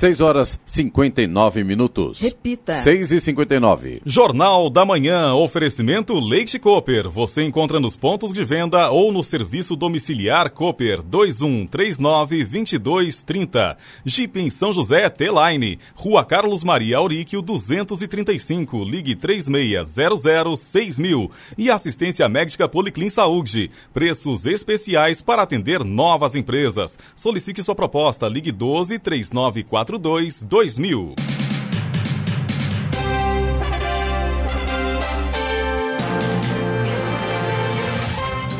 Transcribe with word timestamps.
6 0.00 0.20
horas 0.22 0.58
59 0.64 1.62
minutos. 1.62 2.22
Repita. 2.22 2.72
6 2.72 3.12
e 3.12 3.20
59. 3.20 4.00
Jornal 4.06 4.70
da 4.70 4.82
Manhã. 4.82 5.34
Oferecimento 5.34 6.18
Leite 6.18 6.58
Cooper. 6.58 7.10
Você 7.10 7.42
encontra 7.42 7.78
nos 7.78 7.98
pontos 7.98 8.32
de 8.32 8.42
venda 8.42 8.90
ou 8.90 9.12
no 9.12 9.22
serviço 9.22 9.76
domiciliar 9.76 10.48
Cooper 10.52 11.02
2139-2230. 11.02 13.76
Jeep 14.02 14.40
em 14.40 14.48
São 14.48 14.72
José 14.72 15.10
T-Line. 15.10 15.78
Rua 15.94 16.24
Carlos 16.24 16.64
Maria 16.64 16.96
Auríquio 16.96 17.42
235. 17.42 18.82
Ligue 18.82 19.14
36006000. 19.16 21.30
E 21.58 21.70
assistência 21.70 22.26
médica 22.26 22.66
Policlin 22.66 23.10
Saúde. 23.10 23.70
Preços 23.92 24.46
especiais 24.46 25.20
para 25.20 25.42
atender 25.42 25.84
novas 25.84 26.34
empresas. 26.34 26.98
Solicite 27.14 27.62
sua 27.62 27.74
proposta. 27.74 28.26
Ligue 28.26 28.50
12 28.50 28.98
3944 28.98 29.89
42 29.90 30.44
2000. 30.44 31.14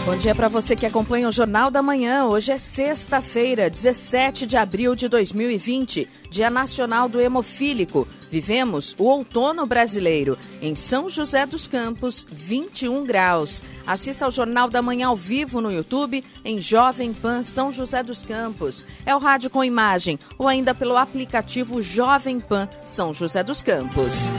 Bom 0.05 0.16
dia 0.16 0.35
para 0.35 0.48
você 0.48 0.74
que 0.74 0.85
acompanha 0.85 1.29
o 1.29 1.33
Jornal 1.33 1.71
da 1.71 1.80
Manhã. 1.80 2.24
Hoje 2.24 2.51
é 2.51 2.59
sexta-feira, 2.59 3.71
17 3.71 4.45
de 4.45 4.57
abril 4.57 4.97
de 4.97 5.09
2020, 5.09 6.09
Dia 6.29 6.51
Nacional 6.51 7.09
do 7.09 7.21
Hemofílico. 7.21 8.09
Vivemos 8.30 8.95
o 8.97 9.05
outono 9.05 9.66
brasileiro. 9.66 10.38
Em 10.62 10.75
São 10.75 11.09
José 11.09 11.45
dos 11.45 11.66
Campos, 11.66 12.25
21 12.30 13.05
graus. 13.05 13.62
Assista 13.87 14.25
ao 14.25 14.30
Jornal 14.30 14.71
da 14.71 14.80
Manhã 14.80 15.09
ao 15.09 15.16
vivo 15.16 15.61
no 15.61 15.73
YouTube, 15.73 16.25
em 16.45 16.61
Jovem 16.61 17.12
Pan 17.12 17.43
São 17.43 17.73
José 17.73 18.02
dos 18.02 18.23
Campos. 18.23 18.85
É 19.04 19.15
o 19.15 19.19
rádio 19.19 19.51
com 19.51 19.65
imagem 19.65 20.19
ou 20.38 20.46
ainda 20.46 20.74
pelo 20.74 20.96
aplicativo 20.96 21.82
Jovem 21.82 22.38
Pan 22.38 22.69
São 22.87 23.13
José 23.13 23.43
dos 23.43 23.63
Campos. 23.63 24.32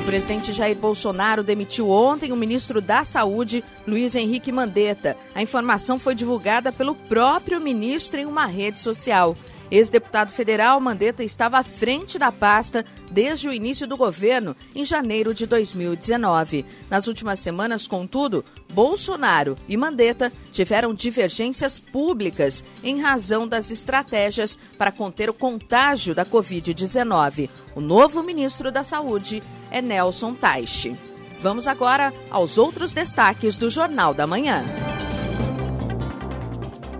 O 0.00 0.04
presidente 0.04 0.52
Jair 0.52 0.76
Bolsonaro 0.76 1.42
demitiu 1.42 1.88
ontem 1.88 2.30
o 2.30 2.36
ministro 2.36 2.82
da 2.82 3.04
Saúde, 3.04 3.64
Luiz 3.86 4.14
Henrique 4.14 4.52
Mandetta. 4.52 5.16
A 5.34 5.40
informação 5.40 5.98
foi 5.98 6.14
divulgada 6.14 6.70
pelo 6.70 6.94
próprio 6.94 7.58
ministro 7.58 8.20
em 8.20 8.26
uma 8.26 8.44
rede 8.44 8.82
social. 8.82 9.34
Ex-deputado 9.74 10.30
federal, 10.30 10.78
Mandetta 10.78 11.24
estava 11.24 11.58
à 11.58 11.64
frente 11.64 12.16
da 12.16 12.30
pasta 12.30 12.84
desde 13.10 13.48
o 13.48 13.52
início 13.52 13.88
do 13.88 13.96
governo, 13.96 14.54
em 14.72 14.84
janeiro 14.84 15.34
de 15.34 15.46
2019. 15.46 16.64
Nas 16.88 17.08
últimas 17.08 17.40
semanas, 17.40 17.88
contudo, 17.88 18.44
Bolsonaro 18.72 19.58
e 19.68 19.76
Mandetta 19.76 20.32
tiveram 20.52 20.94
divergências 20.94 21.76
públicas 21.76 22.64
em 22.84 23.00
razão 23.00 23.48
das 23.48 23.72
estratégias 23.72 24.56
para 24.78 24.92
conter 24.92 25.28
o 25.28 25.34
contágio 25.34 26.14
da 26.14 26.24
Covid-19. 26.24 27.50
O 27.74 27.80
novo 27.80 28.22
ministro 28.22 28.70
da 28.70 28.84
Saúde 28.84 29.42
é 29.72 29.82
Nelson 29.82 30.34
Taixe. 30.34 30.96
Vamos 31.40 31.66
agora 31.66 32.14
aos 32.30 32.58
outros 32.58 32.92
destaques 32.92 33.56
do 33.56 33.68
Jornal 33.68 34.14
da 34.14 34.24
Manhã. 34.24 34.64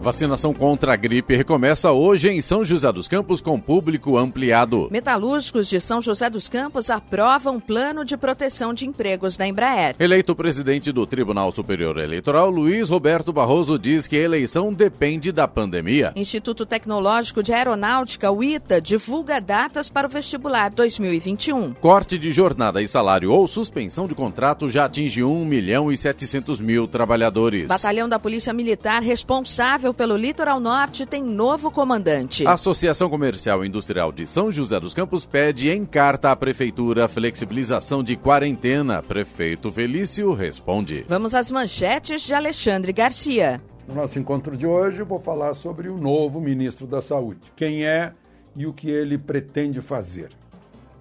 Vacinação 0.04 0.52
contra 0.52 0.92
a 0.92 0.96
gripe 0.96 1.34
recomeça 1.34 1.90
hoje 1.90 2.28
em 2.28 2.42
São 2.42 2.62
José 2.62 2.92
dos 2.92 3.08
Campos 3.08 3.40
com 3.40 3.58
público 3.58 4.18
ampliado. 4.18 4.86
Metalúrgicos 4.90 5.66
de 5.66 5.80
São 5.80 6.02
José 6.02 6.28
dos 6.28 6.46
Campos 6.46 6.90
aprovam 6.90 7.58
plano 7.58 8.04
de 8.04 8.14
proteção 8.14 8.74
de 8.74 8.86
empregos 8.86 9.38
da 9.38 9.48
Embraer. 9.48 9.96
Eleito 9.98 10.36
presidente 10.36 10.92
do 10.92 11.06
Tribunal 11.06 11.50
Superior 11.52 11.96
Eleitoral, 11.96 12.50
Luiz 12.50 12.90
Roberto 12.90 13.32
Barroso 13.32 13.78
diz 13.78 14.06
que 14.06 14.16
a 14.16 14.20
eleição 14.20 14.74
depende 14.74 15.32
da 15.32 15.48
pandemia. 15.48 16.12
Instituto 16.14 16.66
Tecnológico 16.66 17.42
de 17.42 17.54
Aeronáutica, 17.54 18.30
o 18.30 18.44
ITA, 18.44 18.82
divulga 18.82 19.40
datas 19.40 19.88
para 19.88 20.06
o 20.06 20.10
vestibular 20.10 20.70
2021. 20.70 21.72
Corte 21.80 22.18
de 22.18 22.30
jornada 22.30 22.82
e 22.82 22.86
salário 22.86 23.32
ou 23.32 23.48
suspensão 23.48 24.06
de 24.06 24.14
contrato 24.14 24.68
já 24.68 24.84
atinge 24.84 25.24
1 25.24 25.46
milhão 25.46 25.90
e 25.90 25.96
700 25.96 26.60
mil 26.60 26.86
trabalhadores. 26.86 27.68
Batalhão 27.68 28.06
da 28.06 28.18
Polícia 28.18 28.52
Militar 28.52 29.00
responsável 29.02 29.93
pelo 29.94 30.16
Litoral 30.16 30.60
Norte 30.60 31.06
tem 31.06 31.22
novo 31.22 31.70
comandante. 31.70 32.46
A 32.46 32.52
Associação 32.52 33.08
Comercial 33.08 33.64
e 33.64 33.68
Industrial 33.68 34.12
de 34.12 34.26
São 34.26 34.50
José 34.50 34.78
dos 34.78 34.92
Campos 34.92 35.24
pede 35.24 35.70
em 35.70 35.86
carta 35.86 36.30
à 36.30 36.36
Prefeitura 36.36 37.08
flexibilização 37.08 38.02
de 38.02 38.16
quarentena. 38.16 39.02
Prefeito 39.02 39.70
Felício 39.70 40.32
responde. 40.34 41.06
Vamos 41.08 41.34
às 41.34 41.50
manchetes 41.50 42.22
de 42.22 42.34
Alexandre 42.34 42.92
Garcia. 42.92 43.62
No 43.86 43.94
nosso 43.94 44.18
encontro 44.18 44.56
de 44.56 44.66
hoje, 44.66 45.02
vou 45.02 45.20
falar 45.20 45.54
sobre 45.54 45.88
o 45.88 45.96
novo 45.96 46.40
ministro 46.40 46.86
da 46.86 47.00
Saúde. 47.00 47.52
Quem 47.54 47.84
é 47.84 48.12
e 48.56 48.66
o 48.66 48.72
que 48.72 48.88
ele 48.88 49.18
pretende 49.18 49.80
fazer. 49.80 50.30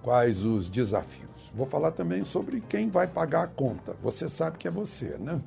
Quais 0.02 0.42
os 0.42 0.68
desafios. 0.68 1.24
Vou 1.54 1.66
falar 1.66 1.92
também 1.92 2.24
sobre 2.24 2.60
quem 2.60 2.88
vai 2.88 3.06
pagar 3.06 3.44
a 3.44 3.46
conta. 3.46 3.94
Você 4.02 4.28
sabe 4.28 4.58
que 4.58 4.68
é 4.68 4.70
você, 4.70 5.16
né? 5.18 5.40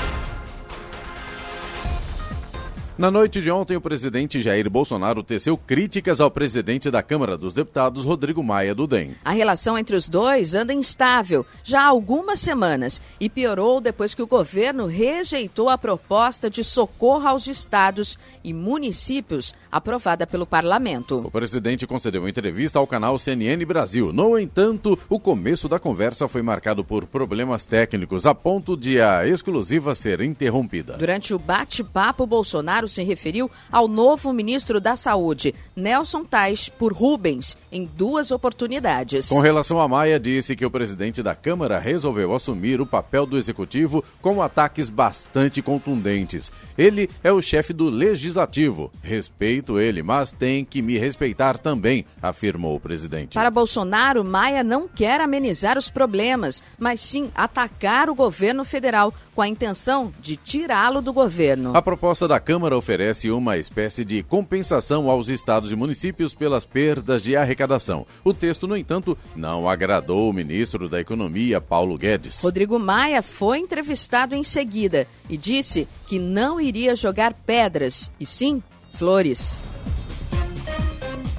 Na 2.98 3.12
noite 3.12 3.40
de 3.40 3.48
ontem, 3.48 3.76
o 3.76 3.80
presidente 3.80 4.40
Jair 4.40 4.68
Bolsonaro 4.68 5.22
teceu 5.22 5.56
críticas 5.56 6.20
ao 6.20 6.32
presidente 6.32 6.90
da 6.90 7.00
Câmara 7.00 7.38
dos 7.38 7.54
Deputados, 7.54 8.04
Rodrigo 8.04 8.42
Maia 8.42 8.74
do 8.74 8.88
DEM. 8.88 9.14
A 9.24 9.30
relação 9.30 9.78
entre 9.78 9.94
os 9.94 10.08
dois 10.08 10.52
anda 10.52 10.74
instável 10.74 11.46
já 11.62 11.82
há 11.82 11.86
algumas 11.86 12.40
semanas 12.40 13.00
e 13.20 13.30
piorou 13.30 13.80
depois 13.80 14.16
que 14.16 14.22
o 14.22 14.26
governo 14.26 14.86
rejeitou 14.86 15.68
a 15.68 15.78
proposta 15.78 16.50
de 16.50 16.64
socorro 16.64 17.28
aos 17.28 17.46
estados 17.46 18.18
e 18.42 18.52
municípios 18.52 19.54
aprovada 19.70 20.26
pelo 20.26 20.44
parlamento. 20.44 21.22
O 21.24 21.30
presidente 21.30 21.86
concedeu 21.86 22.28
entrevista 22.28 22.80
ao 22.80 22.86
canal 22.86 23.16
CNN 23.16 23.64
Brasil. 23.64 24.12
No 24.12 24.36
entanto, 24.36 24.98
o 25.08 25.20
começo 25.20 25.68
da 25.68 25.78
conversa 25.78 26.26
foi 26.26 26.42
marcado 26.42 26.82
por 26.82 27.06
problemas 27.06 27.64
técnicos, 27.64 28.26
a 28.26 28.34
ponto 28.34 28.76
de 28.76 29.00
a 29.00 29.24
exclusiva 29.24 29.94
ser 29.94 30.20
interrompida. 30.20 30.96
Durante 30.96 31.32
o 31.32 31.38
bate-papo, 31.38 32.26
Bolsonaro 32.26 32.87
se 32.88 33.02
referiu 33.02 33.50
ao 33.70 33.86
novo 33.86 34.32
ministro 34.32 34.80
da 34.80 34.96
Saúde, 34.96 35.54
Nelson 35.76 36.24
Tais, 36.24 36.68
por 36.68 36.92
Rubens, 36.92 37.56
em 37.70 37.84
duas 37.84 38.30
oportunidades. 38.30 39.28
Com 39.28 39.40
relação 39.40 39.80
a 39.80 39.88
Maia, 39.88 40.18
disse 40.18 40.56
que 40.56 40.64
o 40.64 40.70
presidente 40.70 41.22
da 41.22 41.34
Câmara 41.34 41.78
resolveu 41.78 42.34
assumir 42.34 42.80
o 42.80 42.86
papel 42.86 43.26
do 43.26 43.38
executivo 43.38 44.04
com 44.20 44.42
ataques 44.42 44.90
bastante 44.90 45.62
contundentes. 45.62 46.50
Ele 46.76 47.08
é 47.22 47.32
o 47.32 47.40
chefe 47.40 47.72
do 47.72 47.88
legislativo. 47.90 48.90
Respeito 49.02 49.78
ele, 49.78 50.02
mas 50.02 50.32
tem 50.32 50.64
que 50.64 50.82
me 50.82 50.98
respeitar 50.98 51.58
também, 51.58 52.04
afirmou 52.20 52.76
o 52.76 52.80
presidente. 52.80 53.34
Para 53.34 53.50
Bolsonaro, 53.50 54.24
Maia 54.24 54.64
não 54.64 54.88
quer 54.88 55.20
amenizar 55.20 55.76
os 55.76 55.90
problemas, 55.90 56.62
mas 56.78 57.00
sim 57.00 57.30
atacar 57.34 58.08
o 58.10 58.14
governo 58.14 58.64
federal 58.64 59.12
com 59.38 59.42
a 59.42 59.46
intenção 59.46 60.12
de 60.20 60.34
tirá-lo 60.34 61.00
do 61.00 61.12
governo. 61.12 61.70
A 61.76 61.80
proposta 61.80 62.26
da 62.26 62.40
Câmara 62.40 62.76
oferece 62.76 63.30
uma 63.30 63.56
espécie 63.56 64.04
de 64.04 64.20
compensação 64.20 65.08
aos 65.08 65.28
estados 65.28 65.70
e 65.70 65.76
municípios 65.76 66.34
pelas 66.34 66.66
perdas 66.66 67.22
de 67.22 67.36
arrecadação. 67.36 68.04
O 68.24 68.34
texto, 68.34 68.66
no 68.66 68.76
entanto, 68.76 69.16
não 69.36 69.68
agradou 69.68 70.28
o 70.28 70.32
ministro 70.32 70.88
da 70.88 70.98
Economia, 70.98 71.60
Paulo 71.60 71.96
Guedes. 71.96 72.42
Rodrigo 72.42 72.80
Maia 72.80 73.22
foi 73.22 73.60
entrevistado 73.60 74.34
em 74.34 74.42
seguida 74.42 75.06
e 75.30 75.36
disse 75.36 75.86
que 76.08 76.18
não 76.18 76.60
iria 76.60 76.96
jogar 76.96 77.32
pedras, 77.32 78.10
e 78.18 78.26
sim 78.26 78.60
flores. 78.94 79.62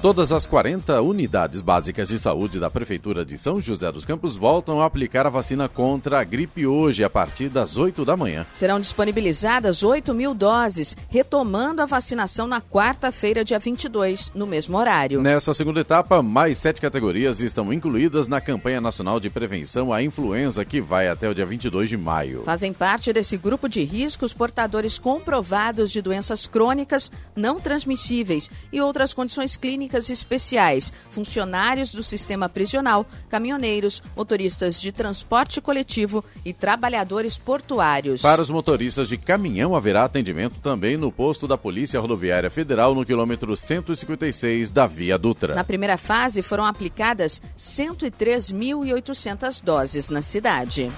Todas 0.02 0.32
as 0.32 0.46
40 0.46 1.02
unidades 1.02 1.60
básicas 1.60 2.08
de 2.08 2.18
saúde 2.18 2.58
da 2.58 2.70
Prefeitura 2.70 3.22
de 3.22 3.36
São 3.36 3.60
José 3.60 3.92
dos 3.92 4.06
Campos 4.06 4.34
voltam 4.34 4.80
a 4.80 4.86
aplicar 4.86 5.26
a 5.26 5.30
vacina 5.30 5.68
contra 5.68 6.18
a 6.18 6.24
gripe 6.24 6.66
hoje, 6.66 7.04
a 7.04 7.10
partir 7.10 7.50
das 7.50 7.76
8 7.76 8.02
da 8.02 8.16
manhã. 8.16 8.46
Serão 8.50 8.80
disponibilizadas 8.80 9.82
8 9.82 10.14
mil 10.14 10.32
doses, 10.32 10.96
retomando 11.10 11.82
a 11.82 11.86
vacinação 11.86 12.46
na 12.46 12.62
quarta-feira, 12.62 13.44
dia 13.44 13.58
22, 13.58 14.32
no 14.34 14.46
mesmo 14.46 14.78
horário. 14.78 15.20
Nessa 15.20 15.52
segunda 15.52 15.80
etapa, 15.80 16.22
mais 16.22 16.56
sete 16.56 16.80
categorias 16.80 17.42
estão 17.42 17.70
incluídas 17.70 18.26
na 18.26 18.40
campanha 18.40 18.80
nacional 18.80 19.20
de 19.20 19.28
prevenção 19.28 19.92
à 19.92 20.02
influenza, 20.02 20.64
que 20.64 20.80
vai 20.80 21.08
até 21.08 21.28
o 21.28 21.34
dia 21.34 21.44
22 21.44 21.90
de 21.90 21.98
maio. 21.98 22.42
Fazem 22.46 22.72
parte 22.72 23.12
desse 23.12 23.36
grupo 23.36 23.68
de 23.68 23.84
riscos 23.84 24.32
portadores 24.32 24.98
comprovados 24.98 25.90
de 25.90 26.00
doenças 26.00 26.46
crônicas 26.46 27.12
não 27.36 27.60
transmissíveis 27.60 28.50
e 28.72 28.80
outras 28.80 29.12
condições 29.12 29.56
clínicas 29.56 29.89
técnicas 29.90 30.08
especiais, 30.08 30.92
funcionários 31.10 31.92
do 31.92 32.02
sistema 32.02 32.48
prisional, 32.48 33.04
caminhoneiros, 33.28 34.02
motoristas 34.16 34.80
de 34.80 34.90
transporte 34.92 35.60
coletivo 35.60 36.24
e 36.44 36.52
trabalhadores 36.52 37.36
portuários. 37.36 38.22
Para 38.22 38.40
os 38.40 38.50
motoristas 38.50 39.08
de 39.08 39.18
caminhão 39.18 39.74
haverá 39.74 40.04
atendimento 40.04 40.60
também 40.60 40.96
no 40.96 41.10
posto 41.10 41.48
da 41.48 41.58
Polícia 41.58 41.98
Rodoviária 41.98 42.50
Federal 42.50 42.94
no 42.94 43.04
quilômetro 43.04 43.56
156 43.56 44.70
da 44.70 44.86
Via 44.86 45.18
Dutra. 45.18 45.54
Na 45.54 45.64
primeira 45.64 45.98
fase 45.98 46.42
foram 46.42 46.64
aplicadas 46.64 47.42
103.800 47.58 49.62
doses 49.62 50.08
na 50.08 50.22
cidade. 50.22 50.90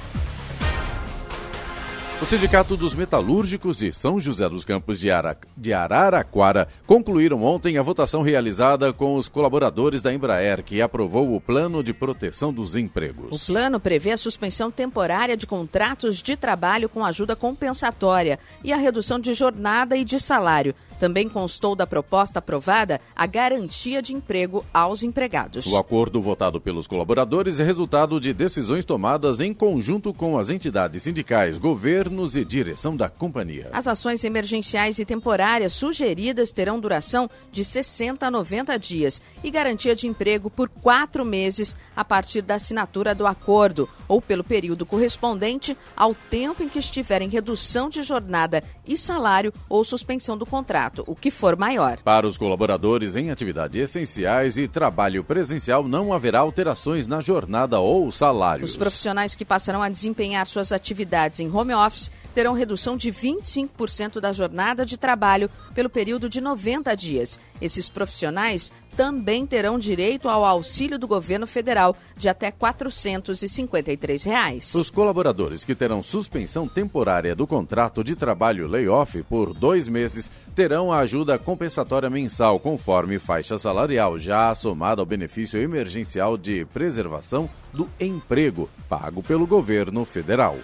O 2.23 2.25
Sindicato 2.25 2.77
dos 2.77 2.95
Metalúrgicos 2.95 3.79
de 3.79 3.93
São 3.93 4.21
José 4.21 4.49
dos 4.49 4.65
Campos 4.65 5.01
de, 5.01 5.11
Ara... 5.11 5.37
de 5.57 5.73
Araraquara 5.73 6.69
concluíram 6.87 7.43
ontem 7.43 7.77
a 7.77 7.83
votação 7.83 8.23
realizada 8.23 8.93
com 8.93 9.17
os 9.17 9.29
colaboradores 9.29 10.01
da 10.01 10.15
Embraer, 10.15 10.63
que 10.63 10.81
aprovou 10.81 11.35
o 11.35 11.41
Plano 11.41 11.83
de 11.83 11.93
Proteção 11.93 12.53
dos 12.53 12.77
Empregos. 12.77 13.43
O 13.43 13.53
plano 13.53 13.81
prevê 13.81 14.13
a 14.13 14.17
suspensão 14.17 14.71
temporária 14.71 15.37
de 15.37 15.49
contratos 15.49 16.23
de 16.23 16.37
trabalho 16.37 16.89
com 16.89 17.05
ajuda 17.05 17.35
compensatória 17.35 18.39
e 18.63 18.73
a 18.73 18.77
redução 18.77 19.19
de 19.19 19.35
jornada 19.35 19.97
e 19.97 20.05
de 20.05 20.21
salário 20.21 20.77
também 21.03 21.29
constou 21.29 21.75
da 21.75 21.85
proposta 21.85 22.39
aprovada 22.39 23.01
a 23.17 23.27
garantia 23.27 24.01
de 24.01 24.15
emprego 24.15 24.65
aos 24.73 25.03
empregados. 25.03 25.67
O 25.67 25.77
acordo 25.77 26.23
votado 26.23 26.61
pelos 26.61 26.87
colaboradores 26.87 27.59
é 27.59 27.65
resultado 27.65 28.21
de 28.21 28.33
decisões 28.33 28.85
tomadas 28.85 29.41
em 29.41 29.53
conjunto 29.53 30.15
com 30.15 30.39
as 30.39 30.49
entidades 30.49 31.03
sindicais, 31.03 31.59
governos 31.59 32.37
e 32.37 32.45
direção 32.45 32.97
da 32.97 33.09
companhia. 33.09 33.69
As 33.73 33.89
ações 33.89 34.23
emergenciais 34.23 35.01
e 35.01 35.05
temporárias 35.05 35.73
sugeridas 35.73 36.53
terão 36.53 36.79
duração 36.79 37.29
de 37.51 37.65
60 37.65 38.25
a 38.25 38.31
90 38.31 38.79
dias 38.79 39.21
e 39.43 39.51
garantia 39.51 39.97
de 39.97 40.07
emprego 40.07 40.49
por 40.49 40.69
quatro 40.69 41.25
meses 41.25 41.77
a 41.97 42.05
partir 42.05 42.43
da 42.43 42.55
assinatura 42.55 43.13
do 43.13 43.27
acordo 43.27 43.89
ou 44.07 44.23
pelo 44.23 44.45
período 44.45 44.87
correspondente 44.87 45.77
ao 45.97 46.15
tempo 46.15 46.63
em 46.63 46.69
que 46.69 46.79
estiver 46.79 47.23
em 47.23 47.29
redução 47.29 47.89
de 47.89 48.05
jornada 48.05 48.63
e 48.87 48.97
salário 48.97 49.53
ou 49.69 49.83
suspensão 49.85 50.39
do 50.39 50.47
contrato 50.47 50.92
contrato, 50.93 51.05
o 51.06 51.17
que 51.17 51.31
for 51.31 51.56
maior. 51.56 51.99
Para 51.99 52.27
os 52.27 52.37
colaboradores 52.37 53.17
em 53.17 53.31
atividades 53.31 53.81
essenciais 53.81 54.59
e 54.59 54.69
trabalho 54.69 55.25
presencial, 55.25 55.89
não 55.89 56.12
haverá 56.12 56.41
alterações 56.41 57.06
na 57.06 57.21
jornada 57.21 57.81
ou 57.81 58.12
salários. 58.12 58.71
Os 58.71 58.77
profissionais 58.77 59.35
que 59.35 59.44
passarão 59.44 59.83
a 59.83 59.89
desempenhar 59.89 60.47
suas 60.47 60.73
atividades 60.73 61.41
em 61.41 61.50
home 61.50 61.75
office 61.75 62.11
terão 62.35 62.53
redução 62.53 62.97
de 62.97 63.11
25% 63.11 64.21
da 64.21 64.33
jornada 64.33 64.85
de 64.85 64.97
trabalho 64.97 65.50
pelo 65.75 65.91
período 65.91 66.29
de 66.29 66.41
90 66.41 66.94
dias. 66.94 67.41
Esses 67.62 67.88
profissionais 67.88 68.73
também 68.97 69.47
terão 69.47 69.79
direito 69.79 70.29
ao 70.29 70.44
auxílio 70.44 70.99
do 70.99 71.06
governo 71.06 71.47
federal 71.47 71.97
de 72.17 72.29
até 72.29 72.50
453 72.50 74.25
reais. 74.25 74.75
Os 74.75 74.91
colaboradores 74.91 75.64
que 75.64 75.73
terão 75.73 76.03
suspensão 76.03 76.67
temporária 76.67 77.37
do 77.37 77.47
contrato 77.47 78.03
de 78.03 78.17
trabalho 78.17 78.67
layoff 78.67 79.23
por 79.23 79.55
dois 79.55 79.87
meses 79.87 80.29
terão 80.56 80.91
a 80.91 80.99
ajuda 80.99 81.38
compensatória 81.38 82.11
mensal 82.11 82.59
conforme 82.59 83.20
faixa 83.20 83.56
salarial, 83.56 84.19
já 84.19 84.53
somada 84.56 85.00
ao 85.00 85.06
benefício 85.06 85.61
emergencial 85.61 86.37
de 86.37 86.65
preservação 86.65 87.49
do 87.73 87.88
emprego, 88.00 88.69
pago 88.88 89.23
pelo 89.23 89.47
governo 89.47 90.05
federal. 90.05 90.58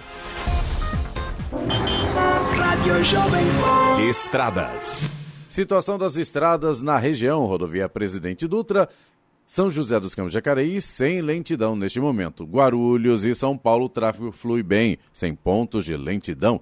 Estradas. 4.08 5.17
Situação 5.48 5.96
das 5.96 6.18
estradas 6.18 6.82
na 6.82 6.98
região, 6.98 7.46
rodovia 7.46 7.88
Presidente 7.88 8.46
Dutra, 8.46 8.86
São 9.46 9.70
José 9.70 9.98
dos 9.98 10.14
Campos 10.14 10.32
Jacareí, 10.32 10.78
sem 10.78 11.22
lentidão 11.22 11.74
neste 11.74 11.98
momento. 11.98 12.44
Guarulhos 12.44 13.24
e 13.24 13.34
São 13.34 13.56
Paulo, 13.56 13.86
o 13.86 13.88
tráfego 13.88 14.30
flui 14.30 14.62
bem, 14.62 14.98
sem 15.10 15.34
pontos 15.34 15.86
de 15.86 15.96
lentidão. 15.96 16.60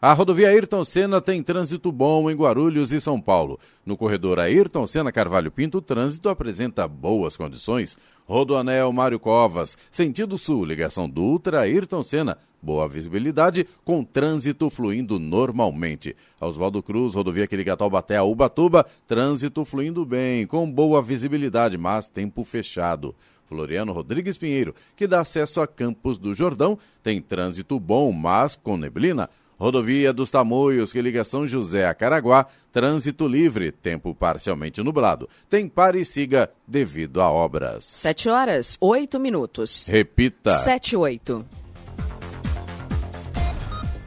A 0.00 0.12
rodovia 0.12 0.50
Ayrton 0.50 0.84
Senna 0.84 1.20
tem 1.20 1.42
trânsito 1.42 1.90
bom 1.90 2.30
em 2.30 2.34
Guarulhos 2.36 2.92
e 2.92 3.00
São 3.00 3.20
Paulo. 3.20 3.58
No 3.84 3.96
corredor 3.96 4.38
Ayrton 4.38 4.86
Senna 4.86 5.10
Carvalho 5.10 5.50
Pinto, 5.50 5.78
o 5.78 5.82
trânsito 5.82 6.28
apresenta 6.28 6.86
boas 6.86 7.36
condições. 7.36 7.96
Rodoanel 8.24 8.92
Mário 8.92 9.18
Covas, 9.18 9.76
sentido 9.90 10.38
sul, 10.38 10.64
ligação 10.64 11.10
Dutra 11.10 11.62
Ayrton 11.62 12.04
Senna, 12.04 12.38
boa 12.62 12.86
visibilidade, 12.86 13.66
com 13.84 14.04
trânsito 14.04 14.70
fluindo 14.70 15.18
normalmente. 15.18 16.14
Oswaldo 16.40 16.80
Cruz, 16.80 17.16
rodovia 17.16 17.48
que 17.48 17.56
liga 17.56 17.76
Taubaté 17.76 18.18
a 18.18 18.22
Ubatuba, 18.22 18.86
trânsito 19.04 19.64
fluindo 19.64 20.06
bem, 20.06 20.46
com 20.46 20.70
boa 20.70 21.02
visibilidade, 21.02 21.76
mas 21.76 22.06
tempo 22.06 22.44
fechado. 22.44 23.16
Floriano 23.48 23.92
Rodrigues 23.92 24.38
Pinheiro, 24.38 24.76
que 24.94 25.08
dá 25.08 25.22
acesso 25.22 25.60
a 25.60 25.66
Campos 25.66 26.18
do 26.18 26.32
Jordão, 26.32 26.78
tem 27.02 27.20
trânsito 27.20 27.80
bom, 27.80 28.12
mas 28.12 28.54
com 28.54 28.76
neblina. 28.76 29.28
Rodovia 29.58 30.12
dos 30.12 30.30
Tamoios, 30.30 30.92
que 30.92 31.02
liga 31.02 31.24
São 31.24 31.44
José 31.44 31.84
a 31.84 31.92
Caraguá, 31.92 32.46
trânsito 32.70 33.26
livre, 33.26 33.72
tempo 33.72 34.14
parcialmente 34.14 34.80
nublado. 34.82 35.28
Tem 35.48 35.68
pare 35.68 36.00
e 36.00 36.04
siga 36.04 36.48
devido 36.66 37.20
a 37.20 37.28
obras. 37.28 37.84
7 37.84 38.28
horas, 38.28 38.78
8 38.80 39.18
minutos. 39.18 39.88
Repita. 39.88 40.52
7 40.52 40.96
8. 40.96 41.44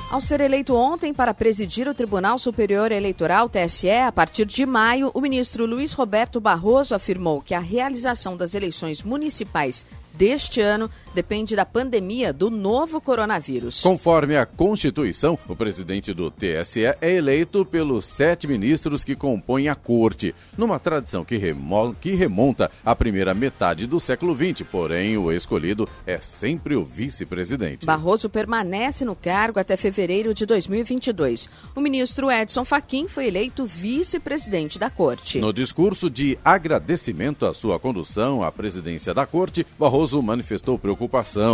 Ao 0.10 0.20
ser 0.20 0.42
eleito 0.42 0.76
ontem 0.76 1.14
para 1.14 1.34
presidir 1.34 1.88
o 1.88 1.94
Tribunal 1.94 2.38
Superior 2.38 2.92
Eleitoral, 2.92 3.48
TSE, 3.48 3.90
a 3.90 4.12
partir 4.12 4.46
de 4.46 4.66
maio, 4.66 5.10
o 5.14 5.22
ministro 5.22 5.66
Luiz 5.66 5.94
Roberto 5.94 6.42
Barroso 6.42 6.94
afirmou 6.94 7.42
que 7.42 7.54
a 7.54 7.62
realização 7.62 8.36
das 8.36 8.54
eleições 8.54 9.04
municipais 9.04 9.86
deste 10.14 10.60
ano 10.60 10.92
depende 11.14 11.56
da 11.56 11.66
pandemia 11.66 12.34
do 12.34 12.50
novo 12.50 13.02
coronavírus. 13.02 13.82
Conforme 13.82 14.38
a 14.38 14.46
Constituição, 14.46 15.38
o 15.48 15.56
presidente 15.56 16.14
do 16.14 16.30
TSE 16.30 16.86
é 16.86 16.98
eleito 17.02 17.66
pelos 17.66 18.06
sete 18.06 18.48
ministros 18.48 19.04
que 19.04 19.16
compõem 19.16 19.70
a 19.70 19.76
corte, 19.76 20.36
numa 20.58 20.80
tradição 20.80 21.24
que, 21.24 21.38
remo 21.38 21.96
que 22.00 22.12
remonta 22.12 22.70
à 22.86 22.96
primeira 22.96 23.34
metade 23.34 23.88
do 23.88 24.00
século 24.00 24.36
XX, 24.36 24.68
porém 24.70 25.18
o 25.18 25.32
escolhido 25.32 25.88
é 26.06 26.20
sempre 26.20 26.76
o 26.76 26.84
vice-presidente. 26.84 27.86
Barroso 27.86 28.30
permanece 28.30 29.06
no 29.06 29.16
cargo 29.16 29.60
até 29.60 29.78
fevereiro 29.78 30.34
de 30.34 30.46
2022. 30.46 31.50
O 31.76 31.82
ministro 31.82 32.30
Edson 32.30 32.66
Fachin 32.66 33.08
foi 33.08 33.28
eleito 33.28 33.66
vice-presidente 33.66 34.78
da 34.78 34.90
corte. 34.90 35.40
No 35.40 35.54
discurso 35.54 36.10
de 36.10 36.38
agradecimento 36.44 37.46
à 37.46 37.54
sua 37.54 37.80
condução 37.80 38.44
à 38.44 38.52
presidência 38.52 39.14
da 39.14 39.26
corte, 39.26 39.66
Barroso 39.80 40.02
Barroso 40.02 40.22
manifestou 40.22 40.80
preocupação 40.80 41.01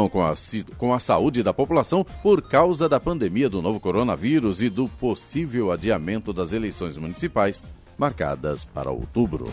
com 0.09 0.23
a, 0.23 0.33
com 0.77 0.93
a 0.93 0.99
saúde 0.99 1.43
da 1.43 1.53
população 1.53 2.05
por 2.21 2.41
causa 2.41 2.87
da 2.87 2.99
pandemia 2.99 3.49
do 3.49 3.61
novo 3.61 3.79
coronavírus 3.79 4.61
e 4.61 4.69
do 4.69 4.87
possível 4.87 5.71
adiamento 5.71 6.33
das 6.33 6.53
eleições 6.53 6.97
municipais 6.97 7.63
marcadas 7.97 8.63
para 8.63 8.91
outubro. 8.91 9.47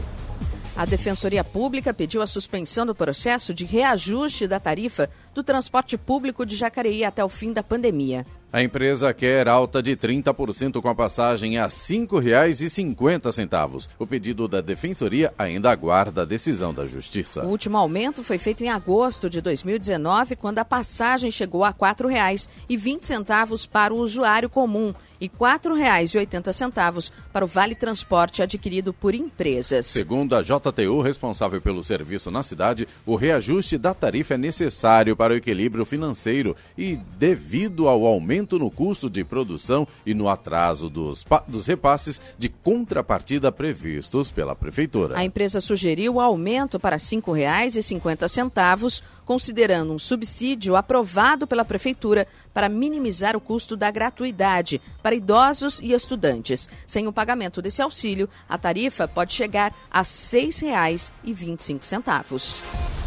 A 0.76 0.84
Defensoria 0.84 1.44
Pública 1.44 1.94
pediu 1.94 2.20
a 2.20 2.26
suspensão 2.26 2.84
do 2.84 2.96
processo 2.96 3.54
de 3.54 3.64
reajuste 3.64 4.48
da 4.48 4.58
tarifa 4.58 5.08
do 5.32 5.40
transporte 5.40 5.96
público 5.96 6.44
de 6.44 6.56
Jacareí 6.56 7.04
até 7.04 7.24
o 7.24 7.28
fim 7.28 7.52
da 7.52 7.62
pandemia. 7.62 8.26
A 8.52 8.60
empresa 8.60 9.14
quer 9.14 9.46
alta 9.48 9.80
de 9.80 9.96
30% 9.96 10.82
com 10.82 10.88
a 10.88 10.94
passagem 10.94 11.58
a 11.58 11.64
R$ 11.64 11.68
5,50. 11.68 13.88
O 13.98 14.06
pedido 14.06 14.48
da 14.48 14.60
Defensoria 14.60 15.32
ainda 15.38 15.70
aguarda 15.70 16.22
a 16.22 16.24
decisão 16.24 16.74
da 16.74 16.86
Justiça. 16.86 17.44
O 17.44 17.50
último 17.50 17.76
aumento 17.76 18.24
foi 18.24 18.38
feito 18.38 18.64
em 18.64 18.68
agosto 18.68 19.30
de 19.30 19.40
2019, 19.40 20.34
quando 20.34 20.58
a 20.58 20.64
passagem 20.64 21.30
chegou 21.30 21.62
a 21.62 21.68
R$ 21.68 21.76
4,20 21.80 23.68
para 23.68 23.94
o 23.94 23.98
usuário 23.98 24.50
comum 24.50 24.92
e 25.24 25.28
R$ 25.28 25.32
4,80 25.38 27.10
para 27.32 27.44
o 27.44 27.48
Vale 27.48 27.74
Transporte 27.74 28.42
adquirido 28.42 28.92
por 28.92 29.14
empresas. 29.14 29.86
Segundo 29.86 30.36
a 30.36 30.42
JTU, 30.42 31.00
responsável 31.00 31.60
pelo 31.60 31.82
serviço 31.82 32.30
na 32.30 32.42
cidade, 32.42 32.86
o 33.06 33.16
reajuste 33.16 33.78
da 33.78 33.94
tarifa 33.94 34.34
é 34.34 34.38
necessário 34.38 35.16
para 35.16 35.32
o 35.32 35.36
equilíbrio 35.36 35.84
financeiro 35.84 36.54
e, 36.76 36.96
devido 37.18 37.88
ao 37.88 38.06
aumento 38.06 38.58
no 38.58 38.70
custo 38.70 39.08
de 39.08 39.24
produção 39.24 39.86
e 40.04 40.14
no 40.14 40.28
atraso 40.28 40.90
dos, 40.90 41.24
dos 41.48 41.66
repasses 41.66 42.20
de 42.38 42.48
contrapartida 42.48 43.50
previstos 43.50 44.30
pela 44.30 44.54
Prefeitura. 44.54 45.18
A 45.18 45.24
empresa 45.24 45.60
sugeriu 45.60 46.14
o 46.14 46.20
aumento 46.20 46.78
para 46.78 46.96
R$ 46.96 47.02
5,50, 47.02 49.02
considerando 49.24 49.92
um 49.92 49.98
subsídio 49.98 50.76
aprovado 50.76 51.46
pela 51.46 51.64
Prefeitura 51.64 52.26
para 52.52 52.68
minimizar 52.68 53.34
o 53.36 53.40
custo 53.40 53.76
da 53.76 53.90
gratuidade 53.90 54.80
para 55.02 55.14
idosos 55.14 55.80
e 55.80 55.92
estudantes. 55.92 56.68
Sem 56.86 57.06
o 57.06 57.12
pagamento 57.12 57.62
desse 57.62 57.82
auxílio, 57.82 58.28
a 58.48 58.58
tarifa 58.58 59.08
pode 59.08 59.32
chegar 59.32 59.72
a 59.90 60.00
R$ 60.00 60.04
6,25. 60.04 63.03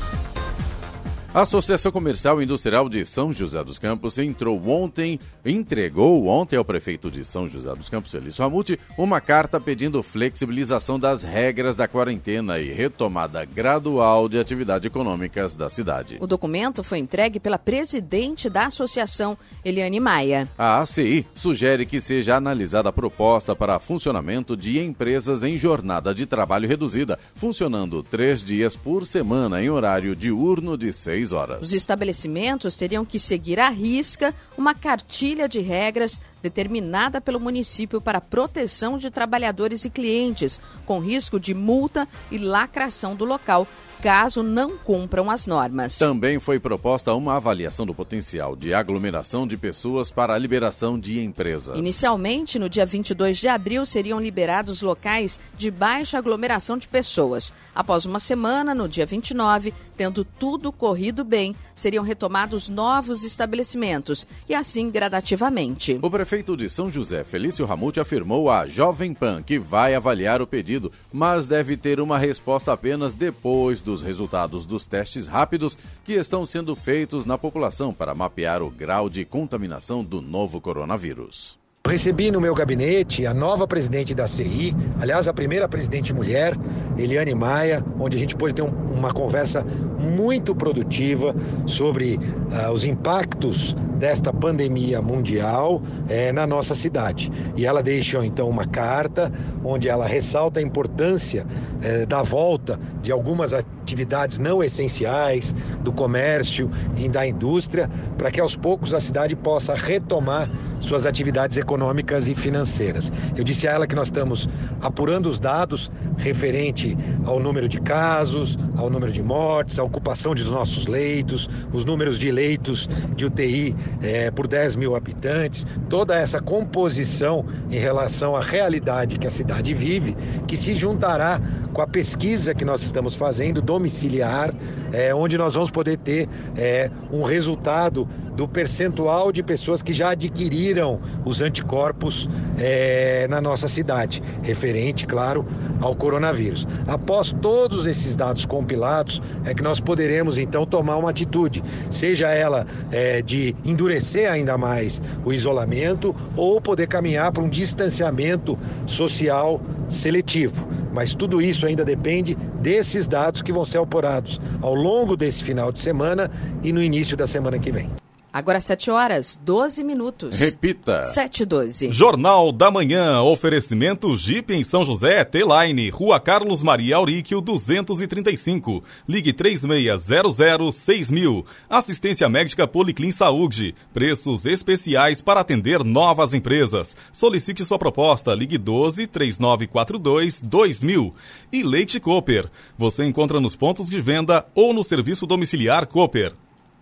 A 1.38 1.42
Associação 1.42 1.92
Comercial 1.92 2.42
e 2.42 2.46
Industrial 2.46 2.90
de 2.90 3.06
São 3.06 3.32
José 3.32 3.64
dos 3.64 3.78
Campos 3.78 4.18
entrou 4.18 4.60
ontem, 4.68 5.20
entregou 5.46 6.26
ontem 6.26 6.56
ao 6.56 6.66
prefeito 6.66 7.12
de 7.12 7.24
São 7.24 7.48
José 7.48 7.76
dos 7.76 7.92
Campos, 7.92 8.12
Felício 8.12 8.44
Ramute, 8.44 8.80
uma 8.98 9.22
carta 9.22 9.62
pedindo 9.62 10.02
flexibilização 10.02 10.98
das 10.98 11.22
regras 11.22 11.76
da 11.76 11.88
quarentena 11.88 12.58
e 12.58 12.74
retomada 12.74 13.46
gradual 13.46 14.28
de 14.28 14.40
atividades 14.40 14.88
econômicas 14.88 15.56
da 15.56 15.70
cidade. 15.70 16.18
O 16.20 16.26
documento 16.26 16.84
foi 16.84 16.98
entregue 16.98 17.40
pela 17.40 17.60
presidente 17.60 18.50
da 18.50 18.66
associação, 18.66 19.38
Eliane 19.64 20.00
Maia. 20.00 20.50
A 20.58 20.80
ACI 20.80 21.24
sugere 21.36 21.86
que 21.86 22.02
seja 22.02 22.36
analisada 22.36 22.90
a 22.90 22.92
proposta 22.92 23.56
para 23.56 23.78
funcionamento 23.78 24.58
de 24.58 24.80
empresas 24.80 25.44
em 25.44 25.56
jornada 25.56 26.16
de 26.16 26.26
trabalho 26.26 26.68
reduzida, 26.68 27.20
funcionando 27.36 28.02
três 28.02 28.44
dias 28.44 28.76
por 28.76 29.06
semana 29.06 29.62
em 29.62 29.70
horário 29.70 30.16
diurno 30.16 30.76
de 30.76 30.92
horas. 31.32 31.62
Os 31.62 31.74
estabelecimentos 31.74 32.76
teriam 32.76 33.06
que 33.06 33.20
seguir 33.20 33.60
à 33.60 33.70
risca 33.70 34.34
uma 34.58 34.74
cartilha 34.74 35.48
de 35.48 35.60
regras 35.60 36.20
determinada 36.42 37.20
pelo 37.20 37.40
município 37.40 38.00
para 38.00 38.22
proteção 38.22 38.98
de 38.98 39.10
trabalhadores 39.10 39.86
e 39.86 39.90
clientes, 39.90 40.60
com 40.86 41.00
risco 41.00 41.40
de 41.40 41.54
multa 41.54 42.08
e 42.32 42.38
lacração 42.38 43.16
do 43.16 43.26
local, 43.26 43.68
caso 44.02 44.44
não 44.44 44.78
cumpram 44.78 45.30
as 45.30 45.48
normas. 45.48 45.98
Também 45.98 46.40
foi 46.40 46.60
proposta 46.60 47.14
uma 47.14 47.36
avaliação 47.36 47.86
do 47.86 47.94
potencial 47.94 48.56
de 48.56 48.74
aglomeração 48.74 49.48
de 49.48 49.58
pessoas 49.58 50.12
para 50.12 50.34
a 50.34 50.38
liberação 50.38 51.00
de 51.00 51.20
empresas. 51.20 51.78
Inicialmente, 51.78 52.60
no 52.60 52.70
dia 52.70 52.86
22 52.86 53.38
de 53.38 53.48
abril, 53.48 53.86
seriam 53.86 54.20
liberados 54.20 54.82
locais 54.82 55.40
de 55.58 55.72
baixa 55.72 56.18
aglomeração 56.18 56.78
de 56.78 56.88
pessoas. 56.88 57.52
Após 57.74 58.06
uma 58.06 58.20
semana, 58.20 58.74
no 58.76 58.88
dia 58.88 59.06
29, 59.06 59.74
tendo 59.98 60.24
tudo 60.24 60.72
corrido 60.72 61.24
bem, 61.24 61.56
seriam 61.74 62.04
retomados 62.04 62.70
novos 62.70 63.24
estabelecimentos 63.24 64.28
e 64.48 64.54
assim 64.54 64.92
gradativamente. 64.92 65.98
O 66.02 66.12
prefeito 66.12 66.56
de 66.56 66.70
São 66.70 66.92
José, 66.92 67.24
Felício 67.24 67.66
Ramute, 67.66 68.00
afirmou 68.00 68.50
à 68.50 68.68
Jovem 68.68 69.14
Pan 69.14 69.42
que 69.42 69.58
vai 69.58 69.96
avaliar 69.96 70.42
o 70.42 70.48
pedido, 70.48 70.92
mas 71.12 71.48
deve 71.48 71.76
ter 71.76 72.00
uma 72.00 72.18
resposta 72.18 72.72
apenas 72.72 73.16
depois 73.16 73.82
dos 73.82 74.02
resultados 74.02 74.66
dos 74.66 74.86
testes 74.86 75.26
rápidos 75.26 75.78
que 76.06 76.14
estão 76.14 76.46
sendo 76.46 76.76
feitos 76.76 77.26
na 77.26 77.38
população 77.38 77.94
para 77.94 78.14
mapear 78.14 78.62
o 78.62 78.70
grau 78.70 79.10
de 79.10 79.26
contaminação 79.26 80.04
do 80.04 80.22
novo 80.22 80.62
coronavírus. 80.62 81.58
Recebi 81.88 82.32
no 82.32 82.42
meu 82.42 82.54
gabinete 82.54 83.26
a 83.26 83.34
nova 83.34 83.66
presidente 83.66 84.14
da 84.14 84.28
CI, 84.28 84.76
aliás, 85.00 85.26
a 85.26 85.34
primeira 85.34 85.70
presidente 85.70 86.14
mulher, 86.14 86.54
Eliane 86.98 87.34
Maia, 87.34 87.82
onde 87.98 88.18
a 88.18 88.20
gente 88.20 88.36
pôde 88.36 88.54
ter 88.54 88.62
um, 88.62 88.87
uma 88.98 89.12
conversa 89.14 89.64
muito 90.00 90.56
produtiva 90.56 91.36
sobre 91.66 92.18
uh, 92.18 92.72
os 92.72 92.84
impactos 92.84 93.76
desta 93.98 94.32
pandemia 94.32 95.02
mundial 95.02 95.82
eh, 96.08 96.32
na 96.32 96.46
nossa 96.46 96.76
cidade. 96.76 97.32
E 97.56 97.66
ela 97.66 97.82
deixou 97.82 98.24
então 98.24 98.48
uma 98.48 98.66
carta 98.66 99.32
onde 99.64 99.90
ela 99.90 100.06
ressalta 100.06 100.60
a 100.60 100.64
importância 100.64 101.46
eh, 101.82 102.06
da 102.06 102.22
volta 102.22 102.80
de 103.02 103.12
algumas 103.12 103.54
atividades 103.54 104.38
não 104.38 104.64
essenciais, 104.64 105.56
do 105.82 105.92
comércio 105.92 106.70
e 106.96 107.10
da 107.10 107.26
indústria, 107.26 107.90
para 108.18 108.30
que 108.30 108.40
aos 108.40 108.56
poucos 108.56 108.94
a 108.94 109.00
cidade 109.00 109.36
possa 109.36 109.74
retomar 109.74 110.50
suas 110.80 111.06
atividades 111.06 111.58
econômicas 111.58 112.28
e 112.28 112.36
financeiras. 112.36 113.12
Eu 113.36 113.44
disse 113.44 113.68
a 113.68 113.72
ela 113.72 113.88
que 113.88 113.96
nós 113.96 114.10
estamos 114.10 114.48
apurando 114.82 115.28
os 115.28 115.40
dados 115.40 115.92
referente 116.18 116.98
ao 117.26 117.40
número 117.40 117.68
de 117.68 117.80
casos, 117.82 118.58
ao 118.76 118.87
número 118.90 119.12
de 119.12 119.22
mortes, 119.22 119.80
à 119.80 119.84
ocupação 119.84 120.34
dos 120.34 120.50
nossos 120.50 120.88
leitos, 120.88 121.50
os 121.74 121.84
números 121.86 122.20
de 122.20 122.32
leitos 122.32 122.90
de 123.16 123.26
UTI 123.26 123.76
é, 124.02 124.32
por 124.32 124.48
10 124.48 124.76
mil 124.76 124.96
habitantes, 124.96 125.66
toda 125.90 126.16
essa 126.16 126.42
composição 126.42 127.46
em 127.70 127.78
relação 127.78 128.36
à 128.36 128.42
realidade 128.42 129.18
que 129.18 129.28
a 129.28 129.32
cidade 129.32 129.74
vive, 129.74 130.16
que 130.48 130.56
se 130.58 130.76
juntará 130.76 131.40
com 131.74 131.82
a 131.82 131.88
pesquisa 131.88 132.56
que 132.56 132.66
nós 132.66 132.82
estamos 132.82 133.16
fazendo 133.16 133.62
domiciliar, 133.62 134.54
é, 134.92 135.14
onde 135.14 135.38
nós 135.38 135.54
vamos 135.54 135.70
poder 135.70 135.98
ter 135.98 136.28
é, 136.56 136.90
um 137.12 137.24
resultado 137.24 138.08
do 138.38 138.48
percentual 138.48 139.32
de 139.32 139.42
pessoas 139.42 139.82
que 139.82 139.92
já 139.92 140.12
adquiriram 140.12 141.02
os 141.26 141.42
anticorpos 141.42 142.30
é, 142.60 143.28
na 143.28 143.42
nossa 143.42 143.68
cidade, 143.68 144.22
referente, 144.44 145.08
claro, 145.08 145.44
ao 145.82 145.96
coronavírus. 145.96 146.68
Após 146.88 147.36
todos 147.42 147.88
esses 147.88 148.16
dados 148.16 148.46
compilados, 148.46 149.22
é 149.44 149.56
que 149.56 149.64
nós 149.64 149.80
poderemos 149.80 150.38
então 150.38 150.68
tomar 150.68 150.98
uma 150.98 151.10
atitude, 151.10 151.64
seja 151.90 152.28
ela 152.28 152.68
é, 152.92 153.24
de 153.24 153.56
endurecer 153.66 154.32
ainda 154.32 154.56
mais 154.56 155.02
o 155.26 155.34
isolamento 155.34 156.16
ou 156.36 156.62
poder 156.62 156.88
caminhar 156.88 157.32
para 157.32 157.42
um 157.42 157.50
distanciamento 157.50 158.58
social 158.86 159.60
seletivo. 159.90 160.68
Mas 160.94 161.16
tudo 161.16 161.42
isso 161.42 161.66
ainda 161.66 161.84
depende 161.84 162.36
desses 162.62 163.08
dados 163.08 163.42
que 163.42 163.52
vão 163.52 163.66
ser 163.66 163.80
apurados 163.80 164.40
ao 164.62 164.76
longo 164.76 165.18
desse 165.18 165.44
final 165.44 165.72
de 165.72 165.80
semana 165.80 166.30
e 166.64 166.72
no 166.72 166.84
início 166.84 167.18
da 167.18 167.26
semana 167.26 167.58
que 167.58 167.72
vem. 167.72 168.07
Agora 168.38 168.62
7 168.62 168.92
horas, 168.92 169.40
12 169.44 169.84
minutos. 169.84 170.38
Repita. 170.38 171.04
7 171.04 171.42
e 171.42 171.46
12. 171.48 171.92
Jornal 171.92 172.52
da 172.52 172.70
Manhã, 172.70 173.20
oferecimento 173.24 174.16
Jeep 174.16 174.54
em 174.54 174.64
São 174.64 174.86
José, 174.86 175.26
T-Line, 175.26 175.90
Rua 175.90 176.20
Carlos 176.20 176.62
Maria 176.62 176.98
Auríquio, 176.98 177.42
235. 177.42 178.84
Ligue 179.10 179.34
36006000. 179.34 181.44
Assistência 181.68 182.30
médica 182.30 182.68
Policlin 182.68 183.12
Saúde. 183.12 183.74
Preços 183.92 184.46
especiais 184.46 185.20
para 185.20 185.40
atender 185.40 185.84
novas 185.84 186.36
empresas. 186.36 186.96
Solicite 187.12 187.66
sua 187.66 187.80
proposta, 187.80 188.36
ligue 188.36 188.60
12 188.60 189.08
3942 189.08 190.44
2000. 190.44 191.12
E 191.52 191.64
Leite 191.64 192.00
Cooper. 192.00 192.46
Você 192.78 193.04
encontra 193.04 193.40
nos 193.40 193.56
pontos 193.56 193.90
de 193.90 194.00
venda 194.00 194.46
ou 194.54 194.76
no 194.76 194.84
serviço 194.84 195.26
domiciliar 195.26 195.88
Cooper. 195.88 196.34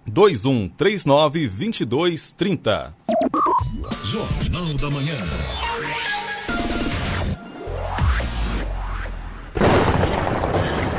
2139 0.05 1.47
2230. 1.47 2.93
Jornal 4.03 4.73
da 4.75 4.89
Manhã. 4.89 5.15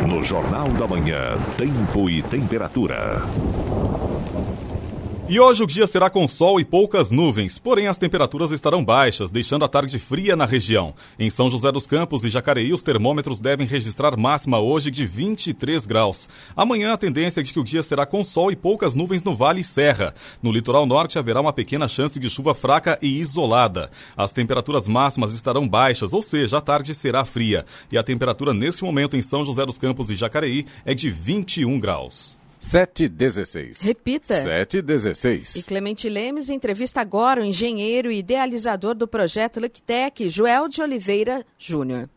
No 0.09 0.23
Jornal 0.23 0.69
da 0.71 0.87
Manhã, 0.87 1.37
tempo 1.57 2.11
e 2.11 2.23
temperatura. 2.23 3.23
E 5.29 5.41
hoje 5.41 5.61
o 5.61 5.67
dia 5.67 5.89
será 5.89 6.09
com 6.09 6.29
sol 6.29 6.61
e 6.61 6.65
poucas 6.65 7.11
nuvens, 7.11 7.59
porém 7.59 7.89
as 7.89 7.99
temperaturas 7.99 8.53
estarão 8.53 8.85
baixas, 8.85 9.29
deixando 9.29 9.65
a 9.65 9.69
tarde 9.69 9.99
fria 9.99 10.37
na 10.37 10.47
região. 10.47 10.95
Em 11.19 11.29
São 11.29 11.51
José 11.51 11.73
dos 11.73 11.85
Campos 11.85 12.25
e 12.25 12.31
Jacareí, 12.31 12.73
os 12.73 12.85
termômetros 12.85 13.41
devem 13.41 13.67
registrar 13.67 14.17
máxima 14.17 14.61
hoje 14.61 14.89
de 14.89 15.05
23 15.05 15.85
graus. 15.85 16.29
Amanhã 16.57 16.93
a 16.93 16.97
tendência 16.97 17.41
é 17.41 17.43
de 17.43 17.53
que 17.53 17.59
o 17.59 17.65
dia 17.65 17.83
será 17.83 18.07
com 18.07 18.23
sol 18.23 18.53
e 18.53 18.57
poucas 18.57 18.95
nuvens 18.95 19.25
no 19.25 19.35
Vale 19.35 19.63
e 19.63 19.65
Serra. 19.65 20.15
No 20.41 20.53
litoral 20.53 20.87
norte 20.87 21.19
haverá 21.19 21.41
uma 21.41 21.53
pequena 21.53 21.89
chance 21.89 22.21
de 22.21 22.31
chuva 22.31 22.55
fraca 22.55 22.97
e 23.03 23.19
isolada. 23.19 23.91
As 24.17 24.33
temperaturas 24.33 24.87
máximas 24.87 25.35
estarão 25.35 25.69
baixas, 25.69 26.13
ou 26.13 26.23
seja, 26.23 26.59
a 26.59 26.61
tarde 26.61 26.95
será 26.95 27.25
fria. 27.25 27.67
E 27.91 27.99
a 27.99 28.05
temperatura 28.05 28.55
neste 28.55 28.85
momento 28.85 29.17
em 29.17 29.23
São 29.23 29.45
José 29.45 29.67
dos 29.67 29.77
Campos 29.77 30.09
e 30.09 30.15
Jacareí 30.15 30.67
é 30.85 30.95
de 30.95 31.11
21 31.11 31.81
graus. 31.81 32.39
716. 32.67 33.81
Repita. 33.83 34.43
716. 34.43 35.55
E 35.55 35.63
Clemente 35.63 36.09
Lemes 36.09 36.51
entrevista 36.51 37.01
agora 37.01 37.41
o 37.41 37.45
engenheiro 37.45 38.11
e 38.11 38.19
idealizador 38.19 38.93
do 38.95 39.07
projeto 39.07 39.61
LuckTech, 39.61 40.29
Joel 40.29 40.67
de 40.67 40.83
Oliveira 40.83 41.47
Júnior. 41.57 42.11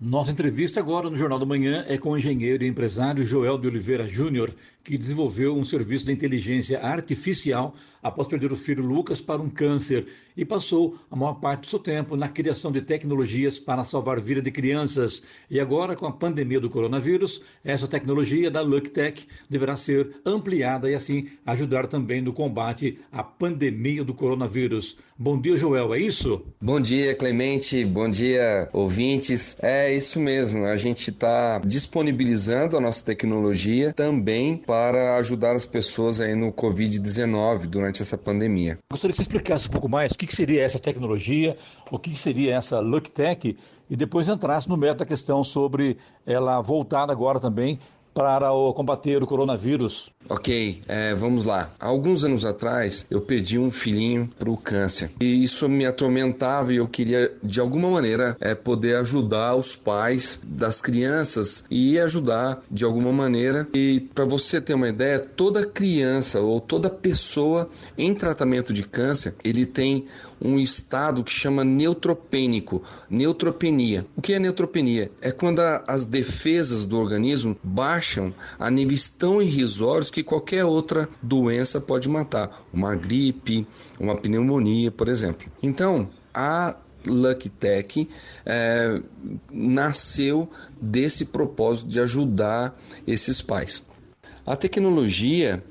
Nossa 0.00 0.30
entrevista 0.30 0.78
agora 0.78 1.10
no 1.10 1.16
Jornal 1.16 1.38
da 1.38 1.46
Manhã 1.46 1.84
é 1.88 1.98
com 1.98 2.10
o 2.10 2.18
engenheiro 2.18 2.62
e 2.62 2.68
empresário 2.68 3.26
Joel 3.26 3.58
de 3.58 3.66
Oliveira 3.66 4.06
Júnior, 4.06 4.54
que 4.84 4.96
desenvolveu 4.96 5.56
um 5.56 5.64
serviço 5.64 6.06
de 6.06 6.12
inteligência 6.12 6.80
artificial 6.80 7.74
após 8.02 8.26
perder 8.26 8.52
o 8.52 8.56
filho 8.56 8.84
Lucas 8.84 9.20
para 9.20 9.40
um 9.40 9.48
câncer 9.48 10.06
e 10.36 10.44
passou 10.44 10.98
a 11.10 11.16
maior 11.16 11.34
parte 11.34 11.62
do 11.62 11.66
seu 11.68 11.78
tempo 11.78 12.16
na 12.16 12.28
criação 12.28 12.72
de 12.72 12.80
tecnologias 12.80 13.58
para 13.58 13.84
salvar 13.84 14.18
a 14.18 14.20
vida 14.20 14.42
de 14.42 14.50
crianças. 14.50 15.22
E 15.50 15.60
agora, 15.60 15.94
com 15.94 16.06
a 16.06 16.12
pandemia 16.12 16.58
do 16.58 16.70
coronavírus, 16.70 17.42
essa 17.64 17.86
tecnologia 17.86 18.50
da 18.50 18.60
LuckTech 18.60 19.26
deverá 19.48 19.76
ser 19.76 20.16
ampliada 20.24 20.90
e 20.90 20.94
assim 20.94 21.28
ajudar 21.46 21.86
também 21.86 22.20
no 22.20 22.32
combate 22.32 22.98
à 23.12 23.22
pandemia 23.22 24.02
do 24.02 24.14
coronavírus. 24.14 24.96
Bom 25.18 25.40
dia, 25.40 25.56
Joel, 25.56 25.94
é 25.94 26.00
isso? 26.00 26.42
Bom 26.60 26.80
dia, 26.80 27.14
Clemente. 27.14 27.84
Bom 27.84 28.08
dia, 28.08 28.68
ouvintes. 28.72 29.56
É 29.62 29.94
isso 29.94 30.18
mesmo. 30.18 30.64
A 30.64 30.76
gente 30.76 31.10
está 31.10 31.60
disponibilizando 31.64 32.76
a 32.76 32.80
nossa 32.80 33.04
tecnologia 33.04 33.92
também 33.92 34.56
para 34.56 35.16
ajudar 35.18 35.52
as 35.52 35.64
pessoas 35.64 36.20
aí 36.20 36.34
no 36.34 36.52
Covid-19 36.52 37.66
durante 37.66 37.91
essa 38.00 38.16
pandemia. 38.16 38.78
Gostaria 38.90 39.12
que 39.12 39.16
você 39.16 39.22
explicasse 39.22 39.68
um 39.68 39.70
pouco 39.70 39.88
mais 39.88 40.12
o 40.12 40.18
que 40.18 40.34
seria 40.34 40.62
essa 40.62 40.78
tecnologia, 40.78 41.56
o 41.90 41.98
que 41.98 42.16
seria 42.16 42.56
essa 42.56 42.80
LuckTech 42.80 43.56
e 43.90 43.96
depois 43.96 44.28
entrasse 44.28 44.68
no 44.68 44.76
mérito 44.76 45.00
da 45.00 45.06
questão 45.06 45.44
sobre 45.44 45.98
ela 46.24 46.60
voltada 46.60 47.12
agora 47.12 47.38
também 47.38 47.78
para 48.14 48.52
o 48.52 48.72
combater 48.72 49.22
o 49.22 49.26
coronavírus? 49.26 50.10
Ok, 50.28 50.80
é, 50.86 51.14
vamos 51.14 51.44
lá. 51.44 51.70
Alguns 51.80 52.24
anos 52.24 52.44
atrás, 52.44 53.06
eu 53.10 53.20
pedi 53.20 53.58
um 53.58 53.70
filhinho 53.70 54.30
para 54.38 54.50
o 54.50 54.56
câncer. 54.56 55.10
E 55.20 55.42
isso 55.42 55.68
me 55.68 55.84
atormentava 55.84 56.72
e 56.72 56.76
eu 56.76 56.86
queria, 56.86 57.32
de 57.42 57.60
alguma 57.60 57.90
maneira, 57.90 58.36
é, 58.40 58.54
poder 58.54 58.96
ajudar 58.96 59.56
os 59.56 59.74
pais 59.74 60.40
das 60.44 60.80
crianças 60.80 61.64
e 61.70 61.98
ajudar 61.98 62.62
de 62.70 62.84
alguma 62.84 63.12
maneira. 63.12 63.66
E 63.74 64.08
para 64.14 64.24
você 64.24 64.60
ter 64.60 64.74
uma 64.74 64.88
ideia, 64.88 65.18
toda 65.18 65.66
criança 65.66 66.40
ou 66.40 66.60
toda 66.60 66.88
pessoa 66.88 67.68
em 67.98 68.14
tratamento 68.14 68.72
de 68.72 68.84
câncer, 68.84 69.34
ele 69.42 69.66
tem 69.66 70.06
um 70.40 70.58
estado 70.58 71.22
que 71.22 71.32
chama 71.32 71.64
neutropênico, 71.64 72.82
neutropenia. 73.10 74.06
O 74.16 74.22
que 74.22 74.32
é 74.32 74.38
neutropenia? 74.38 75.10
É 75.20 75.30
quando 75.30 75.60
a, 75.60 75.84
as 75.86 76.04
defesas 76.04 76.86
do 76.86 76.98
organismo 76.98 77.56
baixam 77.62 78.01
a 78.58 78.70
níveis 78.70 79.08
tão 79.08 79.40
irrisórios 79.40 80.10
que 80.10 80.22
qualquer 80.22 80.64
outra 80.64 81.08
doença 81.22 81.80
pode 81.80 82.08
matar, 82.08 82.64
uma 82.72 82.94
gripe, 82.94 83.66
uma 83.98 84.16
pneumonia, 84.16 84.90
por 84.90 85.08
exemplo. 85.08 85.50
Então, 85.62 86.10
a 86.34 86.76
Lucky 87.06 87.48
Tech 87.48 88.08
é, 88.44 89.00
nasceu 89.50 90.48
desse 90.80 91.26
propósito 91.26 91.88
de 91.88 92.00
ajudar 92.00 92.72
esses 93.06 93.42
pais. 93.42 93.84
A 94.46 94.56
tecnologia 94.56 95.62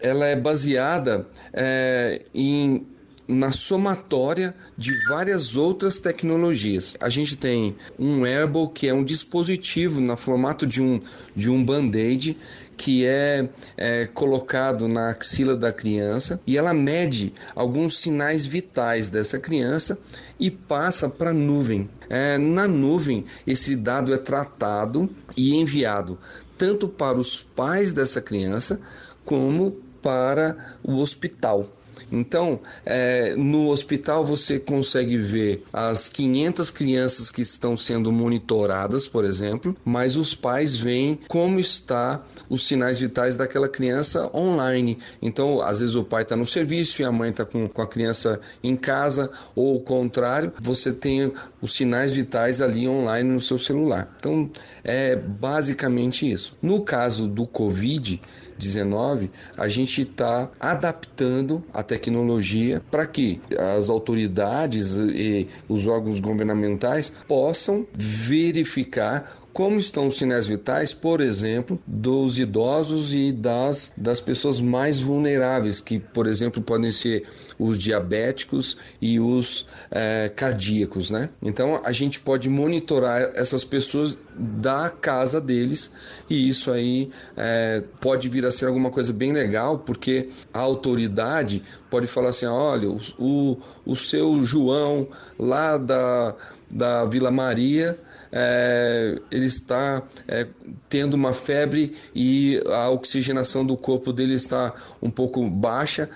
ela 0.00 0.26
é 0.26 0.36
baseada 0.36 1.26
é, 1.52 2.22
em 2.34 2.86
na 3.28 3.52
somatória 3.52 4.54
de 4.76 4.90
várias 5.06 5.54
outras 5.54 6.00
tecnologias. 6.00 6.94
A 6.98 7.10
gente 7.10 7.36
tem 7.36 7.76
um 7.98 8.22
wearable 8.22 8.70
que 8.72 8.88
é 8.88 8.94
um 8.94 9.04
dispositivo 9.04 10.00
na 10.00 10.16
formato 10.16 10.66
de 10.66 10.80
um, 10.80 11.00
de 11.36 11.50
um 11.50 11.62
band-aid 11.62 12.36
que 12.76 13.04
é, 13.04 13.48
é, 13.76 14.06
colocado 14.06 14.88
na 14.88 15.10
axila 15.10 15.54
da 15.54 15.72
criança 15.72 16.40
e 16.46 16.56
ela 16.56 16.72
mede 16.72 17.34
alguns 17.54 17.98
sinais 17.98 18.46
vitais 18.46 19.08
dessa 19.08 19.38
criança 19.38 20.00
e 20.40 20.50
passa 20.50 21.08
para 21.08 21.30
a 21.30 21.34
nuvem. 21.34 21.88
É, 22.08 22.38
na 22.38 22.66
nuvem, 22.66 23.26
esse 23.46 23.76
dado 23.76 24.14
é 24.14 24.16
tratado 24.16 25.10
e 25.36 25.54
enviado 25.54 26.18
tanto 26.58 26.88
para 26.88 27.16
os 27.16 27.38
pais 27.40 27.92
dessa 27.92 28.20
criança 28.20 28.80
como 29.24 29.70
para 30.02 30.76
o 30.82 30.98
hospital. 30.98 31.70
Então, 32.10 32.60
é, 32.84 33.34
no 33.36 33.68
hospital 33.68 34.24
você 34.24 34.58
consegue 34.58 35.16
ver 35.16 35.64
as 35.72 36.08
500 36.08 36.70
crianças 36.70 37.30
que 37.30 37.42
estão 37.42 37.76
sendo 37.76 38.10
monitoradas, 38.12 39.06
por 39.06 39.24
exemplo, 39.24 39.76
mas 39.84 40.16
os 40.16 40.34
pais 40.34 40.74
veem 40.74 41.18
como 41.28 41.58
está 41.58 42.24
os 42.48 42.66
sinais 42.66 42.98
vitais 42.98 43.36
daquela 43.36 43.68
criança 43.68 44.30
online. 44.34 44.98
Então, 45.20 45.60
às 45.60 45.80
vezes 45.80 45.94
o 45.94 46.04
pai 46.04 46.22
está 46.22 46.36
no 46.36 46.46
serviço 46.46 47.02
e 47.02 47.04
a 47.04 47.12
mãe 47.12 47.30
está 47.30 47.44
com, 47.44 47.68
com 47.68 47.82
a 47.82 47.86
criança 47.86 48.40
em 48.62 48.76
casa, 48.76 49.30
ou 49.54 49.76
o 49.76 49.80
contrário, 49.80 50.52
você 50.60 50.92
tem 50.92 51.32
os 51.60 51.72
sinais 51.72 52.14
vitais 52.14 52.60
ali 52.60 52.88
online 52.88 53.28
no 53.28 53.40
seu 53.40 53.58
celular. 53.58 54.14
Então, 54.18 54.50
é 54.84 55.16
basicamente 55.16 56.30
isso. 56.30 56.56
No 56.62 56.82
caso 56.82 57.26
do 57.26 57.46
Covid, 57.46 58.20
19, 58.58 59.30
a 59.56 59.68
gente 59.68 60.02
está 60.02 60.50
adaptando 60.58 61.64
a 61.72 61.82
tecnologia 61.82 62.82
para 62.90 63.06
que 63.06 63.40
as 63.76 63.88
autoridades 63.88 64.96
e 64.96 65.46
os 65.68 65.86
órgãos 65.86 66.20
governamentais 66.20 67.12
possam 67.26 67.86
verificar 67.94 69.47
como 69.58 69.80
estão 69.80 70.06
os 70.06 70.16
sinais 70.16 70.46
vitais, 70.46 70.94
por 70.94 71.20
exemplo, 71.20 71.82
dos 71.84 72.38
idosos 72.38 73.12
e 73.12 73.32
das, 73.32 73.92
das 73.96 74.20
pessoas 74.20 74.60
mais 74.60 75.00
vulneráveis, 75.00 75.80
que, 75.80 75.98
por 75.98 76.28
exemplo, 76.28 76.62
podem 76.62 76.92
ser 76.92 77.26
os 77.58 77.76
diabéticos 77.76 78.76
e 79.02 79.18
os 79.18 79.66
é, 79.90 80.28
cardíacos, 80.28 81.10
né? 81.10 81.30
Então 81.42 81.80
a 81.82 81.90
gente 81.90 82.20
pode 82.20 82.48
monitorar 82.48 83.32
essas 83.34 83.64
pessoas 83.64 84.16
da 84.38 84.90
casa 84.90 85.40
deles 85.40 85.90
e 86.30 86.48
isso 86.48 86.70
aí 86.70 87.10
é, 87.36 87.82
pode 88.00 88.28
vir 88.28 88.46
a 88.46 88.52
ser 88.52 88.66
alguma 88.66 88.92
coisa 88.92 89.12
bem 89.12 89.32
legal, 89.32 89.80
porque 89.80 90.28
a 90.54 90.60
autoridade 90.60 91.64
pode 91.90 92.06
falar 92.06 92.28
assim: 92.28 92.46
olha, 92.46 92.88
o, 92.88 93.00
o, 93.18 93.58
o 93.84 93.96
seu 93.96 94.40
João 94.44 95.08
lá 95.36 95.76
da, 95.76 96.36
da 96.72 97.04
Vila 97.06 97.32
Maria 97.32 97.98
é, 98.32 99.20
ele 99.30 99.46
está 99.46 100.02
é, 100.26 100.46
tendo 100.88 101.14
uma 101.14 101.32
febre 101.32 101.96
e 102.14 102.62
a 102.66 102.90
oxigenação 102.90 103.64
do 103.64 103.76
corpo 103.76 104.12
dele 104.12 104.34
está 104.34 104.74
um 105.02 105.10
pouco 105.10 105.48
baixa. 105.48 106.08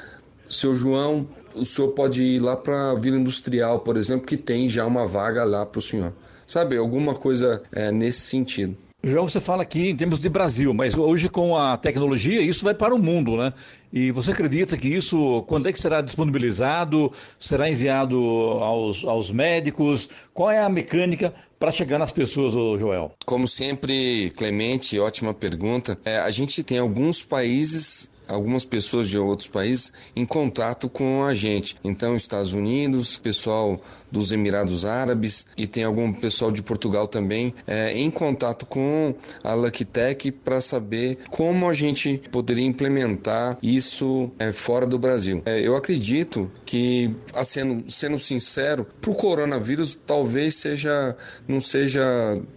Seu 0.48 0.74
João, 0.74 1.26
o 1.54 1.64
senhor 1.64 1.92
pode 1.92 2.22
ir 2.22 2.40
lá 2.40 2.56
para 2.56 2.90
a 2.90 2.94
Vila 2.94 3.16
Industrial, 3.16 3.80
por 3.80 3.96
exemplo, 3.96 4.26
que 4.26 4.36
tem 4.36 4.68
já 4.68 4.86
uma 4.86 5.06
vaga 5.06 5.44
lá 5.44 5.64
para 5.64 5.78
o 5.78 5.82
senhor. 5.82 6.12
Sabe, 6.46 6.76
alguma 6.76 7.14
coisa 7.14 7.62
é, 7.72 7.90
nesse 7.90 8.20
sentido. 8.20 8.76
João, 9.04 9.28
você 9.28 9.40
fala 9.40 9.64
aqui 9.64 9.90
em 9.90 9.96
termos 9.96 10.20
de 10.20 10.28
Brasil, 10.28 10.72
mas 10.72 10.94
hoje 10.94 11.28
com 11.28 11.56
a 11.56 11.76
tecnologia 11.76 12.40
isso 12.40 12.62
vai 12.62 12.72
para 12.72 12.94
o 12.94 12.98
mundo, 12.98 13.36
né? 13.36 13.52
E 13.92 14.12
você 14.12 14.30
acredita 14.30 14.76
que 14.76 14.86
isso, 14.86 15.42
quando 15.48 15.68
é 15.68 15.72
que 15.72 15.80
será 15.80 16.00
disponibilizado? 16.00 17.12
Será 17.36 17.68
enviado 17.68 18.16
aos, 18.60 19.04
aos 19.04 19.32
médicos? 19.32 20.08
Qual 20.32 20.52
é 20.52 20.62
a 20.62 20.68
mecânica 20.68 21.34
para 21.58 21.72
chegar 21.72 21.98
nas 21.98 22.12
pessoas, 22.12 22.52
Joel? 22.52 23.10
Como 23.26 23.48
sempre, 23.48 24.30
Clemente, 24.36 24.96
ótima 25.00 25.34
pergunta. 25.34 25.98
É, 26.04 26.18
a 26.18 26.30
gente 26.30 26.62
tem 26.62 26.78
alguns 26.78 27.24
países 27.24 28.11
algumas 28.32 28.64
pessoas 28.64 29.08
de 29.08 29.18
outros 29.18 29.48
países 29.48 29.92
em 30.16 30.24
contato 30.24 30.88
com 30.88 31.24
a 31.24 31.34
gente. 31.34 31.76
Então, 31.84 32.16
Estados 32.16 32.52
Unidos, 32.52 33.18
pessoal 33.18 33.80
dos 34.10 34.32
Emirados 34.32 34.84
Árabes 34.84 35.46
e 35.56 35.66
tem 35.66 35.84
algum 35.84 36.12
pessoal 36.12 36.50
de 36.50 36.62
Portugal 36.62 37.06
também 37.06 37.54
é, 37.66 37.96
em 37.96 38.10
contato 38.10 38.66
com 38.66 39.14
a 39.42 39.54
LuckyTech 39.54 40.30
para 40.30 40.60
saber 40.60 41.18
como 41.30 41.68
a 41.68 41.72
gente 41.72 42.22
poderia 42.30 42.64
implementar 42.64 43.58
isso 43.62 44.30
é, 44.38 44.52
fora 44.52 44.86
do 44.86 44.98
Brasil. 44.98 45.42
É, 45.46 45.60
eu 45.60 45.76
acredito 45.76 46.50
que, 46.66 47.14
sendo, 47.44 47.90
sendo 47.90 48.18
sincero, 48.18 48.86
para 49.00 49.10
o 49.10 49.14
coronavírus 49.14 49.94
talvez 49.94 50.56
seja 50.56 51.16
não 51.46 51.60
seja 51.60 52.02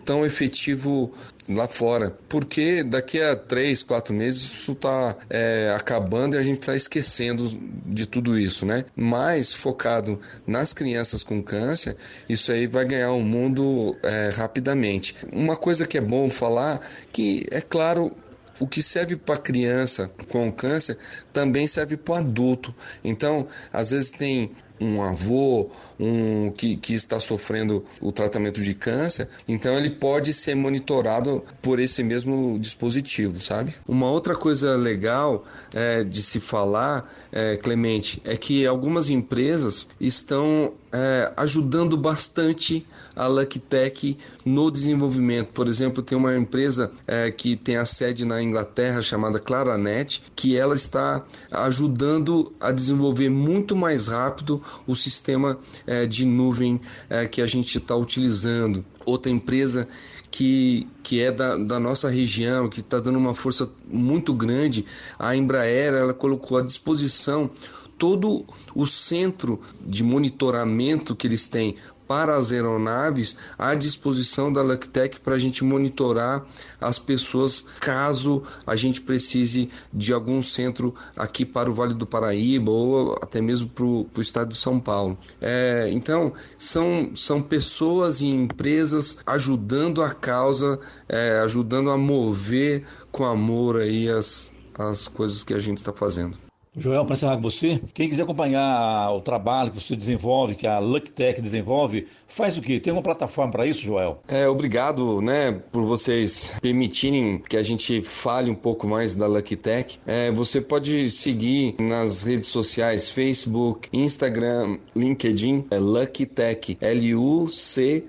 tão 0.04 0.26
efetivo 0.26 1.12
lá 1.50 1.68
fora, 1.68 2.18
porque 2.28 2.84
daqui 2.84 3.22
a 3.22 3.36
três, 3.36 3.84
quatro 3.84 4.14
meses 4.14 4.42
isso 4.42 4.72
está 4.72 5.16
é, 5.30 5.74
acabando 5.76 6.36
e 6.36 6.40
a 6.40 6.42
gente 6.42 6.60
está 6.60 6.76
esquecendo 6.76 7.44
de 7.86 8.08
tudo 8.08 8.38
isso, 8.38 8.66
né? 8.66 8.86
Mas 8.96 9.54
focado 9.54 10.20
nas 10.48 10.74
crianças 10.74 11.24
com 11.24 11.42
câncer, 11.44 11.96
isso 12.28 12.52
aí 12.52 12.66
vai 12.68 12.86
ganhar 12.86 13.12
o 13.12 13.18
um 13.18 13.24
mundo 13.24 13.96
é, 14.02 14.30
rapidamente. 14.36 15.16
Uma 15.32 15.56
coisa 15.56 15.86
que 15.86 15.98
é 15.98 16.02
bom 16.02 16.30
falar 16.30 16.80
que 17.12 17.46
é 17.52 17.62
claro 17.62 18.12
o 18.60 18.68
que 18.68 18.82
serve 18.82 19.16
para 19.16 19.38
criança 19.38 20.10
com 20.30 20.52
câncer 20.52 20.98
também 21.34 21.68
serve 21.68 21.98
para 21.98 22.20
adulto. 22.20 22.74
Então, 23.04 23.48
às 23.72 23.92
vezes 23.92 24.12
tem 24.12 24.52
um 24.80 25.02
avô, 25.02 25.70
um 26.00 26.52
que, 26.52 26.76
que 26.76 26.94
está 26.94 27.20
sofrendo 27.20 27.84
o 28.02 28.12
tratamento 28.12 28.62
de 28.62 28.74
câncer, 28.74 29.28
então 29.48 29.78
ele 29.78 29.90
pode 29.90 30.34
ser 30.34 30.56
monitorado 30.56 31.44
por 31.62 31.80
esse 31.80 32.04
mesmo 32.04 32.58
dispositivo, 32.60 33.40
sabe? 33.42 33.74
Uma 33.88 34.10
outra 34.10 34.36
coisa 34.36 34.76
legal 34.76 35.46
é, 35.74 36.04
de 36.04 36.22
se 36.22 36.40
falar, 36.40 37.12
é, 37.32 37.58
Clemente, 37.58 38.22
é 38.24 38.36
que 38.38 38.66
algumas 38.66 39.10
empresas 39.10 39.88
estão 40.00 40.74
é, 40.96 41.34
ajudando 41.36 41.98
bastante 41.98 42.86
a 43.14 43.28
LuckTech 43.28 44.18
no 44.46 44.72
desenvolvimento. 44.72 45.50
Por 45.50 45.68
exemplo, 45.68 46.02
tem 46.02 46.18
uma 46.18 46.38
empresa 46.38 46.90
é, 47.06 47.30
que 47.30 47.58
tem 47.58 47.76
a 47.76 47.86
sede 47.86 48.24
na 48.24 48.42
Inglaterra 48.42 49.02
chamada 49.02 49.38
Claranet, 49.38 50.24
que 50.34 50.56
ela 50.56 50.74
está 50.74 51.22
ajudando 51.52 52.54
a 52.62 52.72
desenvolver 52.72 53.30
muito 53.30 53.76
mais 53.76 54.08
rápido 54.08 54.64
o 54.88 54.96
sistema 54.96 55.60
é, 55.86 56.06
de 56.06 56.24
nuvem 56.24 56.80
é, 57.10 57.28
que 57.28 57.42
a 57.42 57.46
gente 57.46 57.78
está 57.78 57.94
utilizando. 57.94 58.86
Outra 59.06 59.30
empresa 59.30 59.90
que, 60.32 60.88
que 61.04 61.22
é 61.22 61.32
da, 61.32 61.58
da 61.58 61.78
nossa 61.78 62.10
região, 62.10 62.70
que 62.70 62.80
está 62.80 63.02
dando 63.02 63.20
uma 63.20 63.36
força 63.36 63.70
muito 63.86 64.34
grande, 64.34 64.86
a 65.20 65.36
Embraer, 65.36 65.94
ela 65.94 66.14
colocou 66.14 66.58
à 66.58 66.62
disposição 66.62 67.50
todo 67.98 68.46
o 68.74 68.86
centro 68.86 69.62
de 69.86 70.04
monitoramento 70.04 71.16
que 71.16 71.28
eles 71.28 71.48
têm 71.48 71.76
para 72.08 72.36
as 72.36 72.52
aeronaves 72.52 73.36
à 73.58 73.74
disposição 73.76 74.52
da 74.52 74.62
LuckTech 74.62 75.20
para 75.20 75.36
a 75.36 75.38
gente 75.38 75.64
monitorar 75.64 76.46
as 76.80 77.00
pessoas 77.00 77.66
caso 77.80 78.44
a 78.66 78.76
gente 78.76 79.02
precise 79.02 79.70
de 79.92 80.14
algum 80.14 80.42
centro 80.42 80.94
aqui 81.16 81.46
para 81.46 81.70
o 81.70 81.74
Vale 81.74 81.94
do 81.94 82.06
Paraíba 82.06 82.72
ou 82.72 83.14
até 83.22 83.42
mesmo 83.42 83.70
para 83.70 83.86
o 83.86 84.22
estado 84.22 84.50
de 84.50 84.58
São 84.58 84.80
Paulo. 84.80 85.18
É, 85.42 85.90
então, 85.92 86.34
são, 86.58 87.12
são 87.16 87.42
pessoas 87.42 88.22
e 88.22 88.28
empresas 88.28 89.18
ajudando 89.26 90.04
a 90.04 90.14
causa, 90.14 90.80
é, 91.08 91.40
ajudando 91.40 91.90
a 91.90 91.98
mover 91.98 92.86
com 93.12 93.26
amor 93.26 93.78
aí 93.78 94.10
as, 94.10 94.52
as 94.78 95.08
coisas 95.08 95.44
que 95.44 95.54
a 95.54 95.60
gente 95.60 95.78
está 95.78 95.94
fazendo. 95.94 96.45
Joel, 96.78 97.06
para 97.06 97.14
encerrar 97.14 97.36
com 97.36 97.42
você, 97.42 97.80
quem 97.94 98.10
quiser 98.10 98.24
acompanhar 98.24 99.12
o 99.12 99.22
trabalho 99.22 99.72
que 99.72 99.80
você 99.80 99.96
desenvolve, 99.96 100.56
que 100.56 100.68
a 100.68 100.80
LuckTech 100.80 101.42
desenvolve, 101.42 102.08
faz 102.28 102.58
o 102.58 102.62
quê? 102.62 102.80
Tem 102.80 102.92
uma 102.92 103.02
plataforma 103.02 103.52
para 103.52 103.66
isso, 103.66 103.82
Joel? 103.82 104.22
É, 104.28 104.48
obrigado, 104.48 105.22
né, 105.22 105.54
por 105.72 105.84
vocês 105.84 106.56
permitirem 106.62 107.40
que 107.40 107.56
a 107.56 107.64
gente 107.64 108.02
fale 108.02 108.52
um 108.52 108.56
pouco 108.56 108.88
mais 108.88 109.16
da 109.16 109.26
LuckTech. 109.28 110.00
É, 110.06 110.32
você 110.32 110.60
pode 110.60 111.10
seguir 111.10 111.76
nas 111.80 112.24
redes 112.24 112.48
sociais, 112.48 113.10
Facebook, 113.10 113.88
Instagram, 113.94 114.78
LinkedIn, 114.96 115.66
é 115.72 115.78
LuckTech, 115.78 116.78
L-U-C-K-I-E, 116.82 118.06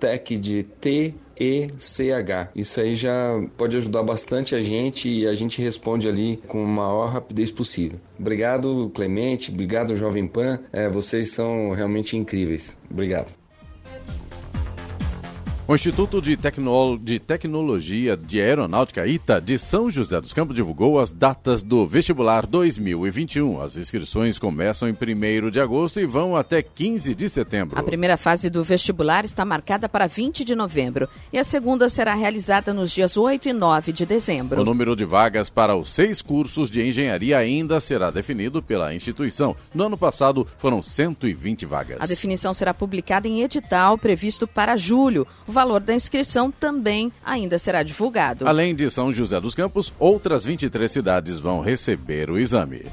Tech 0.00 0.38
de 0.38 0.62
T 0.62 1.14
ECH. 1.38 2.50
Isso 2.54 2.80
aí 2.80 2.94
já 2.94 3.42
pode 3.56 3.76
ajudar 3.76 4.02
bastante 4.02 4.54
a 4.54 4.60
gente 4.60 5.08
e 5.08 5.26
a 5.26 5.34
gente 5.34 5.60
responde 5.60 6.08
ali 6.08 6.40
com 6.48 6.64
a 6.64 6.68
maior 6.68 7.08
rapidez 7.08 7.50
possível. 7.50 7.98
Obrigado, 8.18 8.90
Clemente. 8.94 9.50
Obrigado, 9.50 9.96
Jovem 9.96 10.26
Pan. 10.26 10.60
É, 10.72 10.88
vocês 10.88 11.32
são 11.32 11.70
realmente 11.72 12.16
incríveis. 12.16 12.78
Obrigado. 12.90 13.41
O 15.72 15.74
Instituto 15.74 16.20
de, 16.20 16.36
Tecno... 16.36 16.98
de, 16.98 17.18
Tecnologia 17.18 18.14
de 18.14 18.38
Aeronáutica 18.38 19.06
ITA 19.06 19.40
de 19.40 19.58
São 19.58 19.90
José 19.90 20.20
dos 20.20 20.34
Campos 20.34 20.54
divulgou 20.54 21.00
as 21.00 21.10
datas 21.10 21.62
do 21.62 21.86
vestibular 21.86 22.44
2021. 22.44 23.58
As 23.58 23.78
inscrições 23.78 24.38
começam 24.38 24.86
em 24.86 24.92
1 24.92 25.50
de 25.50 25.58
agosto 25.58 25.98
e 25.98 26.04
vão 26.04 26.36
até 26.36 26.60
15 26.60 27.14
de 27.14 27.26
setembro. 27.26 27.78
A 27.78 27.82
primeira 27.82 28.18
fase 28.18 28.50
do 28.50 28.62
vestibular 28.62 29.24
está 29.24 29.46
marcada 29.46 29.88
para 29.88 30.06
20 30.06 30.44
de 30.44 30.54
novembro 30.54 31.08
e 31.32 31.38
a 31.38 31.44
segunda 31.44 31.88
será 31.88 32.12
realizada 32.12 32.74
nos 32.74 32.92
dias 32.92 33.16
8 33.16 33.48
e 33.48 33.52
9 33.54 33.94
de 33.94 34.04
dezembro. 34.04 34.60
O 34.60 34.64
número 34.66 34.94
de 34.94 35.06
vagas 35.06 35.48
para 35.48 35.74
os 35.74 35.88
seis 35.88 36.20
cursos 36.20 36.70
de 36.70 36.86
engenharia 36.86 37.38
ainda 37.38 37.80
será 37.80 38.10
definido 38.10 38.62
pela 38.62 38.94
instituição. 38.94 39.56
No 39.74 39.84
ano 39.84 39.96
passado 39.96 40.46
foram 40.58 40.82
120 40.82 41.64
vagas. 41.64 41.96
A 41.98 42.04
definição 42.06 42.52
será 42.52 42.74
publicada 42.74 43.26
em 43.26 43.40
edital 43.40 43.96
previsto 43.96 44.46
para 44.46 44.76
julho. 44.76 45.26
O 45.48 45.61
valor 45.62 45.80
da 45.80 45.94
inscrição 45.94 46.50
também 46.50 47.12
ainda 47.24 47.56
será 47.56 47.84
divulgado. 47.84 48.48
Além 48.48 48.74
de 48.74 48.90
São 48.90 49.12
José 49.12 49.40
dos 49.40 49.54
Campos, 49.54 49.92
outras 49.96 50.44
23 50.44 50.90
cidades 50.90 51.38
vão 51.38 51.60
receber 51.60 52.28
o 52.28 52.36
exame. 52.36 52.86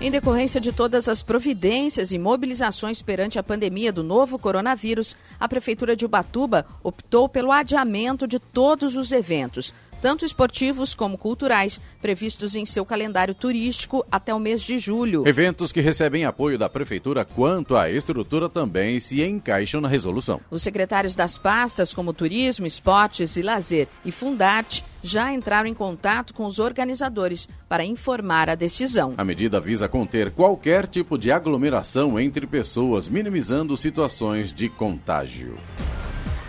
Em 0.00 0.10
decorrência 0.10 0.58
de 0.58 0.72
todas 0.72 1.06
as 1.06 1.22
providências 1.22 2.12
e 2.12 2.18
mobilizações 2.18 3.02
perante 3.02 3.38
a 3.38 3.42
pandemia 3.42 3.92
do 3.92 4.02
novo 4.02 4.38
coronavírus, 4.38 5.14
a 5.38 5.46
Prefeitura 5.46 5.94
de 5.94 6.06
Ubatuba 6.06 6.64
optou 6.82 7.28
pelo 7.28 7.52
adiamento 7.52 8.26
de 8.26 8.38
todos 8.38 8.96
os 8.96 9.12
eventos, 9.12 9.74
tanto 10.00 10.24
esportivos 10.24 10.94
como 10.94 11.18
culturais, 11.18 11.80
previstos 12.00 12.54
em 12.54 12.64
seu 12.64 12.84
calendário 12.84 13.34
turístico 13.34 14.04
até 14.10 14.34
o 14.34 14.40
mês 14.40 14.62
de 14.62 14.78
julho. 14.78 15.26
Eventos 15.26 15.72
que 15.72 15.80
recebem 15.80 16.24
apoio 16.24 16.58
da 16.58 16.68
Prefeitura 16.68 17.24
quanto 17.24 17.76
à 17.76 17.90
estrutura 17.90 18.48
também 18.48 18.98
se 19.00 19.22
encaixam 19.22 19.80
na 19.80 19.88
resolução. 19.88 20.40
Os 20.50 20.62
secretários 20.62 21.14
das 21.14 21.36
pastas 21.36 21.92
como 21.92 22.12
Turismo, 22.12 22.66
Esportes 22.66 23.36
e 23.36 23.42
Lazer 23.42 23.88
e 24.04 24.10
Fundarte 24.10 24.84
já 25.02 25.32
entraram 25.32 25.68
em 25.68 25.74
contato 25.74 26.34
com 26.34 26.46
os 26.46 26.58
organizadores 26.58 27.48
para 27.68 27.84
informar 27.84 28.48
a 28.50 28.54
decisão. 28.54 29.14
A 29.16 29.24
medida 29.24 29.60
visa 29.60 29.88
conter 29.88 30.30
qualquer 30.30 30.86
tipo 30.86 31.16
de 31.16 31.32
aglomeração 31.32 32.18
entre 32.20 32.46
pessoas, 32.46 33.08
minimizando 33.08 33.76
situações 33.76 34.52
de 34.52 34.68
contágio. 34.68 35.54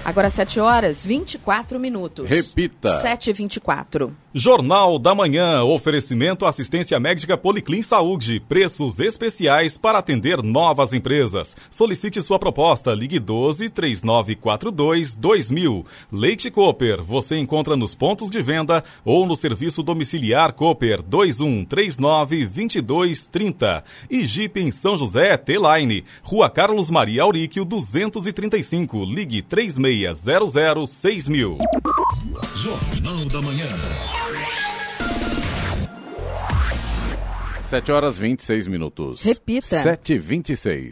Agora 0.03 0.29
7 0.29 0.59
horas 0.59 1.05
24 1.05 1.79
minutos. 1.79 2.27
Repita. 2.27 2.93
7 2.95 3.29
e 3.29 3.33
24. 3.33 4.15
Jornal 4.33 4.97
da 4.97 5.13
Manhã. 5.13 5.61
Oferecimento 5.63 6.45
assistência 6.45 6.97
médica 6.99 7.37
Policlin 7.37 7.83
Saúde. 7.83 8.39
Preços 8.39 8.99
especiais 8.99 9.77
para 9.77 9.97
atender 9.97 10.41
novas 10.41 10.93
empresas. 10.93 11.55
Solicite 11.69 12.21
sua 12.21 12.39
proposta. 12.39 12.93
Ligue 12.93 13.19
12 13.19 13.69
3942 13.69 15.15
2000. 15.15 15.85
Leite 16.11 16.49
Cooper. 16.49 17.03
Você 17.03 17.37
encontra 17.37 17.75
nos 17.75 17.93
pontos 17.93 18.29
de 18.29 18.41
venda 18.41 18.83
ou 19.03 19.25
no 19.25 19.35
serviço 19.35 19.83
domiciliar 19.83 20.53
Cooper 20.53 21.01
21 21.01 21.65
39 21.65 22.45
22 22.45 23.25
30. 23.25 23.83
E 24.09 24.23
Jeep 24.23 24.61
em 24.61 24.71
São 24.71 24.97
José 24.97 25.35
T-Line. 25.35 26.05
Rua 26.23 26.49
Carlos 26.49 26.89
Maria 26.89 27.23
Auríquio 27.23 27.65
235. 27.65 29.03
Ligue 29.03 29.41
36 29.41 29.81
3600 29.81 30.89
6000. 30.89 31.57
Jornal 32.55 33.25
da 33.25 33.41
Manhã. 33.41 33.67
7 37.71 37.89
horas 37.89 38.17
26 38.17 38.67
minutos. 38.67 39.23
Repita. 39.23 39.65
7 39.65 40.15
e 40.15 40.19
26 40.19 40.89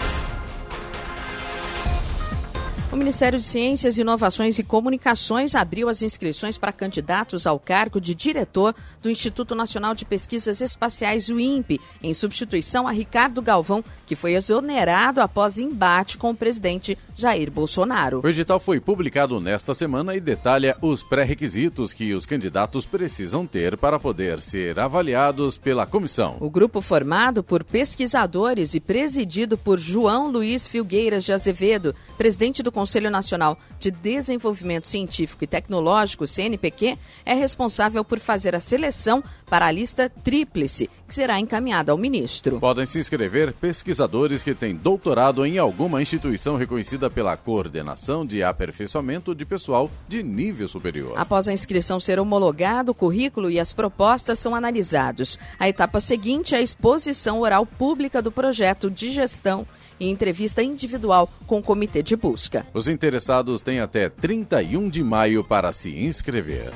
O 2.89 2.96
Ministério 2.96 3.38
de 3.38 3.44
Ciências, 3.44 3.98
Inovações 3.98 4.58
e 4.58 4.63
Comunicações 4.63 5.56
abriu 5.56 5.89
as 5.89 6.02
inscrições 6.02 6.58
para 6.58 6.72
candidatos 6.72 7.46
ao 7.46 7.60
cargo 7.60 8.00
de 8.00 8.15
diretor 8.15 8.74
do 9.02 9.10
Instituto 9.10 9.54
Nacional 9.54 9.94
de 9.94 10.06
Pesquisas 10.06 10.62
Espaciais, 10.62 11.28
o 11.28 11.38
INPE, 11.38 11.82
em 12.02 12.13
substituição 12.13 12.88
a 12.88 12.92
Ricardo 12.92 13.42
Galvão, 13.42 13.84
que 14.06 14.15
foi 14.15 14.36
exonerado 14.36 15.20
após 15.20 15.58
embate 15.58 16.18
com 16.18 16.30
o 16.32 16.36
presidente 16.36 16.98
Jair 17.19 17.51
Bolsonaro. 17.51 18.21
O 18.23 18.29
edital 18.29 18.62
foi 18.62 18.79
publicado 18.79 19.41
nesta 19.41 19.75
semana 19.75 20.15
e 20.15 20.21
detalha 20.21 20.77
os 20.82 21.03
pré-requisitos 21.03 21.91
que 21.91 22.13
os 22.13 22.25
candidatos 22.25 22.86
precisam 22.86 23.45
ter 23.45 23.75
para 23.75 23.99
poder 23.99 24.41
ser 24.41 24.79
avaliados 24.79 25.58
pela 25.58 25.86
comissão. 25.86 26.38
O 26.39 26.49
grupo 26.49 26.82
formado 26.82 27.43
por 27.43 27.63
pesquisadores 27.65 28.73
e 28.73 28.79
presidido 28.79 29.58
por 29.58 29.77
João 29.77 30.32
Luiz 30.32 30.65
Filgueiras 30.65 31.25
de 31.25 31.34
Azevedo, 31.34 31.93
presidente 32.17 32.63
do 32.63 32.71
Conselho 32.71 33.10
Nacional 33.10 33.60
de 33.77 33.91
Desenvolvimento 33.91 34.88
Científico 34.88 35.43
e 35.43 35.47
Tecnológico, 35.47 36.25
CNPq, 36.25 36.97
é 37.25 37.34
responsável 37.34 38.05
por 38.05 38.19
fazer 38.19 38.55
a 38.55 38.62
seleção 38.62 39.21
para 39.49 39.65
a 39.65 39.71
lista 39.71 40.10
tríplice, 40.10 40.89
que 41.08 41.13
será 41.13 41.39
encaminhada 41.39 41.91
ao 41.91 41.97
ministro. 41.97 42.60
Podem 42.60 42.86
se 42.86 42.99
inscrever 42.99 43.51
pesquisadores 43.51 44.43
que 44.43 44.53
têm 44.53 44.75
doutorado 44.75 45.45
em 45.45 45.58
alguma 45.58 46.01
instituição 46.01 46.55
reconhecida 46.55 47.09
pela 47.10 47.36
Coordenação 47.36 48.26
de 48.26 48.43
Aperfeiçoamento 48.43 49.34
de 49.34 49.45
Pessoal 49.45 49.89
de 50.08 50.22
Nível 50.24 50.67
Superior. 50.67 51.13
Após 51.17 51.48
a 51.48 51.54
inscrição 51.54 52.00
ser 52.00 52.19
homologada, 52.19 52.91
o 52.91 52.95
currículo 52.95 53.50
e 53.50 53.60
as 53.60 53.74
propostas 53.74 54.39
são 54.39 54.54
analisados. 54.54 55.39
A 55.60 55.67
etapa 55.67 56.00
seguinte 56.00 56.54
é 56.54 56.58
a 56.58 56.62
exposição 56.62 57.39
oral 57.41 57.65
pública 57.65 58.22
do 58.22 58.32
projeto 58.32 58.89
de 58.89 59.12
gestão 59.12 59.65
e 60.00 60.10
entrevista 60.10 60.63
individual 60.63 61.30
com 61.45 61.60
o 61.60 61.63
comitê 61.63 62.02
de 62.02 62.15
busca. 62.15 62.65
Os 62.74 62.88
interessados 62.88 63.62
têm 63.62 63.80
até 63.80 64.10
31 64.10 64.89
de 64.89 65.04
maio 65.04 65.43
para 65.43 65.74
se 65.74 65.89
inscrever. 65.98 66.72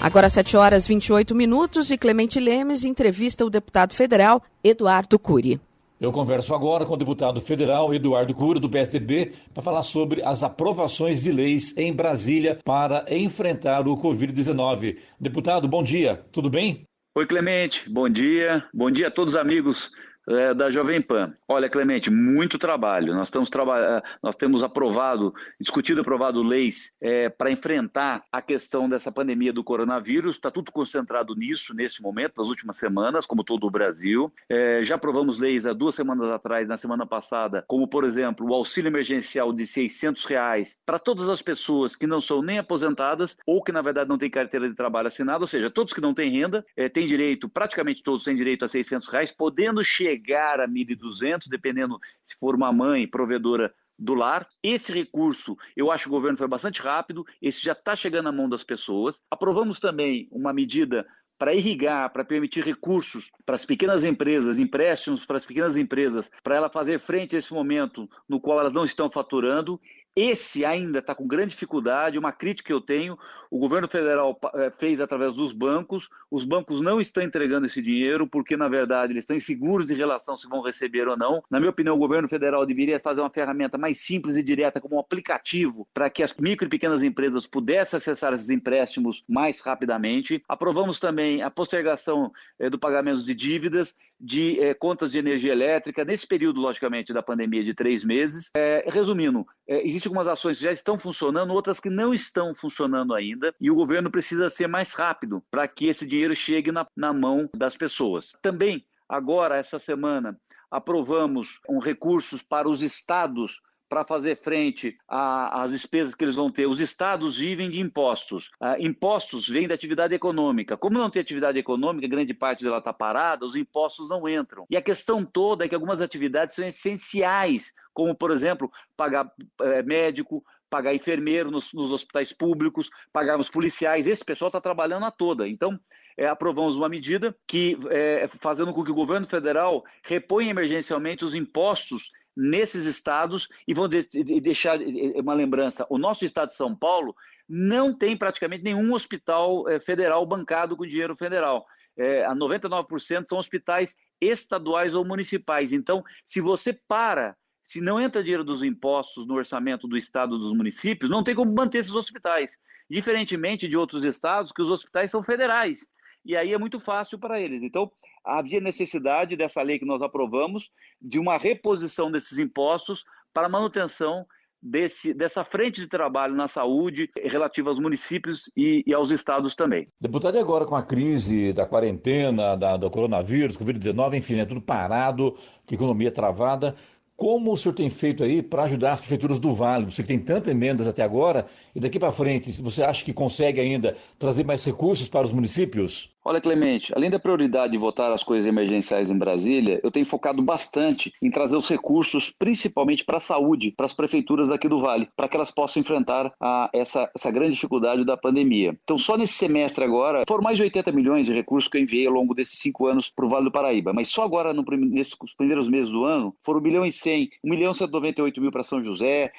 Agora 0.00 0.28
7 0.28 0.56
horas 0.56 0.86
28 0.86 1.34
minutos 1.34 1.90
e 1.90 1.96
Clemente 1.96 2.38
Lemes 2.38 2.84
entrevista 2.84 3.44
o 3.44 3.50
deputado 3.50 3.94
federal 3.94 4.42
Eduardo 4.62 5.18
Cury. 5.18 5.60
Eu 6.04 6.12
converso 6.12 6.54
agora 6.54 6.84
com 6.84 6.92
o 6.92 6.98
deputado 6.98 7.40
federal 7.40 7.94
Eduardo 7.94 8.34
Cura, 8.34 8.60
do 8.60 8.68
PSDB, 8.68 9.32
para 9.54 9.62
falar 9.62 9.82
sobre 9.82 10.22
as 10.22 10.42
aprovações 10.42 11.22
de 11.22 11.32
leis 11.32 11.74
em 11.78 11.94
Brasília 11.94 12.58
para 12.62 13.06
enfrentar 13.08 13.88
o 13.88 13.96
Covid-19. 13.96 14.98
Deputado, 15.18 15.66
bom 15.66 15.82
dia, 15.82 16.22
tudo 16.30 16.50
bem? 16.50 16.84
Oi, 17.16 17.24
Clemente, 17.26 17.88
bom 17.88 18.06
dia. 18.06 18.68
Bom 18.74 18.90
dia 18.90 19.08
a 19.08 19.10
todos 19.10 19.32
os 19.32 19.40
amigos 19.40 19.92
é, 20.28 20.54
da 20.54 20.70
Jovem 20.70 21.00
Pan. 21.00 21.34
Olha, 21.46 21.68
Clemente, 21.68 22.10
muito 22.10 22.58
trabalho. 22.58 23.14
Nós, 23.14 23.28
estamos 23.28 23.50
traba 23.50 23.78
é, 23.78 24.02
nós 24.22 24.34
temos 24.34 24.62
aprovado, 24.62 25.34
discutido 25.60 26.00
e 26.00 26.02
aprovado 26.02 26.42
leis 26.42 26.92
é, 27.00 27.28
para 27.28 27.50
enfrentar 27.50 28.24
a 28.32 28.40
questão 28.40 28.88
dessa 28.88 29.12
pandemia 29.12 29.52
do 29.52 29.62
coronavírus. 29.62 30.36
Está 30.36 30.50
tudo 30.50 30.72
concentrado 30.72 31.34
nisso, 31.34 31.74
nesse 31.74 32.02
momento, 32.02 32.34
nas 32.38 32.48
últimas 32.48 32.76
semanas, 32.76 33.26
como 33.26 33.44
todo 33.44 33.66
o 33.66 33.70
Brasil. 33.70 34.32
É, 34.48 34.82
já 34.82 34.94
aprovamos 34.94 35.38
leis 35.38 35.66
há 35.66 35.72
duas 35.72 35.94
semanas 35.94 36.30
atrás, 36.30 36.66
na 36.66 36.76
semana 36.76 37.06
passada, 37.06 37.64
como, 37.68 37.86
por 37.86 38.04
exemplo, 38.04 38.48
o 38.48 38.54
auxílio 38.54 38.88
emergencial 38.88 39.52
de 39.52 39.66
600 39.66 40.24
reais 40.24 40.76
para 40.86 40.98
todas 40.98 41.28
as 41.28 41.42
pessoas 41.42 41.94
que 41.94 42.06
não 42.06 42.20
são 42.20 42.42
nem 42.42 42.58
aposentadas 42.58 43.36
ou 43.46 43.62
que, 43.62 43.72
na 43.72 43.82
verdade, 43.82 44.08
não 44.08 44.18
têm 44.18 44.30
carteira 44.30 44.68
de 44.68 44.74
trabalho 44.74 45.06
assinada, 45.06 45.42
ou 45.42 45.46
seja, 45.46 45.70
todos 45.70 45.92
que 45.92 46.00
não 46.00 46.14
têm 46.14 46.30
renda 46.30 46.64
têm 46.92 47.06
direito, 47.06 47.48
praticamente 47.48 48.02
todos 48.02 48.24
têm 48.24 48.34
direito 48.34 48.64
a 48.64 48.68
600 48.68 49.08
reais, 49.08 49.32
podendo 49.32 49.82
chegar 49.82 50.13
chegar 50.14 50.60
a 50.60 50.68
1.200, 50.68 51.48
dependendo 51.48 51.98
se 52.24 52.38
for 52.38 52.54
uma 52.54 52.72
mãe 52.72 53.06
provedora 53.06 53.74
do 53.98 54.14
lar. 54.14 54.46
Esse 54.62 54.92
recurso, 54.92 55.56
eu 55.76 55.90
acho 55.90 56.04
que 56.04 56.10
o 56.10 56.12
governo 56.12 56.38
foi 56.38 56.48
bastante 56.48 56.80
rápido, 56.80 57.24
esse 57.40 57.62
já 57.62 57.72
está 57.72 57.94
chegando 57.94 58.24
na 58.24 58.32
mão 58.32 58.48
das 58.48 58.64
pessoas. 58.64 59.20
Aprovamos 59.30 59.78
também 59.78 60.28
uma 60.30 60.52
medida 60.52 61.06
para 61.38 61.54
irrigar, 61.54 62.10
para 62.12 62.24
permitir 62.24 62.64
recursos 62.64 63.30
para 63.44 63.56
as 63.56 63.66
pequenas 63.66 64.04
empresas, 64.04 64.58
empréstimos 64.58 65.26
para 65.26 65.36
as 65.36 65.44
pequenas 65.44 65.76
empresas, 65.76 66.30
para 66.42 66.56
ela 66.56 66.70
fazer 66.70 66.98
frente 67.00 67.34
a 67.34 67.38
esse 67.38 67.52
momento 67.52 68.08
no 68.28 68.40
qual 68.40 68.60
elas 68.60 68.72
não 68.72 68.84
estão 68.84 69.10
faturando 69.10 69.80
esse 70.16 70.64
ainda 70.64 71.00
está 71.00 71.14
com 71.14 71.26
grande 71.26 71.50
dificuldade. 71.50 72.18
Uma 72.18 72.32
crítica 72.32 72.68
que 72.68 72.72
eu 72.72 72.80
tenho: 72.80 73.18
o 73.50 73.58
governo 73.58 73.88
federal 73.88 74.38
eh, 74.54 74.70
fez 74.78 75.00
através 75.00 75.34
dos 75.34 75.52
bancos, 75.52 76.08
os 76.30 76.44
bancos 76.44 76.80
não 76.80 77.00
estão 77.00 77.22
entregando 77.22 77.66
esse 77.66 77.82
dinheiro 77.82 78.26
porque, 78.26 78.56
na 78.56 78.68
verdade, 78.68 79.12
eles 79.12 79.22
estão 79.22 79.36
inseguros 79.36 79.90
em 79.90 79.94
relação 79.94 80.36
se 80.36 80.48
vão 80.48 80.62
receber 80.62 81.08
ou 81.08 81.16
não. 81.16 81.42
Na 81.50 81.58
minha 81.58 81.70
opinião, 81.70 81.96
o 81.96 81.98
governo 81.98 82.28
federal 82.28 82.64
deveria 82.64 83.00
fazer 83.00 83.20
uma 83.20 83.30
ferramenta 83.30 83.76
mais 83.76 83.98
simples 83.98 84.36
e 84.36 84.42
direta, 84.42 84.80
como 84.80 84.96
um 84.96 85.00
aplicativo, 85.00 85.88
para 85.92 86.08
que 86.08 86.22
as 86.22 86.32
micro 86.34 86.66
e 86.66 86.70
pequenas 86.70 87.02
empresas 87.02 87.46
pudessem 87.46 87.96
acessar 87.96 88.32
esses 88.32 88.50
empréstimos 88.50 89.24
mais 89.28 89.60
rapidamente. 89.60 90.42
Aprovamos 90.48 91.00
também 91.00 91.42
a 91.42 91.50
postergação 91.50 92.30
eh, 92.58 92.70
do 92.70 92.78
pagamento 92.78 93.24
de 93.24 93.34
dívidas, 93.34 93.96
de 94.20 94.60
eh, 94.60 94.74
contas 94.74 95.12
de 95.12 95.18
energia 95.18 95.52
elétrica, 95.52 96.04
nesse 96.04 96.26
período, 96.26 96.60
logicamente, 96.60 97.12
da 97.12 97.22
pandemia 97.22 97.64
de 97.64 97.74
três 97.74 98.04
meses. 98.04 98.50
resumindo, 98.86 99.46
existe 99.66 99.94
Existem 99.94 100.10
algumas 100.10 100.26
ações 100.26 100.58
que 100.58 100.64
já 100.64 100.72
estão 100.72 100.98
funcionando, 100.98 101.52
outras 101.52 101.80
que 101.80 101.88
não 101.88 102.12
estão 102.12 102.54
funcionando 102.54 103.14
ainda, 103.14 103.54
e 103.60 103.70
o 103.70 103.74
governo 103.74 104.10
precisa 104.10 104.48
ser 104.48 104.66
mais 104.66 104.92
rápido 104.92 105.42
para 105.50 105.66
que 105.68 105.86
esse 105.86 106.06
dinheiro 106.06 106.34
chegue 106.34 106.70
na, 106.70 106.86
na 106.96 107.12
mão 107.12 107.48
das 107.56 107.76
pessoas. 107.76 108.32
Também, 108.42 108.84
agora, 109.08 109.56
essa 109.56 109.78
semana, 109.78 110.38
aprovamos 110.70 111.60
um 111.68 111.78
recursos 111.78 112.42
para 112.42 112.68
os 112.68 112.82
estados 112.82 113.60
para 113.94 114.04
fazer 114.04 114.34
frente 114.34 114.98
às 115.06 115.70
despesas 115.70 116.16
que 116.16 116.24
eles 116.24 116.34
vão 116.34 116.50
ter. 116.50 116.66
Os 116.66 116.80
estados 116.80 117.38
vivem 117.38 117.70
de 117.70 117.80
impostos. 117.80 118.50
Ah, 118.60 118.74
impostos 118.80 119.48
vêm 119.48 119.68
da 119.68 119.74
atividade 119.76 120.12
econômica. 120.12 120.76
Como 120.76 120.98
não 120.98 121.08
tem 121.08 121.22
atividade 121.22 121.60
econômica, 121.60 122.08
grande 122.08 122.34
parte 122.34 122.64
dela 122.64 122.78
está 122.78 122.92
parada, 122.92 123.46
os 123.46 123.54
impostos 123.54 124.08
não 124.08 124.28
entram. 124.28 124.66
E 124.68 124.76
a 124.76 124.82
questão 124.82 125.24
toda 125.24 125.64
é 125.64 125.68
que 125.68 125.76
algumas 125.76 126.00
atividades 126.00 126.56
são 126.56 126.66
essenciais, 126.66 127.72
como, 127.92 128.16
por 128.16 128.32
exemplo, 128.32 128.68
pagar 128.96 129.32
é, 129.60 129.80
médico, 129.84 130.42
pagar 130.68 130.92
enfermeiro 130.92 131.52
nos, 131.52 131.72
nos, 131.72 131.92
hospitais 131.92 132.32
públicos, 132.32 132.90
pagar 133.12 133.38
os 133.38 133.48
policiais. 133.48 134.08
Esse 134.08 134.24
pessoal 134.24 134.48
está 134.48 134.60
trabalhando 134.60 135.06
a 135.06 135.12
toda. 135.12 135.46
Então, 135.46 135.78
é, 136.16 136.26
aprovamos 136.26 136.74
uma 136.74 136.88
medida 136.88 137.32
que, 137.46 137.78
é, 137.90 138.26
fazendo 138.40 138.74
com 138.74 138.82
que 138.82 138.90
o 138.90 138.94
governo 138.94 139.24
federal 139.24 139.84
reponha 140.02 140.50
emergencialmente 140.50 141.24
os 141.24 141.32
impostos 141.32 142.10
nesses 142.36 142.84
estados 142.84 143.48
e 143.66 143.74
vão 143.74 143.88
de, 143.88 144.06
de, 144.06 144.40
deixar 144.40 144.78
uma 145.16 145.34
lembrança: 145.34 145.86
o 145.88 145.98
nosso 145.98 146.24
estado 146.24 146.48
de 146.48 146.54
São 146.54 146.74
Paulo 146.74 147.14
não 147.48 147.96
tem 147.96 148.16
praticamente 148.16 148.64
nenhum 148.64 148.92
hospital 148.92 149.68
é, 149.68 149.78
federal 149.78 150.24
bancado 150.26 150.76
com 150.76 150.86
dinheiro 150.86 151.16
federal. 151.16 151.64
É, 151.96 152.24
a 152.24 152.32
99% 152.32 153.26
são 153.28 153.38
hospitais 153.38 153.94
estaduais 154.20 154.94
ou 154.94 155.04
municipais. 155.04 155.72
Então, 155.72 156.02
se 156.26 156.40
você 156.40 156.72
para, 156.88 157.36
se 157.62 157.80
não 157.80 158.00
entra 158.00 158.22
dinheiro 158.22 158.42
dos 158.42 158.62
impostos 158.62 159.26
no 159.26 159.34
orçamento 159.34 159.86
do 159.86 159.96
estado 159.96 160.38
dos 160.38 160.52
municípios, 160.52 161.10
não 161.10 161.22
tem 161.22 161.34
como 161.34 161.54
manter 161.54 161.78
esses 161.78 161.94
hospitais. 161.94 162.56
Diferentemente 162.90 163.68
de 163.68 163.76
outros 163.76 164.04
estados, 164.04 164.50
que 164.50 164.60
os 164.60 164.70
hospitais 164.70 165.10
são 165.10 165.22
federais 165.22 165.86
e 166.24 166.36
aí 166.36 166.54
é 166.54 166.58
muito 166.58 166.80
fácil 166.80 167.18
para 167.18 167.38
eles. 167.38 167.62
Então, 167.62 167.90
havia 168.24 168.60
necessidade 168.60 169.36
dessa 169.36 169.62
lei 169.62 169.78
que 169.78 169.84
nós 169.84 170.00
aprovamos 170.02 170.70
de 171.00 171.18
uma 171.18 171.36
reposição 171.36 172.10
desses 172.10 172.38
impostos 172.38 173.04
para 173.32 173.48
manutenção 173.48 174.24
desse, 174.64 175.12
dessa 175.12 175.44
frente 175.44 175.82
de 175.82 175.86
trabalho 175.86 176.34
na 176.34 176.48
saúde 176.48 177.10
relativa 177.22 177.68
aos 177.68 177.78
municípios 177.78 178.50
e, 178.56 178.82
e, 178.86 178.94
aos 178.94 179.10
estados 179.10 179.54
também. 179.54 179.86
Deputado, 180.00 180.36
e 180.36 180.40
agora 180.40 180.64
com 180.64 180.74
a 180.74 180.82
crise 180.82 181.52
da 181.52 181.66
quarentena, 181.66 182.56
da, 182.56 182.76
do 182.78 182.90
coronavírus, 182.90 183.58
Covid-19, 183.58 184.14
enfim, 184.14 184.38
é 184.38 184.46
tudo 184.46 184.62
parado, 184.62 185.36
economia 185.70 186.10
travada, 186.10 186.74
como 187.16 187.52
o 187.52 187.56
senhor 187.56 187.74
tem 187.74 187.90
feito 187.90 188.24
aí 188.24 188.42
para 188.42 188.64
ajudar 188.64 188.92
as 188.92 189.00
prefeituras 189.00 189.38
do 189.38 189.54
Vale? 189.54 189.84
Você 189.84 190.02
que 190.02 190.08
tem 190.08 190.18
tantas 190.18 190.50
emendas 190.50 190.88
até 190.88 191.02
agora, 191.02 191.46
e 191.74 191.78
daqui 191.78 191.98
para 191.98 192.10
frente, 192.10 192.50
você 192.60 192.82
acha 192.82 193.04
que 193.04 193.12
consegue 193.12 193.60
ainda 193.60 193.96
trazer 194.18 194.44
mais 194.44 194.64
recursos 194.64 195.08
para 195.08 195.26
os 195.26 195.32
municípios? 195.32 196.13
Olha, 196.26 196.40
Clemente, 196.40 196.90
além 196.96 197.10
da 197.10 197.18
prioridade 197.18 197.72
de 197.72 197.78
votar 197.78 198.10
as 198.10 198.24
coisas 198.24 198.46
emergenciais 198.46 199.10
em 199.10 199.18
Brasília, 199.18 199.78
eu 199.84 199.90
tenho 199.90 200.06
focado 200.06 200.42
bastante 200.42 201.12
em 201.20 201.30
trazer 201.30 201.54
os 201.54 201.68
recursos, 201.68 202.30
principalmente 202.30 203.04
para 203.04 203.18
a 203.18 203.20
saúde, 203.20 203.74
para 203.76 203.84
as 203.84 203.92
prefeituras 203.92 204.50
aqui 204.50 204.66
do 204.66 204.80
Vale, 204.80 205.06
para 205.14 205.28
que 205.28 205.36
elas 205.36 205.50
possam 205.50 205.82
enfrentar 205.82 206.32
a, 206.40 206.70
essa, 206.72 207.10
essa 207.14 207.30
grande 207.30 207.56
dificuldade 207.56 208.06
da 208.06 208.16
pandemia. 208.16 208.74
Então, 208.84 208.96
só 208.96 209.18
nesse 209.18 209.34
semestre 209.34 209.84
agora, 209.84 210.22
foram 210.26 210.42
mais 210.42 210.56
de 210.56 210.62
80 210.62 210.92
milhões 210.92 211.26
de 211.26 211.34
recursos 211.34 211.68
que 211.68 211.76
eu 211.76 211.82
enviei 211.82 212.06
ao 212.06 212.14
longo 212.14 212.34
desses 212.34 212.58
cinco 212.58 212.86
anos 212.86 213.12
para 213.14 213.26
o 213.26 213.28
Vale 213.28 213.44
do 213.44 213.52
Paraíba. 213.52 213.92
Mas 213.92 214.08
só 214.08 214.22
agora, 214.22 214.54
no, 214.54 214.64
nesses 214.78 215.14
primeiros 215.36 215.68
meses 215.68 215.90
do 215.90 216.04
ano, 216.06 216.34
foram 216.42 216.60
1 216.60 216.62
milhão 216.62 216.86
e 216.86 216.92
100, 216.92 217.28
1 217.44 217.50
milhão 217.50 217.72
e 217.72 217.74
198 217.74 218.40
mil 218.40 218.50
para 218.50 218.62
São 218.62 218.82
José, 218.82 219.30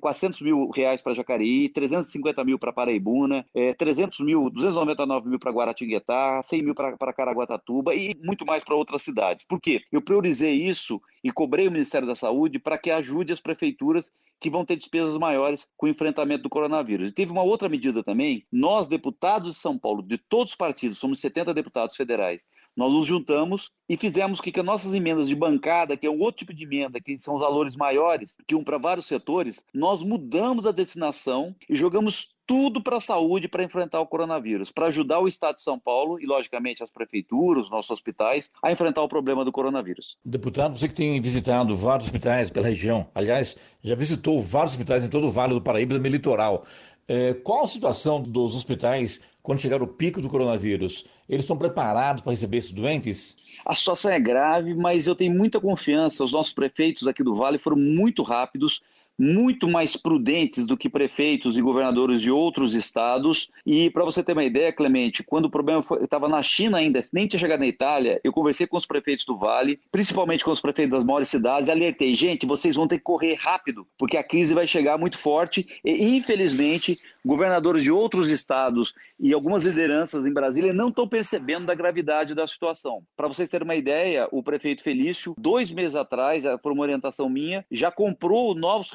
400 0.00 0.40
mil 0.40 0.70
reais 0.70 1.02
para 1.02 1.14
Jacareí, 1.14 1.68
350 1.68 2.44
mil 2.44 2.58
para 2.58 2.72
Paraibuna, 2.72 3.46
é, 3.54 3.74
300 3.74 4.20
mil, 4.20 4.50
299 4.50 5.28
mil 5.28 5.38
para 5.38 5.52
Guaratinguetá, 5.52 6.42
100 6.42 6.62
mil 6.62 6.74
para 6.74 7.12
Caraguatatuba 7.12 7.94
e 7.94 8.14
muito 8.22 8.46
mais 8.46 8.64
para 8.64 8.74
outras 8.74 9.02
cidades. 9.02 9.44
Por 9.44 9.60
quê? 9.60 9.82
Eu 9.92 10.02
priorizei 10.02 10.54
isso 10.54 11.00
e 11.22 11.30
cobrei 11.30 11.68
o 11.68 11.70
Ministério 11.70 12.06
da 12.06 12.14
Saúde 12.14 12.58
para 12.58 12.78
que 12.78 12.90
ajude 12.90 13.32
as 13.32 13.40
prefeituras 13.40 14.10
que 14.40 14.48
vão 14.48 14.64
ter 14.64 14.74
despesas 14.74 15.18
maiores 15.18 15.68
com 15.76 15.84
o 15.84 15.88
enfrentamento 15.88 16.44
do 16.44 16.48
coronavírus. 16.48 17.10
E 17.10 17.12
teve 17.12 17.30
uma 17.30 17.42
outra 17.42 17.68
medida 17.68 18.02
também, 18.02 18.46
nós, 18.50 18.88
deputados 18.88 19.54
de 19.54 19.60
São 19.60 19.78
Paulo, 19.78 20.02
de 20.02 20.16
todos 20.16 20.50
os 20.50 20.56
partidos, 20.56 20.98
somos 20.98 21.20
70 21.20 21.52
deputados 21.52 21.94
federais, 21.94 22.46
nós 22.74 22.92
nos 22.92 23.06
juntamos 23.06 23.70
e 23.88 23.96
fizemos 23.96 24.40
que, 24.40 24.50
que 24.50 24.60
as 24.60 24.66
nossas 24.66 24.94
emendas 24.94 25.28
de 25.28 25.34
bancada, 25.34 25.96
que 25.96 26.06
é 26.06 26.10
um 26.10 26.20
outro 26.20 26.38
tipo 26.38 26.54
de 26.54 26.64
emenda, 26.64 27.00
que 27.00 27.18
são 27.18 27.34
os 27.34 27.40
valores 27.40 27.76
maiores, 27.76 28.36
que 28.46 28.54
um 28.54 28.64
para 28.64 28.78
vários 28.78 29.06
setores, 29.06 29.62
nós 29.74 30.02
mudamos 30.02 30.66
a 30.66 30.72
destinação 30.72 31.54
e 31.68 31.76
jogamos 31.76 32.34
tudo 32.50 32.82
para 32.82 32.96
a 32.96 33.00
saúde 33.00 33.46
para 33.46 33.62
enfrentar 33.62 34.00
o 34.00 34.06
coronavírus, 34.08 34.72
para 34.72 34.86
ajudar 34.86 35.20
o 35.20 35.28
Estado 35.28 35.54
de 35.54 35.62
São 35.62 35.78
Paulo 35.78 36.18
e, 36.20 36.26
logicamente, 36.26 36.82
as 36.82 36.90
prefeituras, 36.90 37.66
os 37.66 37.70
nossos 37.70 37.92
hospitais, 37.92 38.50
a 38.60 38.72
enfrentar 38.72 39.02
o 39.02 39.08
problema 39.08 39.44
do 39.44 39.52
coronavírus. 39.52 40.16
Deputado, 40.24 40.76
você 40.76 40.88
que 40.88 40.94
tem 40.94 41.20
visitado 41.20 41.76
vários 41.76 42.08
hospitais 42.08 42.50
pela 42.50 42.66
região, 42.66 43.06
aliás, 43.14 43.56
já 43.84 43.94
visitou 43.94 44.42
vários 44.42 44.72
hospitais 44.72 45.04
em 45.04 45.08
todo 45.08 45.28
o 45.28 45.30
Vale 45.30 45.54
do 45.54 45.62
Paraíba, 45.62 45.96
no 45.96 46.04
litoral. 46.08 46.66
É, 47.06 47.34
qual 47.34 47.62
a 47.62 47.68
situação 47.68 48.20
dos 48.20 48.56
hospitais 48.56 49.20
quando 49.44 49.60
chegar 49.60 49.80
o 49.80 49.86
pico 49.86 50.20
do 50.20 50.28
coronavírus? 50.28 51.06
Eles 51.28 51.44
estão 51.44 51.56
preparados 51.56 52.20
para 52.20 52.32
receber 52.32 52.56
esses 52.56 52.72
doentes? 52.72 53.36
A 53.64 53.74
situação 53.74 54.10
é 54.10 54.18
grave, 54.18 54.74
mas 54.74 55.06
eu 55.06 55.14
tenho 55.14 55.32
muita 55.32 55.60
confiança. 55.60 56.24
Os 56.24 56.32
nossos 56.32 56.52
prefeitos 56.52 57.06
aqui 57.06 57.22
do 57.22 57.36
Vale 57.36 57.58
foram 57.58 57.76
muito 57.76 58.24
rápidos 58.24 58.80
muito 59.20 59.68
mais 59.68 59.96
prudentes 59.96 60.66
do 60.66 60.78
que 60.78 60.88
prefeitos 60.88 61.58
e 61.58 61.60
governadores 61.60 62.22
de 62.22 62.30
outros 62.30 62.72
estados. 62.72 63.50
E 63.66 63.90
para 63.90 64.02
você 64.02 64.22
ter 64.22 64.32
uma 64.32 64.44
ideia, 64.44 64.72
Clemente, 64.72 65.22
quando 65.22 65.44
o 65.44 65.50
problema 65.50 65.82
estava 66.00 66.26
na 66.26 66.42
China 66.42 66.78
ainda, 66.78 67.04
nem 67.12 67.26
tinha 67.26 67.38
chegado 67.38 67.60
na 67.60 67.66
Itália, 67.66 68.18
eu 68.24 68.32
conversei 68.32 68.66
com 68.66 68.78
os 68.78 68.86
prefeitos 68.86 69.26
do 69.26 69.36
Vale, 69.36 69.78
principalmente 69.92 70.42
com 70.42 70.50
os 70.50 70.60
prefeitos 70.60 70.92
das 70.96 71.04
maiores 71.04 71.28
cidades, 71.28 71.68
e 71.68 71.70
alertei, 71.70 72.14
gente, 72.14 72.46
vocês 72.46 72.76
vão 72.76 72.88
ter 72.88 72.96
que 72.96 73.04
correr 73.04 73.34
rápido, 73.34 73.86
porque 73.98 74.16
a 74.16 74.24
crise 74.24 74.54
vai 74.54 74.66
chegar 74.66 74.96
muito 74.96 75.18
forte 75.18 75.66
e, 75.84 76.16
infelizmente, 76.16 76.98
governadores 77.22 77.82
de 77.82 77.90
outros 77.90 78.30
estados 78.30 78.94
e 79.18 79.34
algumas 79.34 79.64
lideranças 79.64 80.26
em 80.26 80.32
Brasília 80.32 80.72
não 80.72 80.88
estão 80.88 81.06
percebendo 81.06 81.66
da 81.66 81.74
gravidade 81.74 82.34
da 82.34 82.46
situação. 82.46 83.02
Para 83.14 83.28
vocês 83.28 83.50
terem 83.50 83.66
uma 83.66 83.76
ideia, 83.76 84.26
o 84.32 84.42
prefeito 84.42 84.82
Felício, 84.82 85.34
dois 85.38 85.70
meses 85.70 85.94
atrás, 85.94 86.44
por 86.62 86.72
uma 86.72 86.82
orientação 86.82 87.28
minha, 87.28 87.64
já 87.70 87.90
comprou 87.90 88.54
novos 88.54 88.90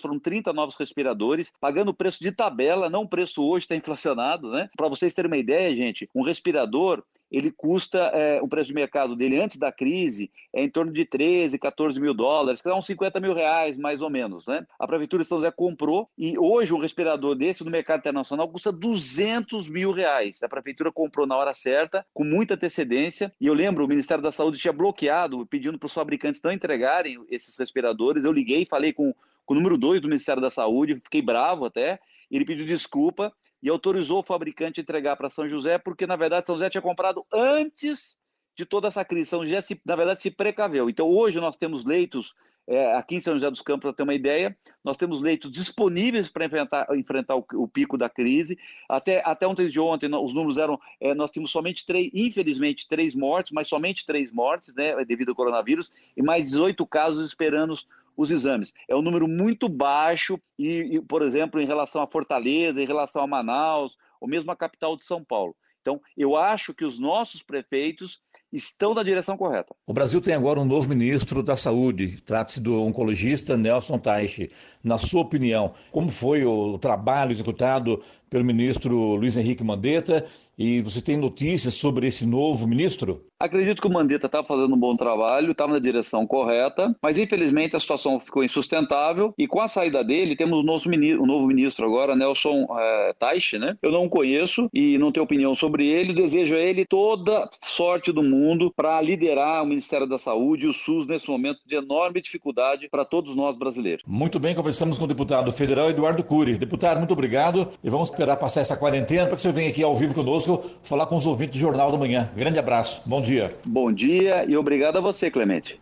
foram 0.00 0.18
30 0.18 0.52
novos 0.52 0.74
respiradores, 0.74 1.52
pagando 1.60 1.90
o 1.90 1.94
preço 1.94 2.22
de 2.22 2.32
tabela, 2.32 2.90
não 2.90 3.02
o 3.02 3.08
preço 3.08 3.42
hoje 3.42 3.64
está 3.64 3.76
inflacionado, 3.76 4.50
né? 4.50 4.68
Para 4.76 4.88
vocês 4.88 5.14
terem 5.14 5.30
uma 5.30 5.36
ideia, 5.36 5.74
gente, 5.74 6.08
um 6.14 6.22
respirador 6.22 7.02
ele 7.36 7.50
custa, 7.50 7.98
é, 8.14 8.40
o 8.40 8.48
preço 8.48 8.68
de 8.68 8.74
mercado 8.74 9.16
dele 9.16 9.40
antes 9.40 9.56
da 9.56 9.72
crise 9.72 10.30
é 10.52 10.62
em 10.62 10.70
torno 10.70 10.92
de 10.92 11.04
13, 11.04 11.58
14 11.58 12.00
mil 12.00 12.14
dólares, 12.14 12.62
que 12.62 12.68
dá 12.68 12.76
uns 12.76 12.86
50 12.86 13.18
mil 13.18 13.34
reais, 13.34 13.76
mais 13.76 14.00
ou 14.00 14.08
menos, 14.08 14.46
né? 14.46 14.64
A 14.78 14.86
Prefeitura 14.86 15.24
de 15.24 15.28
São 15.28 15.38
José 15.38 15.50
comprou 15.50 16.08
e 16.16 16.38
hoje 16.38 16.72
um 16.72 16.78
respirador 16.78 17.34
desse 17.34 17.64
no 17.64 17.70
mercado 17.72 18.00
internacional 18.00 18.48
custa 18.48 18.70
200 18.70 19.68
mil 19.68 19.90
reais. 19.90 20.42
A 20.44 20.48
Prefeitura 20.48 20.92
comprou 20.92 21.26
na 21.26 21.36
hora 21.36 21.52
certa, 21.52 22.06
com 22.14 22.22
muita 22.22 22.54
antecedência, 22.54 23.32
e 23.40 23.48
eu 23.48 23.54
lembro, 23.54 23.84
o 23.84 23.88
Ministério 23.88 24.22
da 24.22 24.30
Saúde 24.30 24.60
tinha 24.60 24.72
bloqueado, 24.72 25.44
pedindo 25.46 25.78
para 25.78 25.86
os 25.86 25.94
fabricantes 25.94 26.40
não 26.40 26.52
entregarem 26.52 27.18
esses 27.28 27.56
respiradores. 27.56 28.24
Eu 28.24 28.32
liguei, 28.32 28.64
falei 28.64 28.92
com, 28.92 29.12
com 29.44 29.54
o 29.54 29.56
número 29.56 29.76
2 29.76 30.00
do 30.00 30.08
Ministério 30.08 30.42
da 30.42 30.50
Saúde, 30.50 31.00
fiquei 31.02 31.22
bravo 31.22 31.64
até, 31.64 32.00
ele 32.30 32.44
pediu 32.44 32.64
desculpa 32.64 33.32
e 33.62 33.68
autorizou 33.68 34.20
o 34.20 34.22
fabricante 34.22 34.80
a 34.80 34.82
entregar 34.82 35.16
para 35.16 35.30
São 35.30 35.48
José, 35.48 35.78
porque 35.78 36.06
na 36.06 36.16
verdade 36.16 36.46
São 36.46 36.56
José 36.56 36.70
tinha 36.70 36.82
comprado 36.82 37.24
antes 37.32 38.18
de 38.56 38.64
toda 38.64 38.88
essa 38.88 39.04
crise. 39.04 39.30
São 39.30 39.42
José, 39.42 39.60
se, 39.60 39.80
na 39.84 39.96
verdade, 39.96 40.20
se 40.20 40.30
precaveu. 40.30 40.88
Então 40.88 41.08
hoje 41.08 41.40
nós 41.40 41.56
temos 41.56 41.84
leitos 41.84 42.34
é, 42.66 42.94
aqui 42.94 43.16
em 43.16 43.20
São 43.20 43.34
José 43.34 43.50
dos 43.50 43.60
Campos, 43.60 43.82
para 43.82 43.92
ter 43.92 44.02
uma 44.02 44.14
ideia, 44.14 44.56
nós 44.82 44.96
temos 44.96 45.20
leitos 45.20 45.50
disponíveis 45.50 46.30
para 46.30 46.46
enfrentar, 46.46 46.86
enfrentar 46.96 47.36
o, 47.36 47.44
o, 47.54 47.68
pico 47.68 47.98
da 47.98 48.08
crise. 48.08 48.58
Até, 48.88 49.22
até 49.24 49.46
ontem 49.46 49.68
de 49.68 49.78
ontem, 49.78 50.08
os 50.14 50.34
números 50.34 50.56
eram, 50.56 50.80
é, 50.98 51.14
nós 51.14 51.30
tínhamos 51.30 51.50
somente 51.50 51.84
três, 51.84 52.10
infelizmente, 52.14 52.88
três 52.88 53.14
mortes, 53.14 53.52
mas 53.52 53.68
somente 53.68 54.06
três 54.06 54.32
mortes, 54.32 54.74
né, 54.74 55.04
devido 55.04 55.30
ao 55.30 55.34
coronavírus, 55.34 55.90
e 56.16 56.22
mais 56.22 56.50
18 56.50 56.86
casos 56.86 57.26
esperando 57.26 57.74
os 58.16 58.30
exames. 58.30 58.72
É 58.88 58.94
um 58.94 59.02
número 59.02 59.28
muito 59.28 59.68
baixo 59.68 60.38
e, 60.58 60.96
e, 60.96 61.00
por 61.00 61.22
exemplo, 61.22 61.60
em 61.60 61.66
relação 61.66 62.02
a 62.02 62.10
Fortaleza, 62.10 62.82
em 62.82 62.86
relação 62.86 63.22
a 63.22 63.26
Manaus, 63.26 63.96
ou 64.20 64.28
mesmo 64.28 64.50
a 64.50 64.56
capital 64.56 64.96
de 64.96 65.04
São 65.04 65.22
Paulo. 65.22 65.54
Então, 65.84 66.00
eu 66.16 66.34
acho 66.34 66.72
que 66.72 66.82
os 66.82 66.98
nossos 66.98 67.42
prefeitos 67.42 68.18
estão 68.50 68.94
na 68.94 69.02
direção 69.02 69.36
correta. 69.36 69.74
O 69.86 69.92
Brasil 69.92 70.18
tem 70.18 70.32
agora 70.32 70.58
um 70.58 70.64
novo 70.64 70.88
ministro 70.88 71.42
da 71.42 71.56
Saúde, 71.56 72.22
trata-se 72.24 72.58
do 72.58 72.80
oncologista 72.80 73.54
Nelson 73.54 73.98
Taixe. 73.98 74.50
Na 74.84 74.98
sua 74.98 75.22
opinião, 75.22 75.72
como 75.90 76.10
foi 76.10 76.44
o 76.44 76.76
trabalho 76.76 77.32
executado 77.32 78.02
pelo 78.28 78.44
ministro 78.44 79.14
Luiz 79.14 79.36
Henrique 79.36 79.62
Mandetta 79.62 80.26
e 80.58 80.80
você 80.80 81.00
tem 81.00 81.16
notícias 81.16 81.74
sobre 81.74 82.06
esse 82.06 82.26
novo 82.26 82.66
ministro? 82.66 83.24
Acredito 83.38 83.82
que 83.82 83.88
o 83.88 83.92
Mandetta 83.92 84.26
está 84.26 84.42
fazendo 84.42 84.74
um 84.74 84.78
bom 84.78 84.96
trabalho, 84.96 85.52
estava 85.52 85.72
na 85.72 85.78
direção 85.78 86.26
correta, 86.26 86.96
mas 87.02 87.18
infelizmente 87.18 87.76
a 87.76 87.80
situação 87.80 88.18
ficou 88.18 88.42
insustentável 88.42 89.34
e 89.36 89.46
com 89.46 89.60
a 89.60 89.68
saída 89.68 90.02
dele 90.02 90.36
temos 90.36 90.60
o 90.60 90.62
novo 90.62 90.88
ministro, 90.88 91.22
o 91.22 91.26
novo 91.26 91.46
ministro 91.46 91.86
agora, 91.86 92.16
Nelson 92.16 92.66
é, 92.78 93.14
né? 93.58 93.76
Eu 93.82 93.92
não 93.92 94.08
conheço 94.08 94.68
e 94.72 94.96
não 94.98 95.12
tenho 95.12 95.24
opinião 95.24 95.54
sobre 95.54 95.86
ele, 95.86 96.14
desejo 96.14 96.54
a 96.54 96.60
ele 96.60 96.84
toda 96.86 97.48
sorte 97.62 98.12
do 98.12 98.22
mundo 98.22 98.72
para 98.74 99.00
liderar 99.00 99.62
o 99.62 99.66
Ministério 99.66 100.06
da 100.06 100.18
Saúde 100.18 100.66
e 100.66 100.68
o 100.68 100.74
SUS 100.74 101.06
nesse 101.06 101.28
momento 101.28 101.60
de 101.66 101.74
enorme 101.74 102.20
dificuldade 102.20 102.88
para 102.88 103.04
todos 103.04 103.34
nós 103.36 103.56
brasileiros. 103.56 104.02
Muito 104.06 104.38
bem, 104.40 104.54
conversamos 104.74 104.98
com 104.98 105.04
o 105.04 105.06
deputado 105.06 105.52
federal 105.52 105.88
Eduardo 105.88 106.24
Cury. 106.24 106.58
Deputado, 106.58 106.98
muito 106.98 107.12
obrigado 107.12 107.68
e 107.82 107.88
vamos 107.88 108.10
esperar 108.10 108.36
passar 108.36 108.60
essa 108.60 108.76
quarentena 108.76 109.26
para 109.26 109.36
que 109.36 109.42
você 109.42 109.52
venha 109.52 109.70
aqui 109.70 109.84
ao 109.84 109.94
vivo 109.94 110.12
conosco, 110.12 110.64
falar 110.82 111.06
com 111.06 111.16
os 111.16 111.26
ouvintes 111.26 111.60
do 111.60 111.60
Jornal 111.60 111.92
da 111.92 111.98
Manhã. 111.98 112.28
Grande 112.34 112.58
abraço, 112.58 113.00
bom 113.06 113.22
dia. 113.22 113.54
Bom 113.64 113.92
dia 113.92 114.44
e 114.48 114.56
obrigado 114.56 114.96
a 114.96 115.00
você, 115.00 115.30
Clemente. 115.30 115.78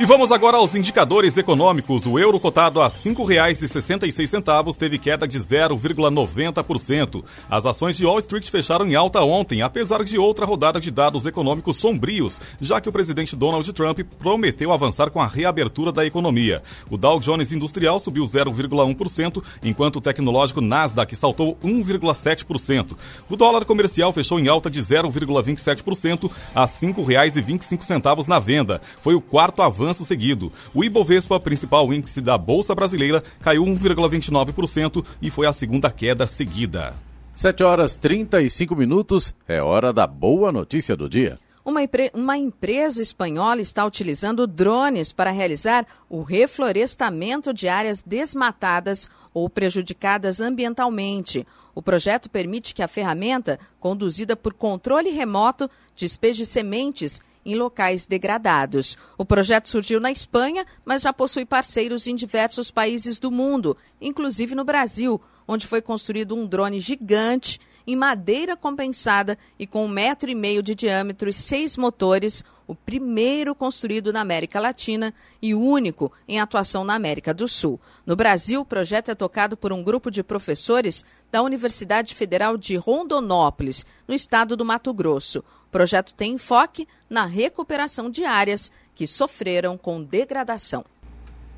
E 0.00 0.04
vamos 0.04 0.30
agora 0.30 0.58
aos 0.58 0.76
indicadores 0.76 1.36
econômicos. 1.36 2.06
O 2.06 2.20
euro 2.20 2.38
cotado 2.38 2.80
a 2.80 2.84
R$ 2.84 2.90
5,66 2.90 4.76
teve 4.78 4.96
queda 4.96 5.26
de 5.26 5.40
0,90%. 5.40 7.24
As 7.50 7.66
ações 7.66 7.96
de 7.96 8.06
Wall 8.06 8.20
Street 8.20 8.48
fecharam 8.48 8.86
em 8.86 8.94
alta 8.94 9.20
ontem, 9.22 9.60
apesar 9.60 10.04
de 10.04 10.16
outra 10.16 10.46
rodada 10.46 10.78
de 10.78 10.92
dados 10.92 11.26
econômicos 11.26 11.78
sombrios, 11.78 12.40
já 12.60 12.80
que 12.80 12.88
o 12.88 12.92
presidente 12.92 13.34
Donald 13.34 13.72
Trump 13.72 13.98
prometeu 14.20 14.70
avançar 14.70 15.10
com 15.10 15.20
a 15.20 15.26
reabertura 15.26 15.90
da 15.90 16.06
economia. 16.06 16.62
O 16.88 16.96
Dow 16.96 17.18
Jones 17.18 17.50
Industrial 17.50 17.98
subiu 17.98 18.22
0,1%, 18.22 19.42
enquanto 19.64 19.96
o 19.96 20.00
tecnológico 20.00 20.60
Nasdaq 20.60 21.16
saltou 21.16 21.58
1,7%. 21.64 22.96
O 23.28 23.34
dólar 23.34 23.64
comercial 23.64 24.12
fechou 24.12 24.38
em 24.38 24.46
alta 24.46 24.70
de 24.70 24.78
0,27% 24.78 26.30
a 26.54 26.60
R$ 26.60 26.66
5,25 26.68 28.28
na 28.28 28.38
venda. 28.38 28.80
Foi 29.02 29.16
o 29.16 29.20
quarto 29.20 29.60
avanço 29.60 29.87
avanço 29.88 30.04
seguido. 30.04 30.52
O 30.74 30.84
Ibovespa, 30.84 31.40
principal 31.40 31.92
índice 31.92 32.20
da 32.20 32.36
Bolsa 32.36 32.74
Brasileira, 32.74 33.22
caiu 33.40 33.64
1,29% 33.64 35.04
e 35.20 35.30
foi 35.30 35.46
a 35.46 35.52
segunda 35.52 35.90
queda 35.90 36.26
seguida. 36.26 36.94
7 37.34 37.62
horas 37.62 37.94
35 37.94 38.76
minutos, 38.76 39.34
é 39.46 39.62
hora 39.62 39.92
da 39.92 40.06
boa 40.06 40.52
notícia 40.52 40.94
do 40.96 41.08
dia. 41.08 41.38
Uma, 41.64 41.80
uma, 42.14 42.36
empresa 42.36 43.00
espanhola 43.00 43.60
está 43.60 43.84
utilizando 43.84 44.46
drones 44.46 45.12
para 45.12 45.30
realizar 45.30 45.86
o 46.08 46.22
reflorestamento 46.22 47.52
de 47.52 47.68
áreas 47.68 48.02
desmatadas 48.02 49.08
ou 49.32 49.48
prejudicadas 49.48 50.40
ambientalmente. 50.40 51.46
O 51.74 51.82
projeto 51.82 52.28
permite 52.28 52.74
que 52.74 52.82
a 52.82 52.88
ferramenta, 52.88 53.58
conduzida 53.78 54.34
por 54.34 54.52
controle 54.52 55.10
remoto, 55.10 55.70
despeje 55.94 56.44
sementes 56.44 57.22
em 57.48 57.56
locais 57.56 58.04
degradados. 58.04 58.98
O 59.16 59.24
projeto 59.24 59.70
surgiu 59.70 59.98
na 59.98 60.12
Espanha, 60.12 60.66
mas 60.84 61.00
já 61.00 61.14
possui 61.14 61.46
parceiros 61.46 62.06
em 62.06 62.14
diversos 62.14 62.70
países 62.70 63.18
do 63.18 63.30
mundo, 63.30 63.74
inclusive 63.98 64.54
no 64.54 64.64
Brasil, 64.64 65.18
onde 65.46 65.66
foi 65.66 65.80
construído 65.80 66.34
um 66.34 66.46
drone 66.46 66.78
gigante 66.78 67.58
em 67.88 67.96
madeira 67.96 68.54
compensada 68.54 69.38
e 69.58 69.66
com 69.66 69.86
um 69.86 69.88
metro 69.88 70.28
e 70.28 70.34
meio 70.34 70.62
de 70.62 70.74
diâmetro 70.74 71.26
e 71.26 71.32
seis 71.32 71.74
motores, 71.74 72.44
o 72.66 72.74
primeiro 72.74 73.54
construído 73.54 74.12
na 74.12 74.20
América 74.20 74.60
Latina 74.60 75.14
e 75.40 75.54
único 75.54 76.12
em 76.28 76.38
atuação 76.38 76.84
na 76.84 76.94
América 76.94 77.32
do 77.32 77.48
Sul. 77.48 77.80
No 78.04 78.14
Brasil, 78.14 78.60
o 78.60 78.64
projeto 78.64 79.10
é 79.10 79.14
tocado 79.14 79.56
por 79.56 79.72
um 79.72 79.82
grupo 79.82 80.10
de 80.10 80.22
professores 80.22 81.02
da 81.32 81.42
Universidade 81.42 82.14
Federal 82.14 82.58
de 82.58 82.76
Rondonópolis, 82.76 83.86
no 84.06 84.14
estado 84.14 84.54
do 84.54 84.66
Mato 84.66 84.92
Grosso. 84.92 85.38
O 85.38 85.70
projeto 85.70 86.12
tem 86.12 86.34
enfoque 86.34 86.86
na 87.08 87.24
recuperação 87.24 88.10
de 88.10 88.22
áreas 88.22 88.70
que 88.94 89.06
sofreram 89.06 89.78
com 89.78 90.02
degradação. 90.02 90.84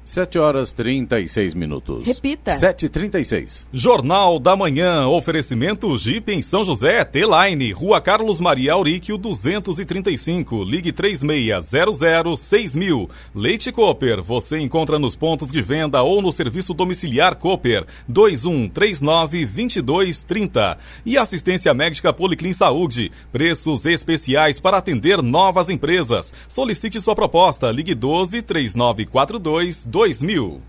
7 0.04 0.38
horas 0.38 0.72
36 0.72 1.54
minutos. 1.54 2.06
Repita. 2.06 2.52
7h36. 2.52 3.66
Jornal 3.72 4.38
da 4.38 4.54
Manhã. 4.56 5.06
Oferecimento 5.06 5.96
Jeep 5.96 6.30
em 6.32 6.42
São 6.42 6.64
José, 6.64 7.04
T-Line, 7.04 7.72
Rua 7.72 8.00
Carlos 8.00 8.40
Maria 8.40 8.72
Auríquio, 8.72 9.16
235. 9.18 10.64
Ligue 10.64 10.92
36006000. 10.92 13.08
Leite 13.34 13.70
Cooper. 13.70 14.22
Você 14.22 14.58
encontra 14.58 14.98
nos 14.98 15.14
pontos 15.14 15.52
de 15.52 15.60
venda 15.62 16.02
ou 16.02 16.22
no 16.22 16.32
serviço 16.32 16.74
domiciliar 16.74 17.36
Cooper. 17.36 17.84
2139-2230. 18.10 20.78
E 21.04 21.18
assistência 21.18 21.74
médica 21.74 22.12
Policlin 22.12 22.52
Saúde. 22.52 23.12
Preços 23.30 23.86
especiais 23.86 24.58
para 24.58 24.78
atender 24.78 25.22
novas 25.22 25.68
empresas. 25.68 26.34
Solicite 26.48 27.00
sua 27.00 27.14
proposta. 27.14 27.70
Ligue 27.70 27.94
12 27.94 28.42
3942 28.42 29.86
2000. 29.90 30.62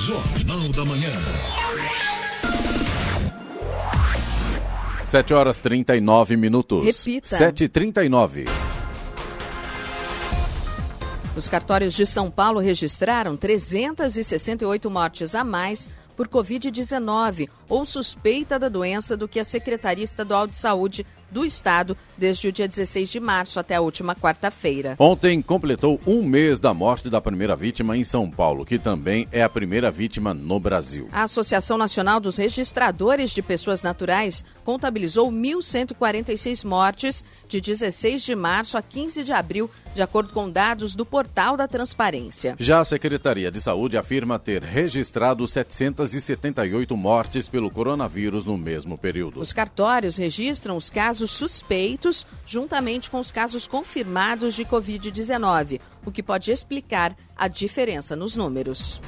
Jornal 0.00 0.68
da 0.70 0.84
Manhã. 0.84 1.10
7 5.06 5.32
horas 5.32 5.60
39 5.60 6.36
minutos. 6.36 6.84
Repita. 6.84 7.38
7h39. 7.38 8.46
Os 11.36 11.48
cartórios 11.48 11.94
de 11.94 12.04
São 12.04 12.28
Paulo 12.28 12.58
registraram 12.58 13.36
368 13.36 14.90
mortes 14.90 15.36
a 15.36 15.44
mais 15.44 15.88
por 16.16 16.26
Covid-19 16.26 17.48
ou 17.68 17.86
suspeita 17.86 18.58
da 18.58 18.68
doença 18.68 19.16
do 19.16 19.28
que 19.28 19.38
a 19.38 19.44
Secretaria 19.44 20.02
Estadual 20.02 20.48
de 20.48 20.58
Saúde 20.58 21.06
do 21.30 21.44
estado 21.44 21.96
desde 22.16 22.48
o 22.48 22.52
dia 22.52 22.68
16 22.68 23.08
de 23.08 23.20
março 23.20 23.60
até 23.60 23.76
a 23.76 23.80
última 23.80 24.14
quarta-feira. 24.14 24.96
Ontem 24.98 25.40
completou 25.42 26.00
um 26.06 26.22
mês 26.22 26.60
da 26.60 26.72
morte 26.72 27.08
da 27.10 27.20
primeira 27.20 27.54
vítima 27.54 27.96
em 27.96 28.04
São 28.04 28.30
Paulo, 28.30 28.64
que 28.64 28.78
também 28.78 29.28
é 29.32 29.42
a 29.42 29.48
primeira 29.48 29.90
vítima 29.90 30.32
no 30.34 30.58
Brasil. 30.58 31.08
A 31.12 31.22
Associação 31.22 31.76
Nacional 31.76 32.20
dos 32.20 32.36
Registradores 32.36 33.32
de 33.32 33.42
Pessoas 33.42 33.82
Naturais 33.82 34.44
contabilizou 34.64 35.30
1.146 35.30 36.64
mortes 36.64 37.24
de 37.48 37.60
16 37.60 38.22
de 38.22 38.34
março 38.34 38.76
a 38.76 38.82
15 38.82 39.24
de 39.24 39.32
abril, 39.32 39.70
de 39.94 40.02
acordo 40.02 40.32
com 40.32 40.50
dados 40.50 40.94
do 40.94 41.04
Portal 41.04 41.56
da 41.56 41.66
Transparência. 41.66 42.54
Já 42.58 42.80
a 42.80 42.84
Secretaria 42.84 43.50
de 43.50 43.60
Saúde 43.60 43.96
afirma 43.96 44.38
ter 44.38 44.62
registrado 44.62 45.46
778 45.48 46.96
mortes 46.96 47.48
pelo 47.48 47.70
coronavírus 47.70 48.44
no 48.44 48.56
mesmo 48.56 48.98
período. 48.98 49.40
Os 49.40 49.52
cartórios 49.52 50.16
registram 50.16 50.76
os 50.76 50.90
casos 50.90 51.17
suspeitos 51.26 52.26
juntamente 52.46 53.10
com 53.10 53.18
os 53.18 53.30
casos 53.30 53.66
confirmados 53.66 54.54
de 54.54 54.64
Covid-19, 54.64 55.80
o 56.04 56.12
que 56.12 56.22
pode 56.22 56.50
explicar 56.50 57.16
a 57.36 57.48
diferença 57.48 58.14
nos 58.14 58.36
números. 58.36 59.00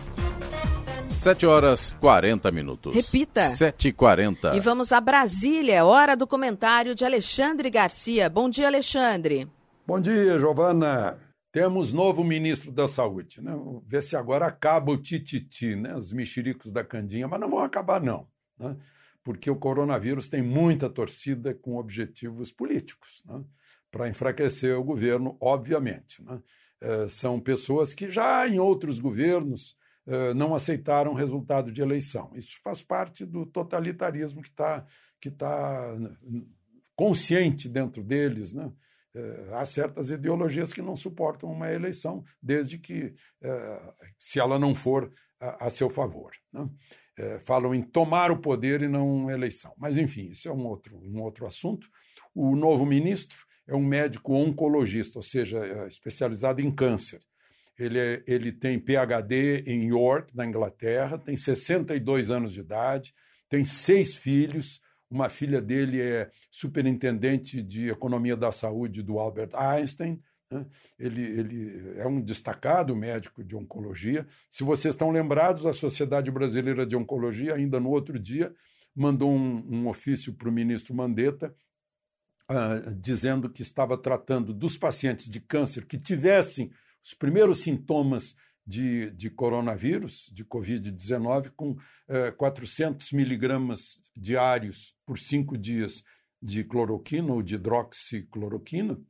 7 1.20 1.44
horas 1.44 1.94
40 2.00 2.50
minutos. 2.50 2.94
Repita. 2.94 3.42
7h40. 3.42 4.56
E 4.56 4.61
vamos 4.61 4.90
a 4.90 5.00
Brasília, 5.00 5.74
é 5.74 5.82
hora 5.82 6.16
do 6.16 6.26
comentário 6.26 6.94
de 6.94 7.04
Alexandre 7.04 7.68
Garcia. 7.68 8.30
Bom 8.30 8.48
dia, 8.48 8.66
Alexandre. 8.66 9.46
Bom 9.86 10.00
dia, 10.00 10.38
Giovana. 10.38 11.18
Temos 11.52 11.92
novo 11.92 12.22
ministro 12.24 12.70
da 12.70 12.86
Saúde, 12.86 13.42
né? 13.42 13.52
Ver 13.86 14.02
se 14.02 14.16
agora 14.16 14.46
acaba 14.46 14.92
o 14.92 14.96
tititi, 14.96 15.74
né? 15.74 15.94
Os 15.96 16.12
mexericos 16.12 16.72
da 16.72 16.82
Candinha, 16.84 17.28
mas 17.28 17.40
não 17.40 17.50
vão 17.50 17.58
acabar, 17.58 18.00
não. 18.00 18.26
Né? 18.58 18.76
Porque 19.22 19.50
o 19.50 19.56
coronavírus 19.56 20.28
tem 20.28 20.42
muita 20.42 20.88
torcida 20.88 21.54
com 21.54 21.76
objetivos 21.76 22.50
políticos, 22.50 23.22
né? 23.26 23.42
Para 23.90 24.08
enfraquecer 24.08 24.78
o 24.78 24.84
governo, 24.84 25.36
obviamente. 25.40 26.22
Né? 26.22 26.40
É, 26.80 27.08
são 27.08 27.40
pessoas 27.40 27.92
que 27.92 28.10
já 28.10 28.48
em 28.48 28.58
outros 28.58 29.00
governos 29.00 29.76
eh, 30.06 30.34
não 30.34 30.54
aceitaram 30.54 31.14
resultado 31.14 31.70
de 31.70 31.80
eleição. 31.80 32.32
Isso 32.34 32.58
faz 32.64 32.82
parte 32.82 33.24
do 33.24 33.46
totalitarismo 33.46 34.42
que 34.42 34.48
está 34.48 34.86
que 35.20 35.30
tá 35.30 35.94
consciente 36.96 37.68
dentro 37.68 38.02
deles. 38.02 38.54
Né? 38.54 38.72
Eh, 39.14 39.50
há 39.52 39.64
certas 39.64 40.10
ideologias 40.10 40.72
que 40.72 40.82
não 40.82 40.96
suportam 40.96 41.52
uma 41.52 41.70
eleição, 41.70 42.24
desde 42.42 42.78
que, 42.78 43.14
se 44.18 44.40
ela 44.40 44.58
não 44.58 44.74
for 44.74 45.12
a, 45.38 45.66
a 45.66 45.70
seu 45.70 45.90
favor. 45.90 46.32
Né? 46.52 46.68
Falam 47.40 47.74
em 47.74 47.82
tomar 47.82 48.30
o 48.30 48.38
poder 48.38 48.82
e 48.82 48.88
não 48.88 49.30
eleição. 49.30 49.72
Mas, 49.76 49.96
enfim, 49.96 50.30
isso 50.30 50.48
é 50.48 50.52
um 50.52 50.66
outro, 50.66 50.96
um 50.96 51.20
outro 51.20 51.46
assunto. 51.46 51.88
O 52.34 52.54
novo 52.54 52.86
ministro 52.86 53.38
é 53.66 53.74
um 53.74 53.84
médico 53.84 54.34
oncologista, 54.34 55.18
ou 55.18 55.22
seja, 55.22 55.86
especializado 55.86 56.60
em 56.60 56.70
câncer. 56.70 57.20
Ele, 57.78 57.98
é, 57.98 58.22
ele 58.26 58.52
tem 58.52 58.78
PhD 58.78 59.62
em 59.66 59.88
York, 59.88 60.36
na 60.36 60.44
Inglaterra, 60.44 61.18
tem 61.18 61.36
62 61.36 62.30
anos 62.30 62.52
de 62.52 62.60
idade, 62.60 63.14
tem 63.48 63.64
seis 63.64 64.14
filhos. 64.14 64.80
Uma 65.10 65.28
filha 65.28 65.60
dele 65.60 66.00
é 66.00 66.30
superintendente 66.50 67.62
de 67.62 67.88
economia 67.88 68.36
da 68.36 68.52
saúde 68.52 69.02
do 69.02 69.18
Albert 69.18 69.50
Einstein. 69.54 70.20
Né? 70.51 70.66
Ele, 70.98 71.22
ele 71.22 71.98
é 71.98 72.07
um 72.07 72.20
destacado 72.20 72.94
médico 72.96 73.44
de 73.44 73.55
oncologia. 73.55 74.26
Se 74.51 74.64
vocês 74.64 74.94
estão 74.94 75.11
lembrados, 75.11 75.64
a 75.64 75.72
Sociedade 75.72 76.30
Brasileira 76.30 76.84
de 76.84 76.96
Oncologia, 76.96 77.55
ainda 77.55 77.78
no 77.78 77.90
outro 77.90 78.18
dia, 78.18 78.55
mandou 78.94 79.30
um, 79.32 79.64
um 79.68 79.88
ofício 79.88 80.34
para 80.34 80.48
o 80.48 80.53
ministro 80.53 80.94
Mandetta 80.94 81.55
uh, 82.51 82.94
dizendo 83.01 83.48
que 83.48 83.62
estava 83.62 83.96
tratando 83.96 84.53
dos 84.53 84.76
pacientes 84.76 85.28
de 85.28 85.40
câncer 85.40 85.86
que 85.86 85.96
tivessem 85.96 86.72
os 87.03 87.14
primeiros 87.14 87.61
sintomas 87.61 88.34
de, 88.66 89.11
de 89.12 89.30
coronavírus, 89.30 90.30
de 90.32 90.44
Covid-19, 90.44 91.51
com 91.57 91.76
eh, 92.07 92.30
400 92.30 93.11
miligramas 93.12 94.01
diários 94.14 94.94
por 95.05 95.18
cinco 95.18 95.57
dias 95.57 96.05
de 96.42 96.62
cloroquina 96.62 97.32
ou 97.32 97.42
de 97.42 97.57
hidroxicloroquina, 97.57 99.01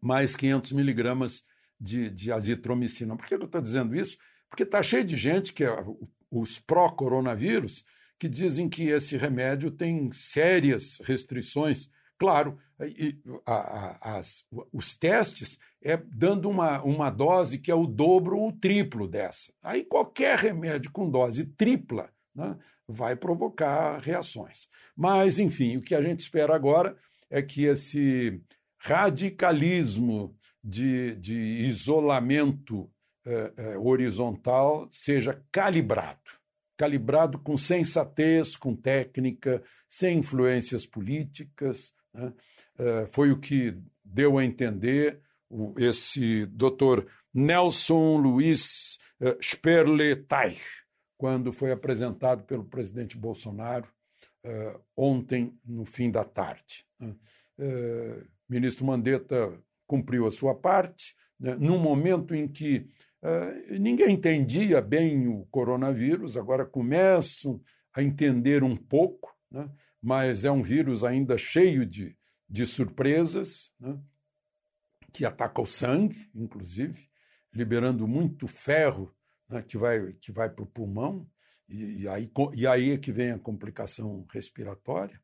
mais 0.00 0.36
500 0.36 0.72
miligramas 0.72 1.44
de, 1.80 2.10
de 2.10 2.32
azitromicina. 2.32 3.16
Por 3.16 3.26
que 3.26 3.34
eu 3.34 3.44
estou 3.44 3.60
dizendo 3.60 3.96
isso? 3.96 4.16
Porque 4.48 4.62
está 4.62 4.82
cheio 4.82 5.04
de 5.04 5.16
gente 5.16 5.52
que 5.52 5.64
é 5.64 5.84
os 6.30 6.58
pró-coronavírus 6.58 7.84
que 8.18 8.28
dizem 8.28 8.68
que 8.68 8.88
esse 8.88 9.16
remédio 9.16 9.70
tem 9.70 10.12
sérias 10.12 10.98
restrições 11.04 11.88
Claro, 12.20 12.58
a, 13.46 13.54
a, 13.54 14.18
as, 14.18 14.44
os 14.70 14.94
testes 14.94 15.58
é 15.82 15.96
dando 15.96 16.50
uma, 16.50 16.82
uma 16.82 17.08
dose 17.08 17.58
que 17.58 17.70
é 17.70 17.74
o 17.74 17.86
dobro 17.86 18.36
ou 18.36 18.48
o 18.50 18.52
triplo 18.52 19.08
dessa. 19.08 19.50
Aí 19.62 19.82
qualquer 19.82 20.38
remédio 20.38 20.92
com 20.92 21.08
dose 21.08 21.46
tripla 21.46 22.10
né, 22.34 22.58
vai 22.86 23.16
provocar 23.16 24.00
reações. 24.00 24.68
Mas, 24.94 25.38
enfim, 25.38 25.78
o 25.78 25.82
que 25.82 25.94
a 25.94 26.02
gente 26.02 26.20
espera 26.20 26.54
agora 26.54 26.94
é 27.30 27.40
que 27.40 27.64
esse 27.64 28.38
radicalismo 28.80 30.36
de, 30.62 31.14
de 31.16 31.36
isolamento 31.64 32.90
é, 33.24 33.52
é, 33.56 33.78
horizontal 33.78 34.88
seja 34.90 35.42
calibrado 35.52 36.40
calibrado 36.80 37.38
com 37.38 37.58
sensatez, 37.58 38.56
com 38.56 38.74
técnica, 38.74 39.62
sem 39.86 40.20
influências 40.20 40.86
políticas, 40.86 41.92
né? 42.14 42.32
É, 42.78 43.06
foi 43.12 43.30
o 43.30 43.38
que 43.38 43.76
deu 44.02 44.38
a 44.38 44.44
entender 44.46 45.20
esse 45.76 46.46
doutor 46.46 47.06
Nelson 47.34 48.16
Luiz 48.16 48.98
Sperleteich, 49.42 50.62
quando 51.18 51.52
foi 51.52 51.70
apresentado 51.70 52.44
pelo 52.44 52.64
presidente 52.64 53.18
Bolsonaro 53.18 53.86
ontem, 54.96 55.54
no 55.62 55.84
fim 55.84 56.10
da 56.10 56.24
tarde. 56.24 56.86
Ministro 58.50 58.84
Mandetta 58.84 59.52
cumpriu 59.86 60.26
a 60.26 60.30
sua 60.30 60.54
parte, 60.54 61.14
né? 61.38 61.54
num 61.54 61.78
momento 61.78 62.34
em 62.34 62.46
que 62.46 62.88
ninguém 63.78 64.14
entendia 64.14 64.80
bem 64.80 65.28
o 65.28 65.46
coronavírus, 65.50 66.38
agora 66.38 66.64
começam 66.64 67.60
a 67.92 68.02
entender 68.02 68.62
um 68.64 68.74
pouco. 68.74 69.30
Né? 69.50 69.68
mas 70.02 70.44
é 70.44 70.50
um 70.50 70.62
vírus 70.62 71.04
ainda 71.04 71.36
cheio 71.36 71.84
de, 71.84 72.16
de 72.48 72.64
surpresas, 72.64 73.70
né? 73.78 73.98
que 75.12 75.24
ataca 75.24 75.60
o 75.60 75.66
sangue, 75.66 76.30
inclusive, 76.34 77.08
liberando 77.52 78.06
muito 78.06 78.46
ferro 78.46 79.14
né? 79.48 79.62
que 79.62 79.76
vai, 79.76 80.12
que 80.14 80.32
vai 80.32 80.48
para 80.48 80.62
o 80.62 80.66
pulmão, 80.66 81.28
e, 81.68 82.02
e, 82.02 82.08
aí, 82.08 82.30
e 82.54 82.66
aí 82.66 82.90
é 82.92 82.98
que 82.98 83.12
vem 83.12 83.30
a 83.30 83.38
complicação 83.38 84.26
respiratória. 84.32 85.20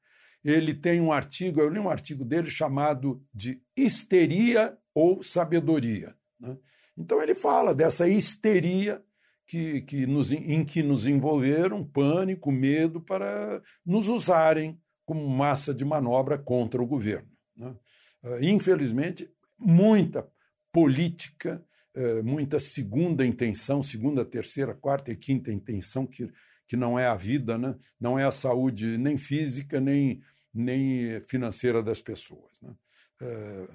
Ele 0.46 0.72
tem 0.72 1.00
um 1.00 1.10
artigo, 1.10 1.60
eu 1.60 1.68
li 1.68 1.80
um 1.80 1.90
artigo 1.90 2.24
dele 2.24 2.50
chamado 2.50 3.20
de 3.34 3.60
histeria 3.76 4.78
ou 4.94 5.20
sabedoria. 5.20 6.14
Né? 6.38 6.56
Então 6.96 7.20
ele 7.20 7.34
fala 7.34 7.74
dessa 7.74 8.08
histeria 8.08 9.02
que, 9.44 9.80
que 9.82 10.06
nos, 10.06 10.30
em 10.30 10.64
que 10.64 10.84
nos 10.84 11.04
envolveram 11.04 11.84
pânico, 11.84 12.52
medo 12.52 13.00
para 13.00 13.60
nos 13.84 14.06
usarem 14.08 14.80
como 15.04 15.28
massa 15.28 15.74
de 15.74 15.84
manobra 15.84 16.38
contra 16.38 16.80
o 16.80 16.86
governo. 16.86 17.28
Né? 17.56 17.74
Ah, 18.22 18.38
infelizmente, 18.40 19.28
muita 19.58 20.28
política, 20.72 21.60
eh, 21.92 22.22
muita 22.22 22.60
segunda 22.60 23.26
intenção, 23.26 23.82
segunda, 23.82 24.24
terceira, 24.24 24.74
quarta 24.74 25.10
e 25.10 25.16
quinta 25.16 25.52
intenção, 25.52 26.06
que, 26.06 26.30
que 26.68 26.76
não 26.76 26.96
é 26.96 27.08
a 27.08 27.16
vida, 27.16 27.58
né? 27.58 27.74
não 28.00 28.16
é 28.16 28.24
a 28.24 28.30
saúde 28.30 28.96
nem 28.96 29.16
física, 29.16 29.80
nem, 29.80 30.22
nem 30.56 31.20
financeira 31.22 31.82
das 31.82 32.00
pessoas. 32.00 32.60
Né? 32.62 32.74
Eh, 33.20 33.68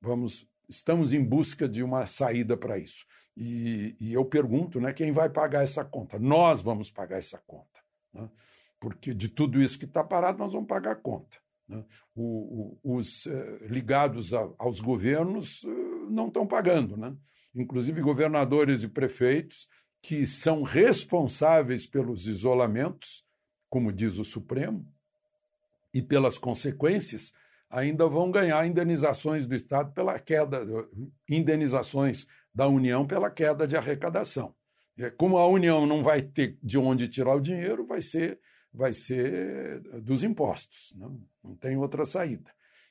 vamos, 0.00 0.48
estamos 0.68 1.12
em 1.12 1.22
busca 1.22 1.68
de 1.68 1.82
uma 1.82 2.06
saída 2.06 2.56
para 2.56 2.78
isso. 2.78 3.06
E, 3.36 3.96
e, 4.00 4.12
eu 4.12 4.24
pergunto, 4.24 4.80
né, 4.80 4.92
quem 4.92 5.10
vai 5.10 5.28
pagar 5.28 5.64
essa 5.64 5.84
conta? 5.84 6.18
Nós 6.18 6.60
vamos 6.60 6.90
pagar 6.90 7.18
essa 7.18 7.38
conta, 7.46 7.80
né? 8.12 8.30
porque 8.78 9.12
de 9.12 9.28
tudo 9.28 9.60
isso 9.60 9.78
que 9.78 9.86
está 9.86 10.04
parado 10.04 10.38
nós 10.38 10.52
vamos 10.52 10.68
pagar 10.68 10.92
a 10.92 10.96
conta. 10.96 11.36
Né? 11.68 11.84
O, 12.14 12.78
o, 12.82 12.96
os 12.96 13.26
eh, 13.26 13.58
ligados 13.62 14.32
a, 14.34 14.48
aos 14.58 14.80
governos 14.80 15.64
eh, 15.64 15.68
não 16.10 16.28
estão 16.28 16.46
pagando, 16.46 16.96
né? 16.96 17.16
Inclusive 17.54 18.00
governadores 18.00 18.82
e 18.82 18.88
prefeitos 18.88 19.66
que 20.02 20.26
são 20.26 20.62
responsáveis 20.62 21.86
pelos 21.86 22.26
isolamentos, 22.26 23.24
como 23.70 23.92
diz 23.92 24.18
o 24.18 24.24
Supremo, 24.24 24.86
e 25.94 26.02
pelas 26.02 26.36
consequências, 26.36 27.32
ainda 27.70 28.06
vão 28.08 28.30
ganhar 28.30 28.66
indenizações 28.66 29.46
do 29.46 29.54
Estado 29.54 29.92
pela 29.92 30.18
queda, 30.18 30.60
indenizações 31.30 32.26
da 32.52 32.68
União 32.68 33.06
pela 33.06 33.30
queda 33.30 33.66
de 33.66 33.76
arrecadação. 33.76 34.54
Como 35.16 35.38
a 35.38 35.46
União 35.48 35.86
não 35.86 36.02
vai 36.02 36.20
ter 36.20 36.58
de 36.62 36.76
onde 36.76 37.08
tirar 37.08 37.34
o 37.34 37.40
dinheiro, 37.40 37.86
vai 37.86 38.00
ser, 38.00 38.38
vai 38.72 38.92
ser 38.92 39.80
dos 40.02 40.22
impostos, 40.22 40.92
não, 40.96 41.20
não 41.42 41.56
tem 41.56 41.76
outra 41.76 42.04
saída. 42.04 42.50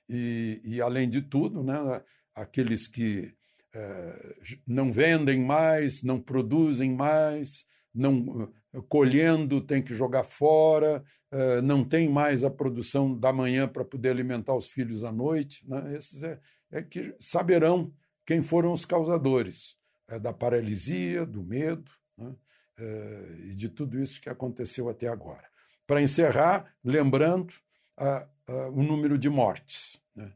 E, 0.09 0.61
e 0.63 0.81
além 0.81 1.09
de 1.09 1.21
tudo, 1.21 1.63
né, 1.63 2.01
aqueles 2.35 2.87
que 2.87 3.33
é, 3.73 4.35
não 4.67 4.91
vendem 4.91 5.41
mais, 5.41 6.03
não 6.03 6.19
produzem 6.19 6.93
mais, 6.93 7.65
não 7.93 8.51
colhendo 8.87 9.61
tem 9.61 9.83
que 9.83 9.93
jogar 9.93 10.23
fora, 10.23 11.03
é, 11.31 11.61
não 11.61 11.83
tem 11.83 12.09
mais 12.09 12.43
a 12.43 12.49
produção 12.49 13.17
da 13.17 13.31
manhã 13.31 13.67
para 13.67 13.85
poder 13.85 14.09
alimentar 14.09 14.55
os 14.55 14.67
filhos 14.67 15.03
à 15.03 15.11
noite. 15.11 15.67
Né? 15.67 15.95
Esses 15.97 16.23
é, 16.23 16.39
é 16.71 16.81
que 16.81 17.15
saberão 17.19 17.93
quem 18.25 18.41
foram 18.41 18.71
os 18.71 18.85
causadores 18.85 19.75
é, 20.07 20.19
da 20.19 20.33
paralisia, 20.33 21.25
do 21.25 21.43
medo 21.43 21.91
né? 22.17 22.35
é, 22.77 23.35
e 23.45 23.55
de 23.55 23.69
tudo 23.69 24.01
isso 24.01 24.19
que 24.19 24.29
aconteceu 24.29 24.89
até 24.89 25.07
agora. 25.07 25.47
Para 25.85 26.01
encerrar, 26.01 26.73
lembrando 26.83 27.53
a, 27.97 28.27
a, 28.47 28.69
o 28.69 28.81
número 28.81 29.17
de 29.17 29.29
mortes. 29.29 29.99
Né? 30.15 30.31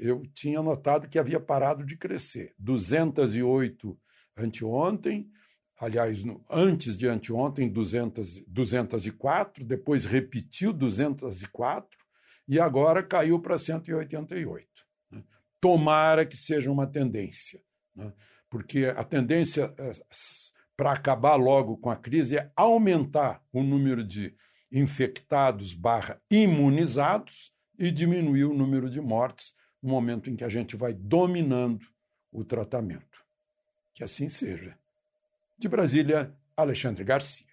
Eu 0.00 0.22
tinha 0.32 0.62
notado 0.62 1.08
que 1.08 1.18
havia 1.18 1.40
parado 1.40 1.84
de 1.84 1.96
crescer. 1.96 2.54
208 2.58 3.98
anteontem, 4.36 5.28
aliás, 5.78 6.22
no, 6.24 6.42
antes 6.50 6.96
de 6.96 7.06
anteontem, 7.06 7.68
200, 7.68 8.44
204, 8.46 9.64
depois 9.64 10.04
repetiu 10.04 10.72
204 10.72 11.98
e 12.46 12.60
agora 12.60 13.02
caiu 13.02 13.40
para 13.40 13.58
188. 13.58 14.66
Né? 15.10 15.22
Tomara 15.60 16.26
que 16.26 16.36
seja 16.36 16.70
uma 16.70 16.86
tendência, 16.86 17.60
né? 17.94 18.12
porque 18.48 18.86
a 18.86 19.04
tendência 19.04 19.74
é, 19.78 19.92
para 20.76 20.92
acabar 20.92 21.36
logo 21.36 21.76
com 21.78 21.90
a 21.90 21.96
crise 21.96 22.36
é 22.36 22.50
aumentar 22.56 23.42
o 23.52 23.62
número 23.62 24.04
de 24.04 24.34
infectados 24.70 25.72
barra 25.72 26.20
imunizados 26.30 27.52
e 27.78 27.90
diminuir 27.90 28.44
o 28.44 28.54
número 28.54 28.90
de 28.90 29.00
mortes 29.00 29.54
no 29.82 29.90
momento 29.90 30.30
em 30.30 30.36
que 30.36 30.44
a 30.44 30.48
gente 30.48 30.76
vai 30.76 30.92
dominando 30.92 31.86
o 32.32 32.44
tratamento. 32.44 33.24
Que 33.94 34.02
assim 34.02 34.28
seja. 34.28 34.76
De 35.64 35.68
Brasília, 35.68 36.30
Alexandre 36.54 37.02
Garcia. 37.04 37.46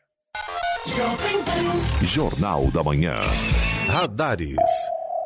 Jornal 2.03 2.69
da 2.69 2.83
Manhã. 2.83 3.21
Radares. 3.87 4.57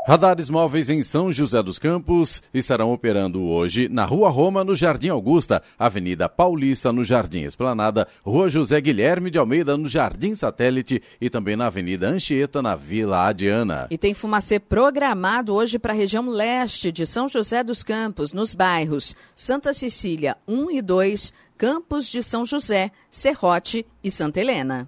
Radares 0.07 0.51
móveis 0.51 0.87
em 0.87 1.01
São 1.01 1.31
José 1.31 1.63
dos 1.63 1.79
Campos 1.79 2.39
estarão 2.53 2.93
operando 2.93 3.41
hoje 3.41 3.89
na 3.89 4.05
Rua 4.05 4.29
Roma, 4.29 4.63
no 4.63 4.75
Jardim 4.75 5.09
Augusta, 5.09 5.63
Avenida 5.79 6.29
Paulista, 6.29 6.93
no 6.93 7.03
Jardim 7.03 7.41
Esplanada, 7.41 8.07
Rua 8.23 8.47
José 8.47 8.79
Guilherme 8.79 9.31
de 9.31 9.39
Almeida, 9.39 9.75
no 9.75 9.89
Jardim 9.89 10.35
Satélite 10.35 11.01
e 11.19 11.27
também 11.27 11.55
na 11.55 11.65
Avenida 11.65 12.07
Anchieta, 12.07 12.61
na 12.61 12.75
Vila 12.75 13.25
Adiana. 13.25 13.87
E 13.89 13.97
tem 13.97 14.13
fumacê 14.13 14.59
programado 14.59 15.55
hoje 15.55 15.79
para 15.79 15.91
a 15.91 15.95
região 15.95 16.29
leste 16.29 16.91
de 16.91 17.07
São 17.07 17.27
José 17.27 17.63
dos 17.63 17.81
Campos, 17.81 18.31
nos 18.31 18.53
bairros 18.53 19.15
Santa 19.35 19.73
Cecília 19.73 20.37
1 20.47 20.69
e 20.69 20.81
2, 20.83 21.33
Campos 21.57 22.07
de 22.07 22.21
São 22.21 22.45
José, 22.45 22.91
Serrote 23.09 23.83
e 24.03 24.11
Santa 24.11 24.39
Helena. 24.39 24.87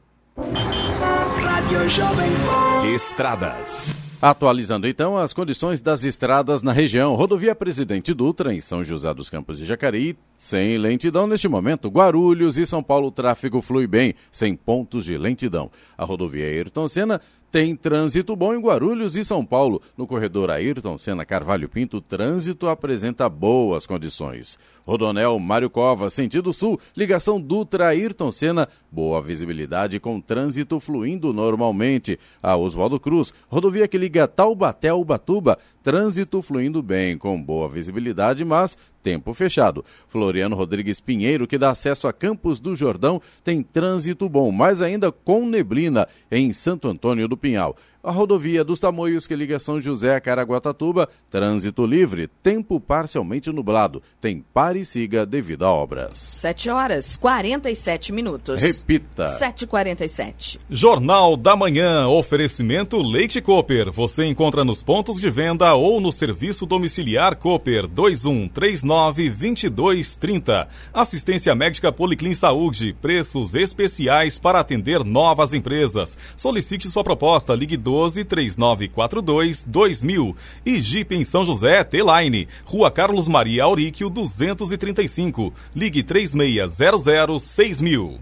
Estradas. 2.94 4.07
Atualizando 4.20 4.88
então 4.88 5.16
as 5.16 5.32
condições 5.32 5.80
das 5.80 6.04
estradas 6.04 6.64
na 6.64 6.72
região. 6.72 7.14
Rodovia 7.14 7.54
Presidente 7.54 8.16
Dutra, 8.16 8.52
em 8.52 8.60
São 8.60 8.84
José 8.84 9.14
dos 9.14 9.30
Campos 9.30 9.60
de 9.60 9.66
Jacareí, 9.66 10.18
sem 10.36 10.76
lentidão 10.80 11.28
neste 11.28 11.48
momento. 11.48 11.88
Guarulhos 11.88 12.58
e 12.58 12.66
São 12.66 12.82
Paulo, 12.82 13.10
o 13.10 13.12
tráfego 13.12 13.62
flui 13.62 13.86
bem, 13.86 14.16
sem 14.32 14.56
pontos 14.56 15.06
de 15.06 15.16
lentidão. 15.20 15.70
A 15.96 16.04
rodovia 16.04 16.48
Ayrton 16.48 16.88
Senna 16.88 17.22
tem 17.58 17.76
trânsito 17.76 18.36
bom 18.36 18.54
em 18.54 18.60
Guarulhos 18.60 19.16
e 19.16 19.26
São 19.26 19.44
Paulo. 19.44 19.82
No 19.98 20.06
corredor 20.06 20.52
Ayrton 20.52 20.96
Senna 20.96 21.26
Carvalho 21.26 21.68
Pinto, 21.68 21.98
o 21.98 22.02
trânsito 22.02 22.68
apresenta 22.68 23.28
boas 23.28 23.88
condições. 23.88 24.60
Rodonel 24.86 25.40
Mário 25.40 25.68
Cova, 25.68 26.08
sentido 26.12 26.54
sul, 26.54 26.80
ligação 26.96 27.42
Dutra 27.42 27.88
Ayrton 27.88 28.32
Senna, 28.32 28.70
boa 28.92 29.20
visibilidade 29.24 30.00
com 30.00 30.22
trânsito 30.22 30.80
fluindo 30.80 31.34
normalmente. 31.34 32.20
A 32.44 32.56
Oswaldo 32.56 33.00
Cruz, 33.00 33.34
rodovia 33.50 33.88
que 33.88 33.98
liga 33.98 34.28
Taubaté 34.28 34.90
ao 34.90 35.02
Ubatuba, 35.02 35.58
trânsito 35.82 36.44
fluindo 36.44 36.84
bem, 36.84 37.18
com 37.18 37.42
boa 37.42 37.68
visibilidade, 37.68 38.46
mas 38.46 38.78
tempo 39.08 39.34
fechado. 39.34 39.86
Floriano 40.10 40.54
Rodrigues 40.54 41.00
Pinheiro, 41.00 41.48
que 41.48 41.58
dá 41.58 41.70
acesso 41.70 42.10
a 42.10 42.14
Campos 42.14 42.60
do 42.60 42.76
Jordão, 42.76 43.22
tem 43.42 43.64
trânsito 43.64 44.28
bom, 44.28 44.52
mas 44.52 44.82
ainda 44.82 45.14
com 45.14 45.46
neblina 45.46 46.06
em 46.30 46.52
Santo 46.52 46.90
Antônio 46.90 47.26
do 47.26 47.38
Pinhal. 47.38 47.78
A 48.04 48.12
rodovia 48.12 48.64
dos 48.64 48.80
Tamoios 48.80 49.26
que 49.28 49.36
liga 49.36 49.60
São 49.60 49.82
José 49.82 50.16
a 50.16 50.22
Caraguatatuba, 50.22 51.10
trânsito 51.30 51.86
livre, 51.86 52.30
tempo 52.42 52.80
parcialmente 52.80 53.52
nublado. 53.52 54.02
Tem 54.22 54.44
pare 54.54 54.80
e 54.82 54.86
siga 54.86 55.26
devido 55.26 55.66
a 55.66 55.72
obras. 55.72 56.20
7 56.20 56.70
horas 56.70 57.18
47 57.18 58.14
minutos. 58.14 58.62
Repita. 58.62 59.26
7h47. 59.26 60.60
Jornal 60.70 61.36
da 61.36 61.56
Manhã, 61.56 62.08
oferecimento 62.08 63.02
Leite 63.02 63.42
Cooper. 63.42 63.92
Você 63.92 64.26
encontra 64.26 64.64
nos 64.64 64.84
pontos 64.84 65.20
de 65.20 65.30
venda 65.30 65.74
ou 65.74 66.00
no 66.00 66.12
serviço 66.12 66.66
domiciliar 66.66 67.36
Cooper 67.36 67.88
2139-2230. 67.88 70.68
Assistência 70.94 71.54
médica 71.56 71.92
Policlin 71.92 72.36
Saúde, 72.36 72.96
preços 73.02 73.56
especiais 73.56 74.38
para 74.40 74.60
atender 74.60 75.04
novas 75.04 75.54
empresas. 75.54 76.18
Solicite 76.36 76.90
sua 76.90 77.04
proposta, 77.04 77.56
ligue 77.56 77.78
12 77.88 78.26
3942 78.26 79.64
2000 79.64 80.36
e 80.66 80.76
Jeep 80.82 81.16
em 81.16 81.24
São 81.24 81.46
José, 81.46 81.86
T-Line, 81.86 82.46
Rua 82.66 82.92
Carlos 82.92 83.30
Maria 83.30 83.64
Auríquio 83.64 84.10
235. 84.10 85.54
Ligue 85.74 86.04
3600 86.04 87.42
6000. 87.42 88.20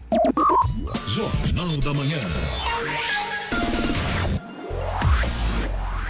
Jornal 1.07 1.77
da 1.77 1.93
Manhã. 1.95 2.19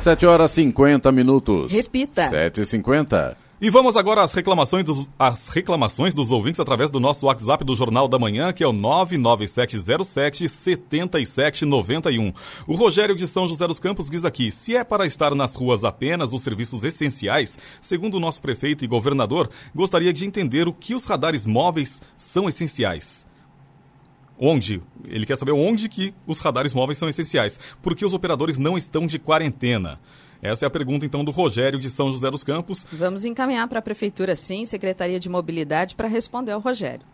7 0.02 0.26
horas 0.26 0.52
50 0.52 1.10
minutos. 1.14 1.72
Repita. 1.72 2.30
7h50. 2.30 3.38
E 3.62 3.70
vamos 3.70 3.96
agora 3.96 4.22
às 4.22 4.34
reclamações, 4.34 4.84
dos, 4.84 5.10
às 5.18 5.48
reclamações 5.48 6.14
dos 6.14 6.30
ouvintes 6.30 6.60
através 6.60 6.92
do 6.92 7.00
nosso 7.00 7.26
WhatsApp 7.26 7.64
do 7.64 7.74
Jornal 7.74 8.06
da 8.06 8.20
Manhã, 8.20 8.52
que 8.52 8.62
é 8.62 8.68
o 8.68 8.74
99707 8.74 10.50
7791. 10.50 12.34
O 12.68 12.76
Rogério 12.76 13.16
de 13.16 13.26
São 13.26 13.48
José 13.48 13.66
dos 13.66 13.80
Campos 13.80 14.10
diz 14.10 14.26
aqui: 14.26 14.52
se 14.52 14.76
é 14.76 14.84
para 14.84 15.08
estar 15.08 15.34
nas 15.34 15.56
ruas 15.56 15.86
apenas 15.86 16.34
os 16.34 16.42
serviços 16.42 16.84
essenciais, 16.84 17.58
segundo 17.80 18.16
o 18.16 18.20
nosso 18.20 18.42
prefeito 18.42 18.84
e 18.84 18.90
governador, 18.90 19.50
gostaria 19.74 20.12
de 20.12 20.26
entender 20.26 20.68
o 20.68 20.74
que 20.74 20.94
os 20.94 21.06
radares 21.06 21.46
móveis 21.46 22.02
são 22.18 22.50
essenciais. 22.50 23.26
Onde? 24.38 24.82
Ele 25.06 25.26
quer 25.26 25.38
saber 25.38 25.54
onde 25.54 25.88
que 25.88 26.14
os 26.28 26.40
radares 26.40 26.74
móveis 26.74 26.98
são 26.98 27.08
essenciais. 27.08 27.58
Porque 27.82 28.06
os 28.06 28.14
operadores 28.14 28.58
não 28.58 28.78
estão 28.78 29.08
de 29.08 29.18
quarentena. 29.18 29.98
Essa 30.42 30.66
é 30.66 30.68
a 30.68 30.72
pergunta, 30.72 31.06
então, 31.06 31.24
do 31.24 31.32
Rogério 31.32 31.80
de 31.80 31.90
São 31.90 32.12
José 32.12 32.30
dos 32.30 32.44
Campos. 32.44 32.86
Vamos 32.92 33.26
encaminhar 33.26 33.68
para 33.68 33.80
a 33.80 33.82
Prefeitura, 33.82 34.36
sim, 34.36 34.66
Secretaria 34.66 35.20
de 35.20 35.30
Mobilidade, 35.30 35.96
para 35.96 36.08
responder 36.08 36.52
ao 36.52 36.60
Rogério. 36.60 37.06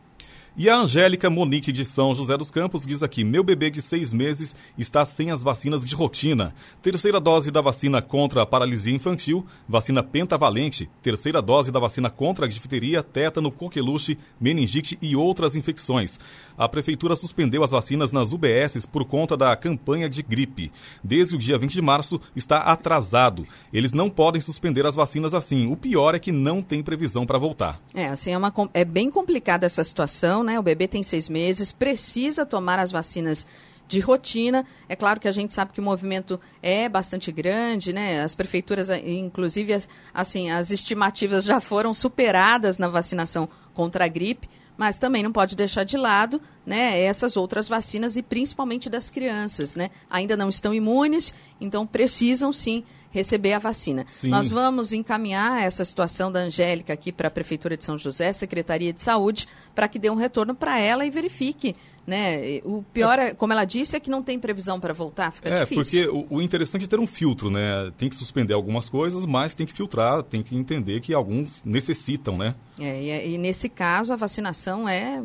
E 0.58 0.70
a 0.70 0.76
Angélica 0.76 1.30
Monique 1.30 1.72
de 1.72 1.86
São 1.86 2.14
José 2.14 2.38
dos 2.38 2.52
Campos 2.52 2.86
diz 2.86 3.02
aqui: 3.02 3.24
Meu 3.24 3.42
bebê 3.42 3.70
de 3.70 3.82
seis 3.82 4.12
meses 4.12 4.54
está 4.78 5.06
sem 5.06 5.32
as 5.32 5.42
vacinas 5.42 5.86
de 5.86 5.96
rotina. 5.96 6.54
Terceira 6.82 7.22
dose 7.22 7.50
da 7.52 7.62
vacina 7.62 8.02
contra 8.02 8.42
a 8.42 8.46
paralisia 8.46 8.94
infantil, 8.94 9.46
vacina 9.66 10.04
pentavalente, 10.04 10.90
terceira 11.02 11.42
dose 11.42 11.72
da 11.72 11.80
vacina 11.80 12.10
contra 12.10 12.46
a 12.46 12.50
difteria, 12.50 13.02
tétano, 13.02 13.50
coqueluche, 13.50 14.18
meningite 14.42 15.00
e 15.02 15.16
outras 15.16 15.56
infecções. 15.56 16.20
A 16.58 16.68
prefeitura 16.68 17.16
suspendeu 17.16 17.64
as 17.64 17.72
vacinas 17.72 18.12
nas 18.12 18.34
UBSs 18.34 18.86
por 18.86 19.06
conta 19.06 19.38
da 19.38 19.56
campanha 19.56 20.10
de 20.10 20.22
gripe. 20.22 20.70
Desde 21.02 21.34
o 21.34 21.40
dia 21.40 21.58
20 21.58 21.72
de 21.72 21.82
março 21.82 22.20
está 22.36 22.58
atrasado. 22.58 23.48
Eles 23.72 23.94
não 23.94 24.10
podem 24.10 24.42
suspender 24.42 24.86
as 24.86 24.96
vacinas 24.96 25.34
assim. 25.34 25.72
O 25.72 25.78
pior 25.78 26.14
é 26.14 26.20
que 26.20 26.32
não 26.32 26.62
tem 26.62 26.84
previsão 26.84 27.26
para 27.26 27.40
voltar. 27.40 27.80
É, 27.94 28.08
assim, 28.08 28.34
é, 28.34 28.38
uma, 28.38 28.54
é 28.74 28.84
bem 28.84 29.10
complicada 29.10 29.66
essa 29.66 29.84
situação, 29.84 30.41
né? 30.44 30.60
O 30.60 30.64
bebê 30.64 30.88
tem 30.88 31.04
seis 31.04 31.30
meses, 31.30 31.72
precisa 31.72 32.46
tomar 32.46 32.80
as 32.80 32.92
vacinas 32.92 33.48
de 33.88 34.00
rotina. 34.00 34.66
É 34.88 34.96
claro 34.96 35.20
que 35.20 35.28
a 35.28 35.32
gente 35.32 35.54
sabe 35.54 35.74
que 35.74 35.80
o 35.80 35.84
movimento 35.84 36.40
é 36.62 36.88
bastante 36.88 37.32
grande, 37.32 37.92
né? 37.92 38.22
As 38.22 38.34
prefeituras, 38.34 38.90
inclusive, 38.90 39.78
assim, 40.14 40.50
as 40.50 40.72
estimativas 40.72 41.44
já 41.44 41.60
foram 41.60 41.94
superadas 41.94 42.78
na 42.78 42.88
vacinação 42.88 43.50
contra 43.74 44.06
a 44.06 44.08
gripe 44.08 44.48
mas 44.82 44.98
também 44.98 45.22
não 45.22 45.32
pode 45.32 45.56
deixar 45.56 45.84
de 45.84 45.96
lado 45.96 46.42
né, 46.66 47.00
essas 47.04 47.38
outras 47.38 47.70
vacinas 47.70 48.18
e 48.18 48.24
principalmente 48.24 48.90
das 48.90 49.12
crianças. 49.12 49.76
Né? 49.76 49.92
Ainda 50.10 50.36
não 50.36 50.50
estão 50.50 50.74
imunes, 50.74 51.36
então 51.60 51.86
precisam 51.86 52.52
sim 52.52 52.84
receber 53.12 53.54
a 53.54 53.60
vacina. 53.60 54.04
Sim. 54.08 54.30
Nós 54.30 54.50
vamos 54.50 54.94
encaminhar 54.94 55.62
essa 55.64 55.84
situação 55.86 56.32
da 56.32 56.40
Angélica 56.40 56.94
aqui 56.94 57.12
para 57.12 57.28
a 57.28 57.32
Prefeitura 57.32 57.76
de 57.78 57.84
São 57.84 57.98
José, 57.98 58.32
Secretaria 58.34 58.94
de 58.94 59.02
Saúde, 59.02 59.48
para 59.76 59.88
que 59.88 60.00
dê 60.00 60.10
um 60.10 60.16
retorno 60.16 60.56
para 60.56 60.80
ela 60.80 61.06
e 61.06 61.10
verifique. 61.10 61.76
Né? 62.08 62.62
O 62.66 62.84
pior, 62.92 63.20
é, 63.20 63.32
como 63.34 63.54
ela 63.54 63.64
disse, 63.64 63.96
é 63.96 64.00
que 64.00 64.10
não 64.10 64.24
tem 64.24 64.40
previsão 64.40 64.80
para 64.80 64.92
voltar, 64.92 65.32
fica 65.32 65.50
É, 65.50 65.60
difícil. 65.66 66.12
porque 66.12 66.34
o, 66.34 66.38
o 66.38 66.42
interessante 66.42 66.86
é 66.86 66.88
ter 66.88 67.00
um 67.00 67.06
filtro, 67.06 67.52
né? 67.52 67.92
Tem 67.96 68.10
que 68.10 68.16
suspender 68.16 68.54
algumas 68.56 68.90
coisas, 68.90 69.24
mas 69.24 69.54
tem 69.54 69.68
que 69.68 69.72
filtrar, 69.74 70.24
tem 70.24 70.42
que 70.42 70.56
entender 70.56 71.00
que 71.00 71.14
alguns 71.14 71.64
necessitam, 71.64 72.36
né? 72.40 72.56
É, 72.80 73.04
e, 73.28 73.36
e 73.36 73.38
nesse 73.38 73.70
caso, 73.70 74.12
a 74.12 74.16
vacinação 74.16 74.90
é, 74.90 75.22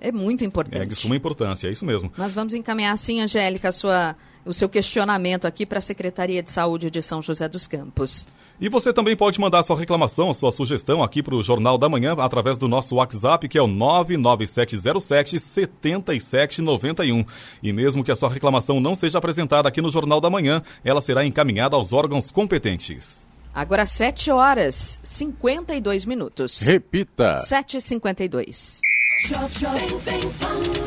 é 0.00 0.12
muito 0.12 0.44
importante. 0.44 0.80
É 0.82 0.86
de 0.86 0.94
suma 0.94 1.16
importância, 1.16 1.66
é 1.66 1.72
isso 1.72 1.84
mesmo. 1.84 2.12
Mas 2.16 2.32
vamos 2.32 2.54
encaminhar, 2.54 2.96
sim, 2.96 3.20
Angélica, 3.20 3.70
a 3.70 3.72
sua, 3.72 4.14
o 4.44 4.52
seu 4.52 4.68
questionamento 4.68 5.44
aqui 5.44 5.66
para 5.66 5.78
a 5.78 5.82
Secretaria 5.82 6.42
de 6.42 6.50
Saúde 6.50 6.90
de 6.90 7.02
São 7.02 7.22
José 7.22 7.48
dos 7.48 7.66
Campos. 7.66 8.26
E 8.60 8.68
você 8.68 8.92
também 8.92 9.16
pode 9.16 9.40
mandar 9.40 9.62
sua 9.62 9.78
reclamação, 9.78 10.34
sua 10.34 10.52
sugestão 10.52 11.02
aqui 11.02 11.22
para 11.22 11.34
o 11.34 11.42
Jornal 11.42 11.78
da 11.78 11.88
Manhã 11.88 12.14
através 12.18 12.58
do 12.58 12.68
nosso 12.68 12.96
WhatsApp, 12.96 13.48
que 13.48 13.56
é 13.56 13.62
o 13.62 13.66
99707 13.66 15.38
7791. 15.38 17.24
E 17.62 17.72
mesmo 17.72 18.04
que 18.04 18.12
a 18.12 18.16
sua 18.16 18.28
reclamação 18.28 18.78
não 18.78 18.94
seja 18.94 19.16
apresentada 19.16 19.66
aqui 19.66 19.80
no 19.80 19.88
Jornal 19.88 20.20
da 20.20 20.28
Manhã, 20.28 20.62
ela 20.84 21.00
será 21.00 21.24
encaminhada 21.24 21.74
aos 21.74 21.94
órgãos 21.94 22.30
competentes. 22.30 23.26
Agora 23.54 23.84
7 23.84 24.30
horas 24.30 24.98
52 25.02 26.04
minutos. 26.04 26.60
Repita. 26.60 27.36
7h52. 27.38 28.80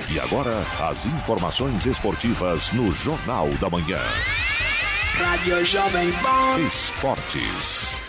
E 0.09 0.20
agora, 0.20 0.53
as 0.80 1.05
informações 1.05 1.86
esportivas 1.86 2.72
no 2.72 2.91
Jornal 2.91 3.47
da 3.59 3.70
Manhã. 3.70 3.99
Rádio 5.14 5.64
Jovem 5.64 6.11
Pan. 6.14 6.59
Esportes. 6.68 8.02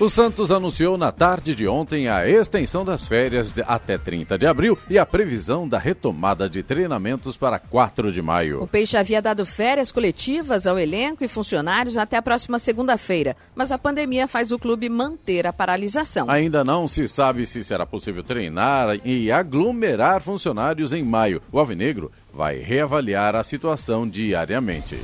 O 0.00 0.08
Santos 0.08 0.50
anunciou 0.50 0.98
na 0.98 1.12
tarde 1.12 1.54
de 1.54 1.68
ontem 1.68 2.08
a 2.08 2.26
extensão 2.28 2.84
das 2.84 3.06
férias 3.06 3.52
de- 3.52 3.62
até 3.62 3.96
30 3.96 4.36
de 4.36 4.46
abril 4.46 4.76
e 4.90 4.98
a 4.98 5.06
previsão 5.06 5.68
da 5.68 5.78
retomada 5.78 6.50
de 6.50 6.60
treinamentos 6.60 7.36
para 7.36 7.56
4 7.60 8.10
de 8.10 8.20
O 8.20 8.24
maio. 8.24 8.66
Peixe 8.66 8.96
havia 8.96 9.22
dado 9.22 9.46
férias 9.46 9.92
coletivas 9.92 10.66
ao 10.66 10.76
elenco 10.76 11.22
e 11.22 11.28
funcionários 11.28 11.96
até 11.96 12.16
a 12.16 12.22
próxima 12.22 12.58
segunda-feira, 12.58 13.36
mas 13.54 13.70
a 13.70 13.78
pandemia 13.78 14.26
faz 14.26 14.50
o 14.50 14.58
clube 14.58 14.88
manter 14.88 15.46
a 15.46 15.52
paralisação. 15.52 16.28
Ainda 16.28 16.64
não 16.64 16.88
se 16.88 17.06
sabe 17.06 17.46
se 17.46 17.62
será 17.62 17.86
possível 17.86 18.24
treinar 18.24 18.88
e 19.04 19.30
aglomerar 19.30 20.20
funcionários 20.20 20.92
em 20.92 21.04
maio. 21.04 21.40
O 21.52 21.60
Alvinegro 21.60 22.10
vai 22.34 22.58
reavaliar 22.58 23.36
a 23.36 23.44
situação 23.44 24.08
diariamente. 24.08 24.98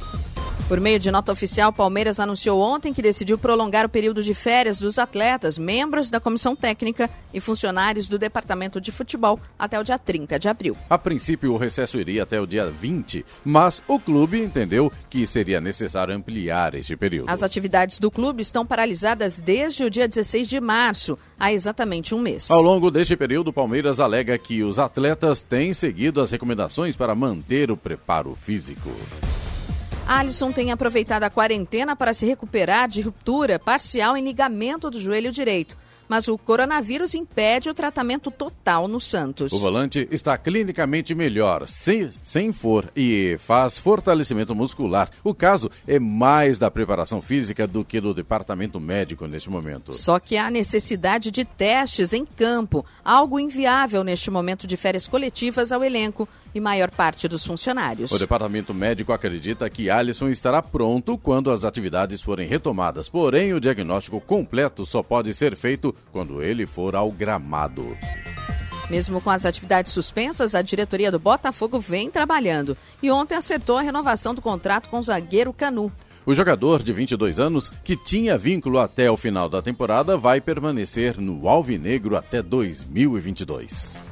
Por 0.69 0.81
meio 0.81 0.99
de 0.99 1.11
nota 1.11 1.33
oficial, 1.33 1.73
Palmeiras 1.73 2.21
anunciou 2.21 2.61
ontem 2.61 2.93
que 2.93 3.01
decidiu 3.01 3.39
prolongar 3.39 3.87
o 3.87 3.89
período 3.89 4.23
de 4.23 4.35
férias 4.35 4.79
dos 4.79 4.99
atletas, 4.99 5.57
membros 5.57 6.11
da 6.11 6.21
comissão 6.21 6.55
técnica 6.55 7.09
e 7.33 7.41
funcionários 7.41 8.07
do 8.07 8.19
departamento 8.19 8.79
de 8.79 8.93
futebol 8.93 9.41
até 9.59 9.81
o 9.81 9.83
dia 9.83 9.99
30 9.99 10.39
de 10.39 10.47
abril. 10.47 10.77
A 10.91 10.99
princípio, 10.99 11.55
o 11.55 11.57
recesso 11.57 11.99
iria 11.99 12.25
até 12.25 12.39
o 12.39 12.47
dia 12.47 12.67
20, 12.67 13.25
mas 13.43 13.83
o 13.89 13.99
clube 13.99 14.43
entendeu 14.43 14.93
que 15.09 15.27
seria 15.27 15.59
necessário 15.59 16.15
ampliar 16.15 16.75
este 16.75 16.95
período. 16.95 17.31
As 17.31 17.43
atividades 17.43 17.99
do 17.99 18.11
clube 18.11 18.43
estão 18.43 18.67
paralisadas 18.67 19.41
desde 19.41 19.85
o 19.85 19.91
dia 19.91 20.07
16 20.07 20.47
de 20.47 20.61
março, 20.61 21.19
há 21.41 21.51
exatamente 21.51 22.15
um 22.15 22.19
mês. 22.19 22.51
Ao 22.51 22.61
longo 22.61 22.91
deste 22.91 23.17
período, 23.17 23.55
Palmeiras 23.55 23.99
alega 23.99 24.37
que 24.37 24.63
os 24.63 24.79
atletas 24.79 25.41
têm 25.41 25.73
seguido 25.73 26.21
as 26.21 26.31
recomendações 26.31 26.95
para 26.95 27.15
manter 27.15 27.71
o 27.71 27.77
preparo 27.77 28.37
físico. 28.43 28.91
Alisson 30.09 30.51
tem 30.51 30.73
aproveitado 30.73 31.25
a 31.25 31.31
quarentena 31.31 31.95
para 31.95 32.15
se 32.15 32.25
recuperar 32.25 32.89
de 32.89 33.03
ruptura 33.03 33.59
parcial 33.59 34.17
em 34.17 34.25
ligamento 34.25 34.91
do 34.91 34.99
joelho 34.99 35.31
direito. 35.31 35.77
Mas 36.09 36.27
o 36.27 36.39
coronavírus 36.39 37.15
impede 37.15 37.69
o 37.69 37.75
tratamento 37.75 38.31
total 38.31 38.89
no 38.89 38.99
Santos. 38.99 39.53
O 39.53 39.59
volante 39.59 40.09
está 40.11 40.39
clinicamente 40.39 41.15
melhor, 41.15 41.69
sem, 41.69 42.09
sem 42.23 42.51
for, 42.51 42.91
e 42.97 43.37
faz 43.39 43.79
fortalecimento 43.79 44.55
muscular. 44.55 45.11
O 45.23 45.35
caso 45.35 45.71
é 45.87 45.99
mais 45.99 46.59
da 46.59 46.71
preparação 46.71 47.21
física 47.21 47.67
do 47.67 47.85
que 47.85 48.01
do 48.01 48.15
departamento 48.15 48.81
médico 48.81 49.27
neste 49.27 49.51
momento. 49.51 49.93
Só 49.93 50.19
que 50.19 50.39
há 50.39 50.51
necessidade 50.51 51.31
de 51.31 51.45
testes 51.45 52.15
em 52.15 52.25
campo, 52.25 52.87
algo 53.05 53.39
inviável 53.39 54.03
neste 54.03 54.31
momento 54.31 54.67
de 54.67 54.79
férias 54.79 55.07
coletivas 55.07 55.71
ao 55.71 55.85
elenco 55.85 56.27
e 56.55 56.61
maior 56.61 56.91
parte 56.91 57.29
dos 57.29 57.45
funcionários. 57.45 58.11
O 58.11 58.19
departamento 58.19 58.73
médico 58.75 59.13
acredita 59.13 59.69
que 59.69 59.91
Alisson 59.91 60.29
estará 60.29 60.63
pronto 60.63 61.17
quando 61.19 61.51
as 61.51 61.65
atividades 61.65 62.23
forem 62.23 62.49
retomadas, 62.49 63.09
porém 63.09 63.53
o 63.53 63.61
diagnóstico 63.61 64.21
completo 64.21 64.85
só 64.87 65.03
pode 65.03 65.33
ser 65.35 65.57
feito 65.57 65.95
quando 66.13 66.43
ele 66.43 66.67
for 66.67 66.95
ao 66.95 67.11
gramado. 67.11 67.97
Mesmo 68.91 69.21
com 69.21 69.31
as 69.31 69.45
atividades 69.45 69.93
suspensas, 69.93 70.55
a 70.55 70.63
diretoria 70.63 71.13
do 71.13 71.19
Botafogo 71.19 71.79
vem 71.79 72.11
trabalhando 72.11 72.77
e 73.03 73.11
ontem 73.11 73.35
acertou 73.35 73.77
a 73.77 73.83
renovação 73.83 74.35
do 74.35 74.41
contrato 74.41 74.89
com 74.89 74.99
o 74.99 75.03
zagueiro 75.03 75.53
Canu. 75.53 75.93
O 76.25 76.35
jogador 76.35 76.83
de 76.83 76.93
22 76.93 77.39
anos, 77.39 77.71
que 77.83 77.97
tinha 77.97 78.37
vínculo 78.37 78.79
até 78.79 79.11
o 79.11 79.17
final 79.17 79.49
da 79.49 79.63
temporada, 79.63 80.17
vai 80.17 80.41
permanecer 80.41 81.19
no 81.19 81.49
Alvinegro 81.49 82.17
até 82.17 82.43
2022. 82.43 84.08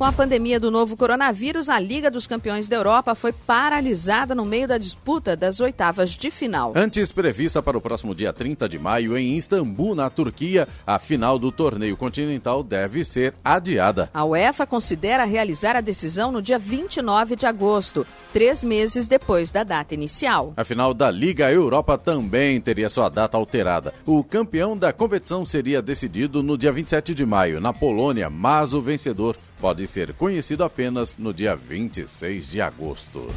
Com 0.00 0.06
a 0.06 0.12
pandemia 0.12 0.58
do 0.58 0.70
novo 0.70 0.96
coronavírus, 0.96 1.68
a 1.68 1.78
Liga 1.78 2.10
dos 2.10 2.26
Campeões 2.26 2.66
da 2.70 2.76
Europa 2.76 3.14
foi 3.14 3.34
paralisada 3.34 4.34
no 4.34 4.46
meio 4.46 4.66
da 4.66 4.78
disputa 4.78 5.36
das 5.36 5.60
oitavas 5.60 6.12
de 6.12 6.30
final. 6.30 6.72
Antes 6.74 7.12
prevista 7.12 7.62
para 7.62 7.76
o 7.76 7.82
próximo 7.82 8.14
dia 8.14 8.32
30 8.32 8.66
de 8.66 8.78
maio 8.78 9.14
em 9.14 9.36
Istambul, 9.36 9.94
na 9.94 10.08
Turquia, 10.08 10.66
a 10.86 10.98
final 10.98 11.38
do 11.38 11.52
torneio 11.52 11.98
continental 11.98 12.62
deve 12.62 13.04
ser 13.04 13.34
adiada. 13.44 14.08
A 14.14 14.24
UEFA 14.24 14.66
considera 14.66 15.26
realizar 15.26 15.76
a 15.76 15.82
decisão 15.82 16.32
no 16.32 16.40
dia 16.40 16.58
29 16.58 17.36
de 17.36 17.44
agosto, 17.44 18.06
três 18.32 18.64
meses 18.64 19.06
depois 19.06 19.50
da 19.50 19.64
data 19.64 19.92
inicial. 19.92 20.54
A 20.56 20.64
final 20.64 20.94
da 20.94 21.10
Liga 21.10 21.52
Europa 21.52 21.98
também 21.98 22.58
teria 22.58 22.88
sua 22.88 23.10
data 23.10 23.36
alterada. 23.36 23.92
O 24.06 24.24
campeão 24.24 24.78
da 24.78 24.94
competição 24.94 25.44
seria 25.44 25.82
decidido 25.82 26.42
no 26.42 26.56
dia 26.56 26.72
27 26.72 27.14
de 27.14 27.26
maio, 27.26 27.60
na 27.60 27.74
Polônia, 27.74 28.30
mas 28.30 28.72
o 28.72 28.80
vencedor 28.80 29.36
pode 29.60 29.86
ser 29.86 30.14
conhecido 30.14 30.64
apenas 30.64 31.16
no 31.16 31.32
dia 31.32 31.54
26 31.54 32.48
de 32.48 32.60
agosto. 32.60 33.28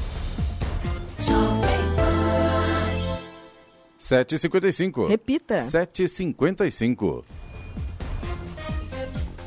7h55. 4.00 5.08
Repita. 5.08 5.56
7h55. 5.58 7.24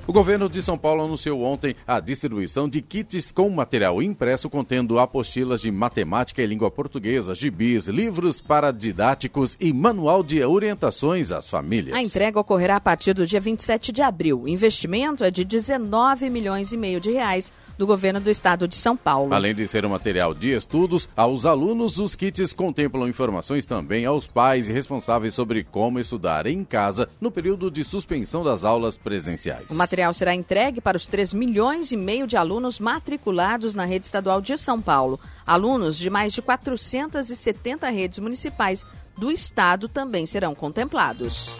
O 0.09 0.13
governo 0.13 0.49
de 0.49 0.63
São 0.63 0.79
Paulo 0.79 1.03
anunciou 1.03 1.43
ontem 1.43 1.75
a 1.85 1.99
distribuição 1.99 2.69
de 2.69 2.81
kits 2.81 3.33
com 3.33 3.51
material 3.51 4.01
impresso 4.01 4.49
contendo 4.49 5.01
apostilas 5.01 5.61
de 5.61 5.69
matemática 5.73 6.41
e 6.41 6.47
língua 6.47 6.71
portuguesa, 6.71 7.35
gibis, 7.35 7.89
livros 7.89 8.41
paradidáticos 8.41 9.57
e 9.59 9.73
manual 9.73 10.23
de 10.23 10.45
orientações 10.45 11.33
às 11.33 11.49
famílias. 11.49 11.97
A 11.97 12.01
entrega 12.01 12.39
ocorrerá 12.39 12.77
a 12.77 12.81
partir 12.81 13.15
do 13.15 13.27
dia 13.27 13.41
27 13.41 13.91
de 13.91 14.01
abril. 14.01 14.43
O 14.43 14.49
investimento 14.49 15.25
é 15.25 15.31
de 15.31 15.45
19 15.45 16.31
milhões 16.31 16.73
e 16.73 16.77
meio 16.77 17.01
de 17.01 17.11
reais 17.11 17.53
do 17.77 17.87
governo 17.87 18.20
do 18.20 18.31
estado 18.31 18.66
de 18.66 18.77
São 18.77 18.97
Paulo. 18.97 19.33
Além 19.33 19.55
de 19.55 19.66
ser 19.66 19.85
um 19.85 19.91
material 19.91 20.35
de 20.35 20.51
estudos, 20.51 21.09
aos 21.16 21.45
alunos, 21.45 21.99
os 21.99 22.14
kits 22.14 22.53
contemplam 22.53 23.09
informações 23.09 23.64
também 23.64 24.05
aos 24.05 24.27
pais 24.27 24.68
e 24.68 24.72
responsáveis 24.72 25.35
sobre 25.35 25.64
como 25.64 25.99
estudar 25.99 26.47
em 26.47 26.64
casa 26.64 27.09
no 27.20 27.31
período 27.31 27.70
de 27.70 27.85
suspensão 27.85 28.43
das 28.43 28.64
aulas 28.64 28.97
presenciais. 28.97 29.70
O 29.70 29.74
material 29.74 30.12
será 30.12 30.35
entregue 30.35 30.81
para 30.81 30.97
os 30.97 31.07
3 31.07 31.35
milhões 31.35 31.93
e 31.93 31.97
meio 31.97 32.27
de 32.27 32.37
alunos 32.37 32.81
matriculados 32.81 33.74
na 33.74 33.85
rede 33.85 34.07
estadual 34.07 34.41
de 34.41 34.57
São 34.57 34.81
Paulo. 34.81 35.20
Alunos 35.47 35.99
de 35.99 36.11
mais 36.11 36.33
de 36.33 36.43
470 36.43 37.89
redes 37.91 38.18
municipais 38.18 38.87
do 39.16 39.31
estado 39.31 39.89
também 39.89 40.27
serão 40.27 40.55
contemplados. 40.55 41.57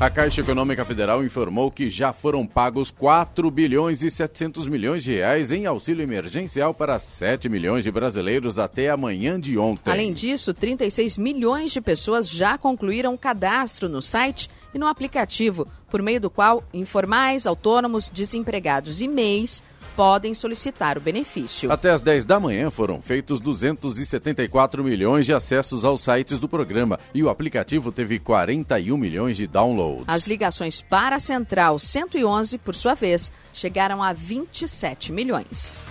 A 0.00 0.08
Caixa 0.08 0.40
Econômica 0.40 0.82
Federal 0.82 1.22
informou 1.22 1.70
que 1.70 1.90
já 1.90 2.10
foram 2.10 2.46
pagos 2.46 2.90
4 2.90 3.50
bilhões 3.50 4.02
e 4.02 4.10
700 4.10 4.66
milhões 4.66 5.04
de 5.04 5.12
reais 5.12 5.52
em 5.52 5.66
auxílio 5.66 6.02
emergencial 6.02 6.72
para 6.72 6.98
7 6.98 7.50
milhões 7.50 7.84
de 7.84 7.90
brasileiros 7.90 8.58
até 8.58 8.88
amanhã 8.88 9.38
de 9.38 9.58
ontem. 9.58 9.90
Além 9.90 10.10
disso, 10.14 10.54
36 10.54 11.18
milhões 11.18 11.70
de 11.70 11.82
pessoas 11.82 12.30
já 12.30 12.56
concluíram 12.56 13.14
cadastro 13.14 13.90
no 13.90 14.00
site 14.00 14.48
e 14.74 14.78
no 14.78 14.86
aplicativo, 14.86 15.68
por 15.90 16.00
meio 16.00 16.18
do 16.18 16.30
qual 16.30 16.64
informais, 16.72 17.46
autônomos, 17.46 18.08
desempregados 18.08 19.02
e 19.02 19.06
MEIs 19.06 19.62
podem 20.00 20.32
solicitar 20.32 20.96
o 20.96 21.00
benefício. 21.02 21.70
Até 21.70 21.90
às 21.90 22.00
10 22.00 22.24
da 22.24 22.40
manhã 22.40 22.70
foram 22.70 23.02
feitos 23.02 23.38
274 23.38 24.82
milhões 24.82 25.26
de 25.26 25.34
acessos 25.34 25.84
aos 25.84 26.00
sites 26.00 26.40
do 26.40 26.48
programa 26.48 26.98
e 27.12 27.22
o 27.22 27.28
aplicativo 27.28 27.92
teve 27.92 28.18
41 28.18 28.96
milhões 28.96 29.36
de 29.36 29.46
downloads. 29.46 30.06
As 30.08 30.26
ligações 30.26 30.80
para 30.80 31.16
a 31.16 31.20
Central 31.20 31.78
111, 31.78 32.56
por 32.56 32.74
sua 32.74 32.94
vez, 32.94 33.30
chegaram 33.52 34.02
a 34.02 34.14
27 34.14 35.12
milhões. 35.12 35.86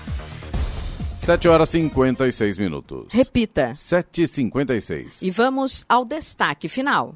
7 1.20 1.48
horas 1.48 1.70
56 1.70 2.58
minutos. 2.58 3.14
Repita. 3.14 3.74
7h56. 3.74 5.18
E 5.22 5.30
vamos 5.30 5.86
ao 5.88 6.04
destaque 6.04 6.68
final. 6.68 7.14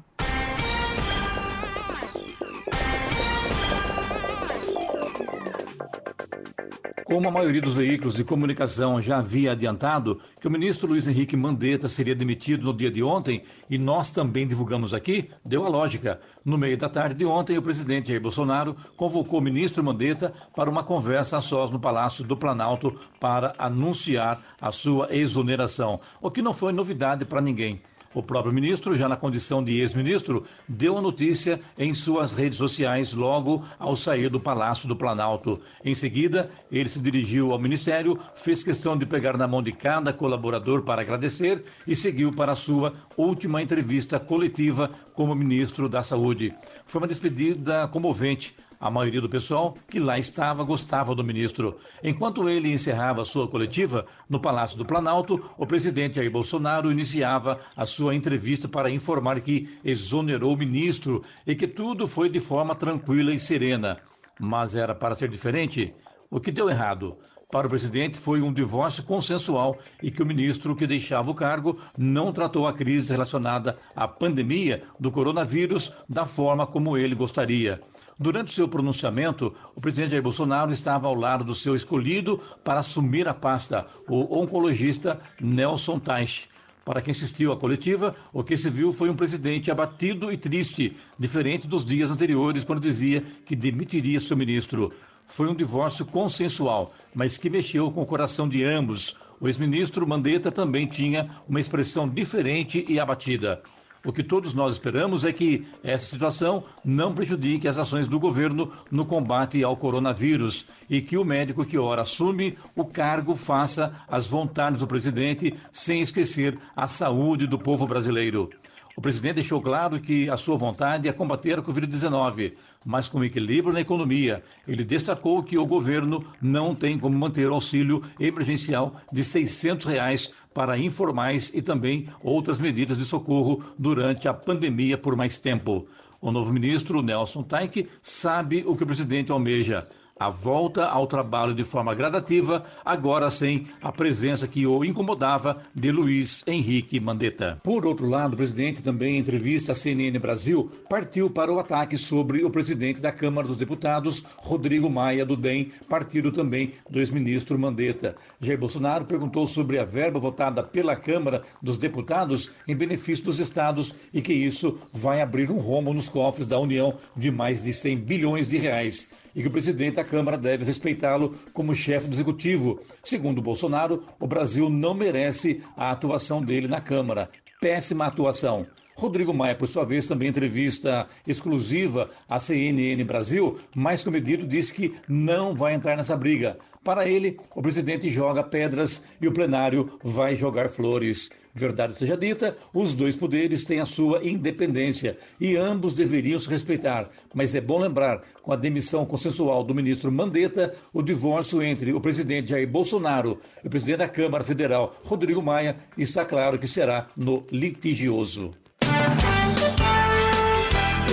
Como 7.14 7.28
a 7.28 7.30
maioria 7.30 7.62
dos 7.62 7.76
veículos 7.76 8.16
de 8.16 8.24
comunicação 8.24 9.00
já 9.00 9.18
havia 9.18 9.52
adiantado 9.52 10.20
que 10.40 10.48
o 10.48 10.50
ministro 10.50 10.88
Luiz 10.88 11.06
Henrique 11.06 11.36
Mandetta 11.36 11.88
seria 11.88 12.12
demitido 12.12 12.64
no 12.64 12.76
dia 12.76 12.90
de 12.90 13.04
ontem, 13.04 13.44
e 13.70 13.78
nós 13.78 14.10
também 14.10 14.48
divulgamos 14.48 14.92
aqui, 14.92 15.30
deu 15.44 15.64
a 15.64 15.68
lógica. 15.68 16.20
No 16.44 16.58
meio 16.58 16.76
da 16.76 16.88
tarde 16.88 17.14
de 17.14 17.24
ontem, 17.24 17.56
o 17.56 17.62
presidente 17.62 18.08
Jair 18.08 18.20
Bolsonaro 18.20 18.74
convocou 18.96 19.38
o 19.38 19.42
ministro 19.42 19.84
Mandetta 19.84 20.34
para 20.56 20.68
uma 20.68 20.82
conversa 20.82 21.36
a 21.36 21.40
sós 21.40 21.70
no 21.70 21.78
Palácio 21.78 22.24
do 22.24 22.36
Planalto 22.36 22.98
para 23.20 23.54
anunciar 23.58 24.42
a 24.60 24.72
sua 24.72 25.14
exoneração, 25.14 26.00
o 26.20 26.32
que 26.32 26.42
não 26.42 26.52
foi 26.52 26.72
novidade 26.72 27.24
para 27.24 27.40
ninguém. 27.40 27.80
O 28.14 28.22
próprio 28.22 28.54
ministro, 28.54 28.94
já 28.94 29.08
na 29.08 29.16
condição 29.16 29.62
de 29.62 29.80
ex-ministro, 29.80 30.44
deu 30.68 30.96
a 30.96 31.02
notícia 31.02 31.60
em 31.76 31.92
suas 31.92 32.30
redes 32.30 32.56
sociais 32.56 33.12
logo 33.12 33.64
ao 33.76 33.96
sair 33.96 34.28
do 34.30 34.38
Palácio 34.38 34.86
do 34.86 34.94
Planalto. 34.94 35.60
Em 35.84 35.96
seguida, 35.96 36.48
ele 36.70 36.88
se 36.88 37.00
dirigiu 37.00 37.50
ao 37.50 37.58
ministério, 37.58 38.16
fez 38.36 38.62
questão 38.62 38.96
de 38.96 39.04
pegar 39.04 39.36
na 39.36 39.48
mão 39.48 39.60
de 39.60 39.72
cada 39.72 40.12
colaborador 40.12 40.82
para 40.82 41.02
agradecer 41.02 41.64
e 41.86 41.96
seguiu 41.96 42.32
para 42.32 42.52
a 42.52 42.56
sua 42.56 42.94
última 43.16 43.60
entrevista 43.60 44.20
coletiva 44.20 44.90
como 45.12 45.34
ministro 45.34 45.88
da 45.88 46.04
Saúde. 46.04 46.54
Foi 46.86 47.00
uma 47.00 47.08
despedida 47.08 47.88
comovente 47.88 48.54
a 48.84 48.90
maioria 48.90 49.22
do 49.22 49.30
pessoal 49.30 49.78
que 49.88 49.98
lá 49.98 50.18
estava 50.18 50.62
gostava 50.62 51.14
do 51.14 51.24
ministro. 51.24 51.78
Enquanto 52.02 52.46
ele 52.50 52.70
encerrava 52.70 53.24
sua 53.24 53.48
coletiva 53.48 54.04
no 54.28 54.38
Palácio 54.38 54.76
do 54.76 54.84
Planalto, 54.84 55.42
o 55.56 55.66
presidente 55.66 56.16
Jair 56.16 56.30
Bolsonaro 56.30 56.92
iniciava 56.92 57.58
a 57.74 57.86
sua 57.86 58.14
entrevista 58.14 58.68
para 58.68 58.90
informar 58.90 59.40
que 59.40 59.78
exonerou 59.82 60.52
o 60.52 60.58
ministro 60.58 61.22
e 61.46 61.54
que 61.54 61.66
tudo 61.66 62.06
foi 62.06 62.28
de 62.28 62.38
forma 62.38 62.74
tranquila 62.74 63.32
e 63.32 63.38
serena. 63.38 64.00
Mas 64.38 64.74
era 64.74 64.94
para 64.94 65.14
ser 65.14 65.30
diferente? 65.30 65.94
O 66.30 66.38
que 66.38 66.52
deu 66.52 66.68
errado? 66.68 67.16
Para 67.50 67.68
o 67.68 67.70
presidente, 67.70 68.18
foi 68.18 68.42
um 68.42 68.52
divórcio 68.52 69.04
consensual 69.04 69.78
e 70.02 70.10
que 70.10 70.22
o 70.22 70.26
ministro 70.26 70.74
que 70.74 70.86
deixava 70.86 71.30
o 71.30 71.34
cargo 71.34 71.78
não 71.96 72.32
tratou 72.32 72.66
a 72.66 72.72
crise 72.72 73.12
relacionada 73.12 73.78
à 73.94 74.08
pandemia 74.08 74.82
do 74.98 75.10
coronavírus 75.10 75.92
da 76.08 76.26
forma 76.26 76.66
como 76.66 76.98
ele 76.98 77.14
gostaria. 77.14 77.80
Durante 78.18 78.52
seu 78.52 78.68
pronunciamento, 78.68 79.52
o 79.74 79.80
presidente 79.80 80.10
Jair 80.10 80.22
Bolsonaro 80.22 80.72
estava 80.72 81.08
ao 81.08 81.14
lado 81.14 81.44
do 81.44 81.54
seu 81.54 81.74
escolhido 81.74 82.40
para 82.62 82.78
assumir 82.78 83.26
a 83.26 83.34
pasta, 83.34 83.86
o 84.08 84.40
oncologista 84.40 85.18
Nelson 85.40 85.98
Teich. 85.98 86.48
Para 86.84 87.00
quem 87.00 87.12
assistiu 87.12 87.50
à 87.50 87.56
coletiva, 87.56 88.14
o 88.32 88.44
que 88.44 88.56
se 88.56 88.70
viu 88.70 88.92
foi 88.92 89.10
um 89.10 89.16
presidente 89.16 89.70
abatido 89.70 90.30
e 90.30 90.36
triste, 90.36 90.96
diferente 91.18 91.66
dos 91.66 91.84
dias 91.84 92.10
anteriores, 92.10 92.62
quando 92.62 92.80
dizia 92.80 93.22
que 93.44 93.56
demitiria 93.56 94.20
seu 94.20 94.36
ministro. 94.36 94.92
Foi 95.26 95.48
um 95.48 95.54
divórcio 95.54 96.04
consensual, 96.04 96.94
mas 97.14 97.36
que 97.36 97.50
mexeu 97.50 97.90
com 97.90 98.02
o 98.02 98.06
coração 98.06 98.48
de 98.48 98.62
ambos. 98.62 99.16
O 99.40 99.48
ex-ministro 99.48 100.06
Mandetta 100.06 100.52
também 100.52 100.86
tinha 100.86 101.30
uma 101.48 101.60
expressão 101.60 102.08
diferente 102.08 102.84
e 102.86 103.00
abatida. 103.00 103.62
O 104.04 104.12
que 104.12 104.22
todos 104.22 104.52
nós 104.52 104.74
esperamos 104.74 105.24
é 105.24 105.32
que 105.32 105.66
essa 105.82 106.04
situação 106.04 106.64
não 106.84 107.14
prejudique 107.14 107.66
as 107.66 107.78
ações 107.78 108.06
do 108.06 108.20
governo 108.20 108.70
no 108.90 109.06
combate 109.06 109.64
ao 109.64 109.76
coronavírus 109.78 110.66
e 110.90 111.00
que 111.00 111.16
o 111.16 111.24
médico 111.24 111.64
que 111.64 111.78
ora 111.78 112.02
assume 112.02 112.58
o 112.76 112.84
cargo 112.84 113.34
faça 113.34 113.94
as 114.06 114.26
vontades 114.26 114.80
do 114.80 114.86
presidente 114.86 115.54
sem 115.72 116.02
esquecer 116.02 116.58
a 116.76 116.86
saúde 116.86 117.46
do 117.46 117.58
povo 117.58 117.86
brasileiro. 117.86 118.50
O 118.94 119.00
presidente 119.00 119.36
deixou 119.36 119.60
claro 119.60 119.98
que 119.98 120.28
a 120.28 120.36
sua 120.36 120.56
vontade 120.56 121.08
é 121.08 121.12
combater 121.12 121.58
a 121.58 121.62
Covid-19, 121.62 122.52
mas 122.84 123.08
com 123.08 123.24
equilíbrio 123.24 123.72
na 123.72 123.80
economia. 123.80 124.42
Ele 124.68 124.84
destacou 124.84 125.42
que 125.42 125.56
o 125.56 125.66
governo 125.66 126.24
não 126.40 126.74
tem 126.74 126.98
como 126.98 127.18
manter 127.18 127.48
o 127.48 127.54
auxílio 127.54 128.02
emergencial 128.20 128.96
de 129.10 129.24
600 129.24 129.86
reais 129.86 130.32
para 130.52 130.78
informais 130.78 131.50
e 131.54 131.62
também 131.62 132.08
outras 132.22 132.60
medidas 132.60 132.98
de 132.98 133.04
socorro 133.04 133.64
durante 133.78 134.28
a 134.28 134.34
pandemia 134.34 134.98
por 134.98 135.16
mais 135.16 135.38
tempo. 135.38 135.86
O 136.20 136.30
novo 136.30 136.52
ministro, 136.52 137.02
Nelson 137.02 137.42
Taik, 137.42 137.88
sabe 138.00 138.64
o 138.66 138.76
que 138.76 138.82
o 138.82 138.86
presidente 138.86 139.32
almeja 139.32 139.88
a 140.24 140.30
volta 140.30 140.86
ao 140.86 141.06
trabalho 141.06 141.52
de 141.52 141.64
forma 141.64 141.94
gradativa, 141.94 142.64
agora 142.82 143.28
sem 143.28 143.66
a 143.82 143.92
presença 143.92 144.48
que 144.48 144.66
o 144.66 144.82
incomodava 144.82 145.58
de 145.74 145.92
Luiz 145.92 146.42
Henrique 146.46 146.98
Mandetta. 146.98 147.58
Por 147.62 147.84
outro 147.84 148.08
lado, 148.08 148.32
o 148.32 148.36
presidente 148.36 148.82
também 148.82 149.16
em 149.16 149.18
entrevista 149.18 149.72
à 149.72 149.74
CNN 149.74 150.18
Brasil 150.18 150.70
partiu 150.88 151.28
para 151.28 151.52
o 151.52 151.58
ataque 151.58 151.98
sobre 151.98 152.42
o 152.42 152.48
presidente 152.48 153.02
da 153.02 153.12
Câmara 153.12 153.46
dos 153.46 153.58
Deputados, 153.58 154.24
Rodrigo 154.38 154.88
Maia 154.88 155.26
do 155.26 155.36
DEM, 155.36 155.70
partido 155.90 156.32
também 156.32 156.72
do 156.88 157.00
ex-ministro 157.00 157.58
Mandetta. 157.58 158.16
Jair 158.40 158.58
Bolsonaro 158.58 159.04
perguntou 159.04 159.46
sobre 159.46 159.78
a 159.78 159.84
verba 159.84 160.18
votada 160.18 160.62
pela 160.62 160.96
Câmara 160.96 161.42
dos 161.60 161.76
Deputados 161.76 162.50
em 162.66 162.74
benefício 162.74 163.26
dos 163.26 163.40
estados 163.40 163.94
e 164.10 164.22
que 164.22 164.32
isso 164.32 164.78
vai 164.90 165.20
abrir 165.20 165.50
um 165.50 165.58
rombo 165.58 165.92
nos 165.92 166.08
cofres 166.08 166.46
da 166.46 166.58
União 166.58 166.96
de 167.14 167.30
mais 167.30 167.62
de 167.62 167.74
100 167.74 167.98
bilhões 167.98 168.48
de 168.48 168.56
reais 168.56 169.10
e 169.34 169.42
que 169.42 169.48
o 169.48 169.50
presidente 169.50 169.96
da 169.96 170.04
Câmara 170.04 170.38
deve 170.38 170.64
respeitá-lo 170.64 171.36
como 171.52 171.74
chefe 171.74 172.08
do 172.08 172.14
executivo. 172.14 172.80
Segundo 173.02 173.42
Bolsonaro, 173.42 174.02
o 174.20 174.26
Brasil 174.26 174.70
não 174.70 174.94
merece 174.94 175.62
a 175.76 175.90
atuação 175.90 176.42
dele 176.42 176.68
na 176.68 176.80
Câmara. 176.80 177.28
Péssima 177.60 178.06
atuação. 178.06 178.66
Rodrigo 178.96 179.34
Maia, 179.34 179.56
por 179.56 179.66
sua 179.66 179.84
vez, 179.84 180.06
também 180.06 180.28
entrevista 180.28 181.06
exclusiva 181.26 182.10
à 182.28 182.38
CNN 182.38 183.02
Brasil, 183.04 183.58
mais 183.74 184.04
comedido, 184.04 184.46
disse 184.46 184.72
que 184.72 184.94
não 185.08 185.54
vai 185.54 185.74
entrar 185.74 185.96
nessa 185.96 186.16
briga. 186.16 186.58
Para 186.84 187.08
ele, 187.08 187.36
o 187.54 187.62
presidente 187.62 188.08
joga 188.08 188.42
pedras 188.42 189.02
e 189.20 189.26
o 189.26 189.32
plenário 189.32 189.98
vai 190.02 190.36
jogar 190.36 190.68
flores. 190.68 191.30
Verdade 191.56 191.96
seja 191.96 192.16
dita, 192.16 192.56
os 192.72 192.96
dois 192.96 193.14
poderes 193.14 193.64
têm 193.64 193.78
a 193.78 193.86
sua 193.86 194.24
independência 194.24 195.16
e 195.40 195.56
ambos 195.56 195.94
deveriam 195.94 196.38
se 196.38 196.48
respeitar. 196.48 197.08
Mas 197.32 197.54
é 197.54 197.60
bom 197.60 197.78
lembrar, 197.78 198.22
com 198.42 198.52
a 198.52 198.56
demissão 198.56 199.06
consensual 199.06 199.62
do 199.62 199.74
ministro 199.74 200.10
Mandetta, 200.10 200.74
o 200.92 201.00
divórcio 201.00 201.62
entre 201.62 201.92
o 201.92 202.00
presidente 202.00 202.50
Jair 202.50 202.68
Bolsonaro 202.68 203.38
e 203.62 203.68
o 203.68 203.70
presidente 203.70 203.98
da 203.98 204.08
Câmara 204.08 204.42
Federal, 204.42 204.96
Rodrigo 205.04 205.42
Maia, 205.42 205.76
está 205.96 206.24
claro 206.24 206.58
que 206.58 206.66
será 206.66 207.06
no 207.16 207.46
litigioso. 207.52 208.52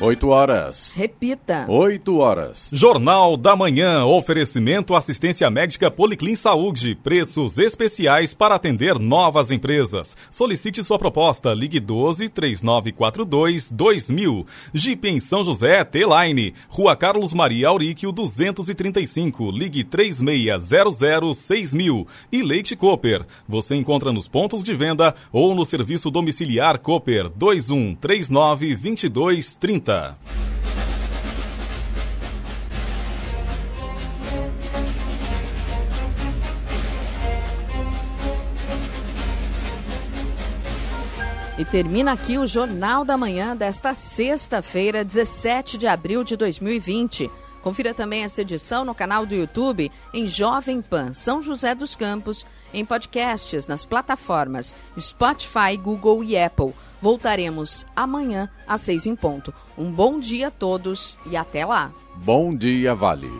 8 0.00 0.28
horas. 0.28 0.94
Repita. 0.96 1.66
8 1.68 2.16
horas. 2.16 2.70
Jornal 2.72 3.36
da 3.36 3.54
Manhã. 3.54 4.06
Oferecimento 4.06 4.94
assistência 4.94 5.50
médica 5.50 5.90
Policlin 5.90 6.34
Saúde. 6.34 6.94
Preços 6.94 7.58
especiais 7.58 8.32
para 8.32 8.54
atender 8.54 8.98
novas 8.98 9.50
empresas. 9.50 10.16
Solicite 10.30 10.82
sua 10.82 10.98
proposta. 10.98 11.52
Ligue 11.52 11.78
12 11.78 12.30
3942 12.30 13.70
2000. 13.70 14.46
Jeep 14.72 15.06
em 15.06 15.20
São 15.20 15.44
José, 15.44 15.84
T-Line. 15.84 16.54
Rua 16.70 16.96
Carlos 16.96 17.34
Maria 17.34 17.68
Auríquio 17.68 18.10
235. 18.10 19.50
Ligue 19.50 19.84
3600 19.84 21.36
6000. 21.36 22.06
E 22.32 22.42
Leite 22.42 22.74
Cooper. 22.74 23.26
Você 23.46 23.76
encontra 23.76 24.10
nos 24.14 24.26
pontos 24.26 24.62
de 24.62 24.74
venda 24.74 25.14
ou 25.30 25.54
no 25.54 25.66
serviço 25.66 26.10
domiciliar 26.10 26.78
Cooper 26.78 27.28
2139 27.28 28.76
2230. 28.76 29.89
E 41.60 41.64
termina 41.66 42.12
aqui 42.12 42.38
o 42.38 42.46
Jornal 42.46 43.04
da 43.04 43.18
Manhã 43.18 43.54
desta 43.54 43.92
sexta-feira, 43.92 45.04
17 45.04 45.76
de 45.76 45.86
abril 45.86 46.24
de 46.24 46.34
2020. 46.34 47.30
Confira 47.60 47.92
também 47.92 48.24
essa 48.24 48.40
edição 48.40 48.82
no 48.82 48.94
canal 48.94 49.26
do 49.26 49.34
YouTube 49.34 49.92
em 50.14 50.26
Jovem 50.26 50.80
Pan 50.80 51.12
São 51.12 51.42
José 51.42 51.74
dos 51.74 51.94
Campos, 51.94 52.46
em 52.72 52.82
podcasts 52.82 53.66
nas 53.66 53.84
plataformas 53.84 54.74
Spotify, 54.98 55.76
Google 55.76 56.24
e 56.24 56.38
Apple. 56.38 56.72
Voltaremos 57.00 57.86
amanhã 57.96 58.48
às 58.66 58.82
seis 58.82 59.06
em 59.06 59.16
ponto. 59.16 59.52
Um 59.76 59.90
bom 59.90 60.20
dia 60.20 60.48
a 60.48 60.50
todos 60.50 61.18
e 61.26 61.36
até 61.36 61.64
lá. 61.64 61.92
Bom 62.16 62.54
dia, 62.54 62.94
Vale. 62.94 63.30